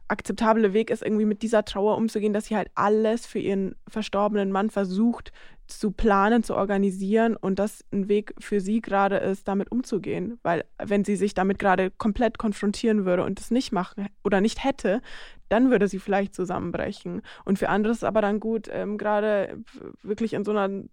akzeptable 0.07 0.73
Weg 0.73 0.91
ist, 0.91 1.03
irgendwie 1.03 1.27
mit 1.27 1.43
dieser 1.43 1.65
Trauer 1.65 1.97
umzugehen, 1.97 2.33
dass 2.33 2.47
sie 2.47 2.57
halt 2.57 2.71
alles 2.75 3.27
für 3.27 3.39
ihren 3.39 3.75
verstorbenen 3.89 4.51
Mann 4.51 4.71
versucht 4.71 5.33
zu 5.69 5.91
planen, 5.91 6.43
zu 6.43 6.57
organisieren 6.57 7.37
und 7.37 7.59
das 7.59 7.85
ein 7.93 8.09
Weg 8.09 8.35
für 8.39 8.61
sie 8.61 8.81
gerade 8.81 9.17
ist, 9.19 9.47
damit 9.47 9.71
umzugehen. 9.71 10.39
Weil 10.43 10.65
wenn 10.83 11.05
sie 11.05 11.17
sich 11.17 11.35
damit 11.35 11.59
gerade 11.59 11.91
komplett 11.91 12.39
konfrontieren 12.39 13.05
würde 13.05 13.25
und 13.25 13.39
es 13.39 13.51
nicht 13.51 13.71
machen 13.71 14.09
oder 14.25 14.41
nicht 14.41 14.65
hätte, 14.65 15.01
dann 15.49 15.71
würde 15.71 15.89
sie 15.89 15.99
vielleicht 15.99 16.35
zusammenbrechen. 16.35 17.23
Und 17.45 17.59
für 17.59 17.69
andere 17.69 17.93
ist 17.93 17.99
es 17.99 18.05
aber 18.05 18.21
dann 18.23 18.41
gut, 18.41 18.69
ähm, 18.71 18.99
gerade 18.99 19.63
wirklich 20.03 20.33
in 20.33 20.45
so 20.45 20.51
einer 20.51 20.85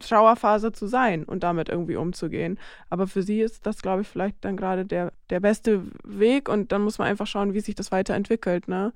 Trauerphase 0.00 0.72
zu 0.72 0.86
sein 0.86 1.24
und 1.24 1.42
damit 1.42 1.68
irgendwie 1.68 1.96
umzugehen. 1.96 2.58
Aber 2.90 3.06
für 3.06 3.22
sie 3.22 3.40
ist 3.40 3.66
das, 3.66 3.82
glaube 3.82 4.02
ich, 4.02 4.08
vielleicht 4.08 4.44
dann 4.44 4.56
gerade 4.56 4.84
der, 4.84 5.12
der 5.30 5.40
beste 5.40 5.84
Weg 6.04 6.48
und 6.48 6.72
dann 6.72 6.82
muss 6.82 6.98
man 6.98 7.08
einfach 7.08 7.26
schauen, 7.26 7.54
wie 7.54 7.60
sich 7.60 7.74
das 7.74 7.92
weiterentwickelt, 7.92 8.68
ne? 8.68 8.92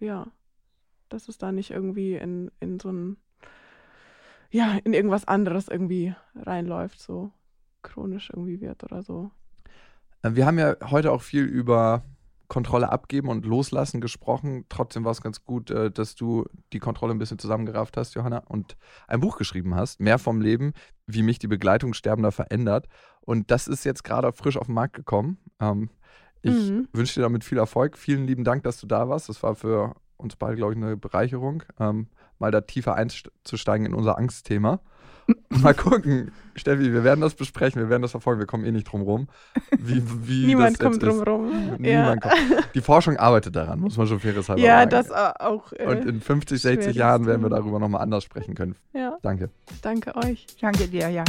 Ja. 0.00 0.26
Dass 1.08 1.28
es 1.28 1.38
da 1.38 1.52
nicht 1.52 1.70
irgendwie 1.70 2.16
in, 2.16 2.50
in 2.58 2.80
so 2.80 2.90
ein, 2.90 3.16
ja, 4.50 4.78
in 4.84 4.94
irgendwas 4.94 5.26
anderes 5.26 5.68
irgendwie 5.68 6.14
reinläuft, 6.34 7.00
so 7.00 7.32
chronisch 7.82 8.30
irgendwie 8.30 8.60
wird 8.60 8.84
oder 8.84 9.02
so. 9.02 9.30
Äh, 10.22 10.34
Wir 10.34 10.46
haben 10.46 10.58
ja 10.58 10.76
heute 10.90 11.12
auch 11.12 11.22
viel 11.22 11.44
über 11.44 12.02
Kontrolle 12.48 12.90
abgeben 12.90 13.28
und 13.28 13.44
loslassen 13.44 14.00
gesprochen. 14.00 14.66
Trotzdem 14.68 15.04
war 15.04 15.10
es 15.12 15.20
ganz 15.20 15.44
gut, 15.44 15.70
äh, 15.70 15.90
dass 15.90 16.14
du 16.14 16.44
die 16.72 16.78
Kontrolle 16.78 17.12
ein 17.12 17.18
bisschen 17.18 17.38
zusammengerafft 17.40 17.96
hast, 17.96 18.14
Johanna, 18.14 18.38
und 18.46 18.76
ein 19.08 19.20
Buch 19.20 19.36
geschrieben 19.36 19.74
hast, 19.74 20.00
Mehr 20.00 20.18
vom 20.18 20.40
Leben, 20.40 20.72
wie 21.06 21.22
mich 21.22 21.38
die 21.40 21.48
Begleitung 21.48 21.92
Sterbender 21.92 22.30
verändert. 22.32 22.86
Und 23.20 23.50
das 23.50 23.66
ist 23.66 23.84
jetzt 23.84 24.04
gerade 24.04 24.32
frisch 24.32 24.56
auf 24.56 24.66
den 24.66 24.74
Markt 24.74 24.94
gekommen. 24.94 25.38
Ähm, 25.60 25.90
ich 26.42 26.70
Mhm. 26.70 26.86
wünsche 26.92 27.14
dir 27.14 27.22
damit 27.22 27.42
viel 27.42 27.58
Erfolg. 27.58 27.98
Vielen 27.98 28.26
lieben 28.26 28.44
Dank, 28.44 28.62
dass 28.62 28.80
du 28.80 28.86
da 28.86 29.08
warst. 29.08 29.28
Das 29.28 29.42
war 29.42 29.56
für 29.56 29.94
uns 30.16 30.36
beide, 30.36 30.56
glaube 30.56 30.72
ich, 30.72 30.76
eine 30.78 30.96
Bereicherung, 30.96 31.62
ähm, 31.80 32.08
mal 32.38 32.50
da 32.50 32.60
tiefer 32.60 32.94
einzusteigen 32.94 33.86
in 33.86 33.94
unser 33.94 34.18
Angstthema. 34.18 34.80
Mal 35.48 35.74
gucken, 35.74 36.30
Steffi, 36.54 36.92
wir 36.92 37.02
werden 37.02 37.20
das 37.20 37.34
besprechen, 37.34 37.82
wir 37.82 37.88
werden 37.88 38.02
das 38.02 38.12
verfolgen, 38.12 38.38
wir 38.38 38.46
kommen 38.46 38.64
eh 38.64 38.70
nicht 38.70 38.84
drum 38.84 39.02
rum. 39.02 39.26
Wie, 39.76 40.00
wie 40.28 40.46
Niemand 40.46 40.78
das 40.78 40.86
kommt 40.86 41.02
drum 41.02 41.18
ist. 41.20 41.26
rum. 41.26 41.84
Ja, 41.84 42.14
kommt. 42.16 42.34
Die 42.76 42.80
Forschung 42.80 43.16
arbeitet 43.16 43.56
daran, 43.56 43.80
muss 43.80 43.96
man 43.96 44.06
schon 44.06 44.20
faires 44.20 44.48
halber 44.48 44.62
ja 44.62 44.88
sagen. 44.88 44.90
das 44.90 45.10
äh, 45.10 45.32
auch. 45.42 45.72
Äh, 45.72 45.86
Und 45.86 46.04
in 46.06 46.20
50, 46.20 46.62
60 46.62 46.82
schweres 46.84 46.96
Jahren 46.96 47.26
werden 47.26 47.42
wir 47.42 47.48
Thema. 47.48 47.58
darüber 47.60 47.80
nochmal 47.80 48.02
anders 48.02 48.22
sprechen 48.22 48.54
können. 48.54 48.76
ja, 48.92 49.18
Danke. 49.22 49.50
danke 49.82 50.14
euch. 50.14 50.46
Danke 50.60 50.86
dir, 50.86 51.08
ja. 51.08 51.24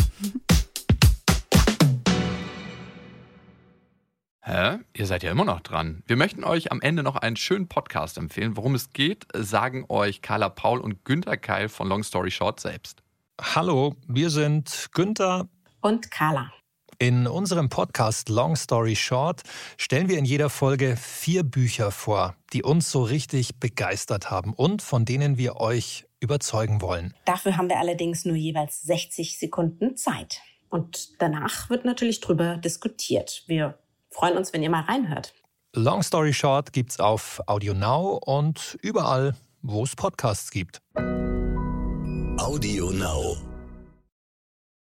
Hä? 4.49 4.79
Ihr 4.93 5.05
seid 5.07 5.23
ja 5.23 5.31
immer 5.31 5.43
noch 5.43 5.59
dran. 5.59 6.03
Wir 6.07 6.15
möchten 6.15 6.45
euch 6.45 6.71
am 6.71 6.79
Ende 6.79 7.03
noch 7.03 7.17
einen 7.17 7.35
schönen 7.35 7.67
Podcast 7.67 8.17
empfehlen. 8.17 8.55
Worum 8.55 8.75
es 8.75 8.93
geht, 8.93 9.25
sagen 9.35 9.83
euch 9.89 10.21
Carla 10.21 10.47
Paul 10.47 10.79
und 10.79 11.03
Günter 11.03 11.35
Keil 11.35 11.67
von 11.67 11.89
Long 11.89 12.01
Story 12.01 12.31
Short 12.31 12.61
selbst. 12.61 13.03
Hallo, 13.41 13.97
wir 14.07 14.29
sind 14.29 14.87
Günther. 14.93 15.49
und 15.81 16.11
Carla. 16.11 16.49
In 16.97 17.27
unserem 17.27 17.67
Podcast 17.67 18.29
Long 18.29 18.55
Story 18.55 18.95
Short 18.95 19.41
stellen 19.75 20.07
wir 20.07 20.17
in 20.17 20.23
jeder 20.23 20.49
Folge 20.49 20.95
vier 20.95 21.43
Bücher 21.43 21.91
vor, 21.91 22.37
die 22.53 22.63
uns 22.63 22.89
so 22.89 23.03
richtig 23.03 23.59
begeistert 23.59 24.31
haben 24.31 24.53
und 24.53 24.81
von 24.81 25.03
denen 25.03 25.37
wir 25.37 25.57
euch 25.57 26.05
überzeugen 26.21 26.81
wollen. 26.81 27.13
Dafür 27.25 27.57
haben 27.57 27.67
wir 27.67 27.79
allerdings 27.79 28.23
nur 28.23 28.37
jeweils 28.37 28.81
60 28.83 29.39
Sekunden 29.39 29.97
Zeit. 29.97 30.39
Und 30.69 31.21
danach 31.21 31.69
wird 31.69 31.83
natürlich 31.83 32.21
drüber 32.21 32.55
diskutiert. 32.55 33.43
Wir 33.47 33.77
freuen 34.17 34.35
uns, 34.35 34.51
wenn 34.51 34.63
ihr 34.63 34.69
mal 34.69 34.81
reinhört. 34.81 35.33
Long 35.75 36.01
Story 36.01 36.33
Short 36.33 36.73
gibt's 36.73 36.99
auf 36.99 37.39
Audio 37.45 37.73
Now 37.73 38.19
und 38.25 38.77
überall, 38.81 39.35
wo 39.61 39.83
es 39.83 39.95
Podcasts 39.95 40.49
gibt. 40.49 40.81
Audio 42.39 42.89
Now. 42.91 43.37